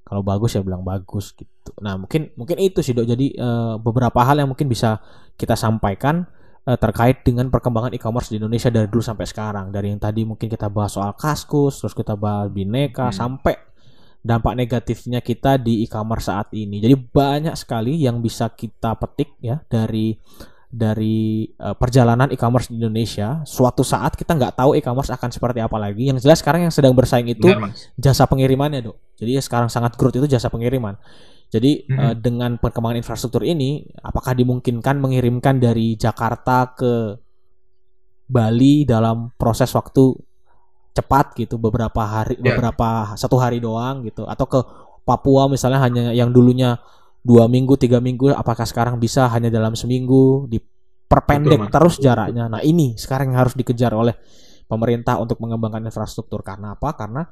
Kalau 0.01 0.25
bagus 0.25 0.57
ya 0.57 0.65
bilang 0.65 0.81
bagus 0.81 1.37
gitu. 1.37 1.69
Nah 1.85 2.01
mungkin 2.01 2.33
mungkin 2.33 2.57
itu 2.57 2.81
sih 2.81 2.97
dok. 2.97 3.05
Jadi 3.05 3.37
uh, 3.37 3.77
beberapa 3.77 4.25
hal 4.25 4.41
yang 4.41 4.49
mungkin 4.49 4.65
bisa 4.65 4.97
kita 5.37 5.53
sampaikan 5.53 6.25
uh, 6.65 6.77
terkait 6.81 7.21
dengan 7.21 7.53
perkembangan 7.53 7.93
e-commerce 7.93 8.33
di 8.33 8.41
Indonesia 8.41 8.73
dari 8.73 8.89
dulu 8.89 9.05
sampai 9.05 9.29
sekarang. 9.29 9.69
Dari 9.69 9.93
yang 9.93 10.01
tadi 10.01 10.25
mungkin 10.25 10.49
kita 10.49 10.65
bahas 10.73 10.97
soal 10.97 11.13
kaskus 11.13 11.85
terus 11.85 11.93
kita 11.93 12.17
bahas 12.17 12.49
bineka 12.49 13.13
hmm. 13.13 13.15
sampai 13.15 13.55
dampak 14.19 14.57
negatifnya 14.57 15.21
kita 15.21 15.61
di 15.61 15.85
e-commerce 15.85 16.25
saat 16.25 16.49
ini. 16.57 16.81
Jadi 16.81 16.97
banyak 16.97 17.53
sekali 17.53 18.01
yang 18.01 18.17
bisa 18.17 18.49
kita 18.49 18.97
petik 18.97 19.37
ya 19.45 19.61
dari 19.69 20.17
dari 20.69 21.49
uh, 21.57 21.73
perjalanan 21.73 22.29
e-commerce 22.29 22.69
di 22.69 22.77
Indonesia, 22.77 23.41
suatu 23.41 23.81
saat 23.81 24.13
kita 24.13 24.37
nggak 24.37 24.53
tahu 24.53 24.77
e-commerce 24.77 25.09
akan 25.09 25.33
seperti 25.33 25.65
apa 25.65 25.81
lagi. 25.81 26.13
Yang 26.13 26.21
jelas 26.29 26.45
sekarang 26.45 26.69
yang 26.69 26.73
sedang 26.73 26.93
bersaing 26.93 27.25
itu 27.25 27.49
Benar, 27.49 27.73
jasa 27.97 28.29
pengirimannya, 28.29 28.85
dok. 28.85 28.97
Jadi 29.17 29.41
sekarang 29.41 29.67
sangat 29.73 29.97
growth 29.97 30.21
itu 30.21 30.29
jasa 30.29 30.53
pengiriman. 30.53 30.93
Jadi 31.49 31.89
mm 31.89 31.89
-hmm. 31.89 31.97
uh, 31.97 32.15
dengan 32.15 32.51
perkembangan 32.61 33.01
infrastruktur 33.01 33.41
ini, 33.41 33.81
apakah 34.05 34.37
dimungkinkan 34.37 35.01
mengirimkan 35.01 35.57
dari 35.57 35.97
Jakarta 35.97 36.77
ke 36.77 37.17
Bali 38.29 38.85
dalam 38.85 39.33
proses 39.33 39.73
waktu 39.73 40.13
cepat 40.93 41.33
gitu, 41.33 41.57
beberapa 41.57 42.05
hari, 42.05 42.37
yeah. 42.37 42.53
beberapa 42.53 43.17
satu 43.17 43.41
hari 43.41 43.57
doang 43.57 44.05
gitu, 44.05 44.29
atau 44.29 44.45
ke 44.45 44.59
Papua 45.01 45.49
misalnya 45.49 45.81
hanya 45.81 46.13
yang 46.13 46.29
dulunya 46.29 46.77
dua 47.19 47.51
minggu 47.51 47.75
tiga 47.75 47.99
minggu 47.99 48.31
apakah 48.31 48.63
sekarang 48.63 48.97
bisa 48.97 49.27
hanya 49.31 49.51
dalam 49.51 49.75
seminggu? 49.75 50.47
Diperpendek 50.47 51.67
Betul, 51.67 51.73
terus 51.73 51.95
jaraknya. 51.99 52.47
Nah 52.47 52.61
ini 52.63 52.95
sekarang 52.95 53.33
yang 53.33 53.39
harus 53.45 53.55
dikejar 53.55 53.91
oleh 53.91 54.15
pemerintah 54.69 55.17
untuk 55.17 55.41
mengembangkan 55.41 55.83
infrastruktur. 55.89 56.45
Karena 56.45 56.77
apa? 56.77 56.93
Karena 56.95 57.25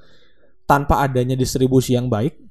tanpa 0.68 1.00
adanya 1.06 1.38
distribusi 1.38 1.96
yang 1.96 2.12
baik 2.12 2.48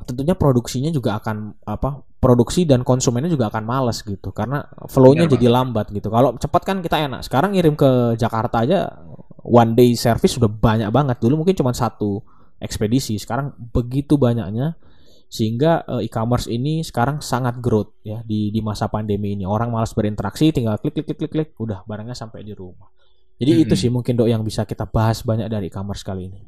tentunya 0.00 0.32
produksinya 0.32 0.88
juga 0.88 1.20
akan 1.20 1.60
apa 1.68 2.00
produksi 2.20 2.64
dan 2.64 2.84
konsumennya 2.84 3.32
juga 3.32 3.48
akan 3.48 3.64
males 3.64 4.00
gitu. 4.04 4.32
Karena 4.32 4.64
flownya 4.88 5.24
jadi 5.28 5.48
lambat 5.48 5.92
gitu. 5.92 6.12
Kalau 6.12 6.36
cepat 6.36 6.62
kan 6.64 6.76
kita 6.84 7.00
enak. 7.00 7.24
Sekarang 7.24 7.56
ngirim 7.56 7.76
ke 7.76 8.16
Jakarta 8.20 8.64
aja 8.64 8.92
one 9.40 9.72
day 9.72 9.96
service 9.96 10.36
sudah 10.36 10.48
banyak 10.48 10.88
banget. 10.92 11.16
Dulu 11.20 11.44
mungkin 11.44 11.56
cuma 11.56 11.72
satu 11.72 12.20
ekspedisi. 12.60 13.16
Sekarang 13.16 13.56
begitu 13.72 14.20
banyaknya 14.20 14.76
sehingga 15.30 15.86
uh, 15.86 16.02
e-commerce 16.02 16.50
ini 16.50 16.82
sekarang 16.82 17.22
sangat 17.22 17.62
growth 17.62 17.94
ya 18.02 18.18
di 18.26 18.50
di 18.50 18.58
masa 18.58 18.90
pandemi 18.90 19.38
ini. 19.38 19.46
Orang 19.46 19.70
malas 19.70 19.94
berinteraksi 19.94 20.50
tinggal 20.50 20.82
klik 20.82 20.98
klik 20.98 21.06
klik 21.06 21.18
klik 21.22 21.30
klik 21.30 21.50
udah 21.62 21.86
barangnya 21.86 22.18
sampai 22.18 22.42
di 22.42 22.50
rumah. 22.50 22.90
Jadi 23.38 23.50
hmm. 23.54 23.62
itu 23.62 23.74
sih 23.78 23.90
mungkin 23.94 24.18
dok 24.18 24.26
yang 24.26 24.42
bisa 24.42 24.66
kita 24.66 24.90
bahas 24.90 25.22
banyak 25.22 25.46
dari 25.46 25.70
e-commerce 25.70 26.02
kali 26.02 26.26
ini. 26.26 26.42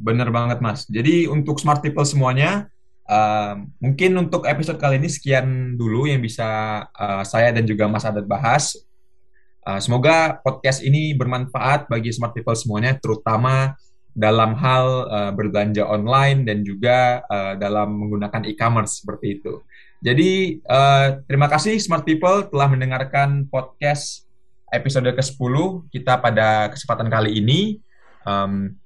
Bener 0.00 0.32
banget 0.32 0.64
mas. 0.64 0.88
Jadi 0.88 1.28
untuk 1.28 1.60
smart 1.60 1.84
people 1.84 2.08
semuanya 2.08 2.72
uh, 3.04 3.60
mungkin 3.78 4.16
untuk 4.16 4.48
episode 4.48 4.80
kali 4.80 4.96
ini 4.96 5.12
sekian 5.12 5.76
dulu 5.76 6.08
yang 6.08 6.24
bisa 6.24 6.80
uh, 6.88 7.20
saya 7.20 7.52
dan 7.52 7.68
juga 7.68 7.84
mas 7.84 8.08
Adat 8.08 8.24
bahas. 8.24 8.80
Uh, 9.60 9.80
semoga 9.80 10.40
podcast 10.40 10.80
ini 10.80 11.12
bermanfaat 11.12 11.88
bagi 11.92 12.12
smart 12.16 12.32
people 12.32 12.56
semuanya 12.56 12.96
terutama 12.96 13.76
dalam 14.14 14.54
hal 14.54 14.86
uh, 15.10 15.32
berbelanja 15.34 15.82
online 15.82 16.46
dan 16.46 16.62
juga 16.62 17.26
uh, 17.26 17.58
dalam 17.58 17.98
menggunakan 17.98 18.46
e-commerce 18.46 19.02
seperti 19.02 19.42
itu. 19.42 19.60
Jadi 19.98 20.62
uh, 20.70 21.18
terima 21.26 21.50
kasih 21.50 21.82
smart 21.82 22.06
people 22.06 22.46
telah 22.46 22.70
mendengarkan 22.70 23.50
podcast 23.50 24.30
episode 24.70 25.10
ke-10 25.10 25.54
kita 25.90 26.22
pada 26.22 26.70
kesempatan 26.70 27.10
kali 27.10 27.42
ini. 27.42 27.60
Um, 28.22 28.78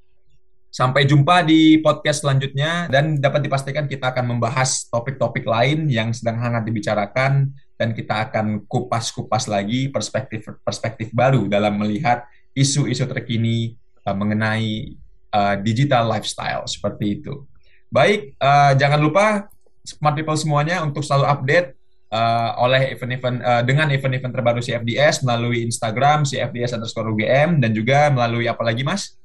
sampai 0.69 1.09
jumpa 1.09 1.49
di 1.49 1.81
podcast 1.81 2.23
selanjutnya 2.25 2.93
dan 2.93 3.17
dapat 3.17 3.41
dipastikan 3.41 3.89
kita 3.89 4.13
akan 4.13 4.37
membahas 4.37 4.85
topik-topik 4.93 5.49
lain 5.49 5.89
yang 5.89 6.13
sedang 6.13 6.37
hangat 6.39 6.69
dibicarakan 6.69 7.51
dan 7.81 7.97
kita 7.97 8.29
akan 8.29 8.69
kupas-kupas 8.69 9.49
lagi 9.49 9.89
perspektif-perspektif 9.89 11.09
baru 11.17 11.49
dalam 11.49 11.73
melihat 11.81 12.29
isu-isu 12.53 13.09
terkini 13.09 13.81
mengenai 14.05 14.97
uh, 15.33 15.57
digital 15.61 16.09
lifestyle 16.09 16.67
seperti 16.69 17.21
itu. 17.21 17.47
Baik, 17.89 18.37
uh, 18.41 18.75
jangan 18.77 19.01
lupa 19.01 19.49
smart 19.85 20.17
people 20.17 20.37
semuanya 20.37 20.83
untuk 20.85 21.01
selalu 21.01 21.25
update 21.25 21.73
uh, 22.13 22.53
oleh 22.61 22.93
event-event 22.93 23.41
uh, 23.41 23.65
dengan 23.65 23.89
event-event 23.89 24.33
terbaru 24.33 24.61
CFDS 24.61 25.25
melalui 25.25 25.65
Instagram 25.65 26.29
CFDS 26.29 26.77
underscore 26.77 27.09
UGM 27.17 27.65
dan 27.65 27.73
juga 27.73 28.13
melalui 28.13 28.45
apa 28.45 28.61
lagi 28.61 28.85
mas? 28.85 29.17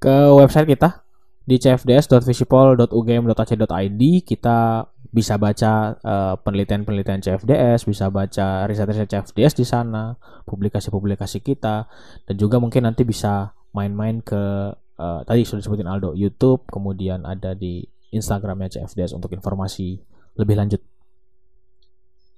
Ke 0.00 0.32
website 0.32 0.72
kita 0.72 1.04
di 1.46 1.60
cfds.visipol.ugm.ac.id 1.60 4.02
kita 4.26 4.90
bisa 5.16 5.40
baca 5.40 5.96
penelitian-penelitian 6.44 7.24
uh, 7.24 7.24
CFDS, 7.24 7.88
bisa 7.88 8.12
baca 8.12 8.68
riset-riset 8.68 9.08
CFDS 9.08 9.56
di 9.56 9.64
sana, 9.64 10.12
publikasi-publikasi 10.44 11.40
kita, 11.40 11.88
dan 12.28 12.34
juga 12.36 12.60
mungkin 12.60 12.84
nanti 12.84 13.00
bisa 13.08 13.56
main-main 13.72 14.20
ke 14.20 14.76
uh, 15.00 15.20
tadi 15.24 15.44
sudah 15.44 15.60
disebutin 15.64 15.88
Aldo 15.88 16.12
YouTube 16.12 16.68
kemudian 16.68 17.24
ada 17.24 17.52
di 17.56 17.84
Instagramnya 18.12 18.80
CFDS 18.80 19.12
untuk 19.16 19.32
informasi 19.34 19.98
lebih 20.36 20.56
lanjut. 20.56 20.80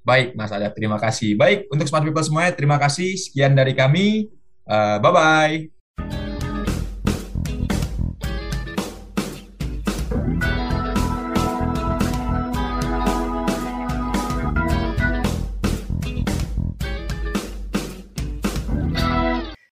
Baik 0.07 0.33
Mas 0.39 0.49
Ada 0.49 0.73
terima 0.73 0.97
kasih. 0.97 1.37
Baik 1.37 1.69
untuk 1.69 1.85
smart 1.85 2.07
people 2.07 2.25
semuanya 2.25 2.57
terima 2.57 2.81
kasih. 2.81 3.13
Sekian 3.19 3.53
dari 3.53 3.77
kami. 3.77 4.33
Uh, 4.65 4.97
bye 5.01 5.13
bye 5.13 6.38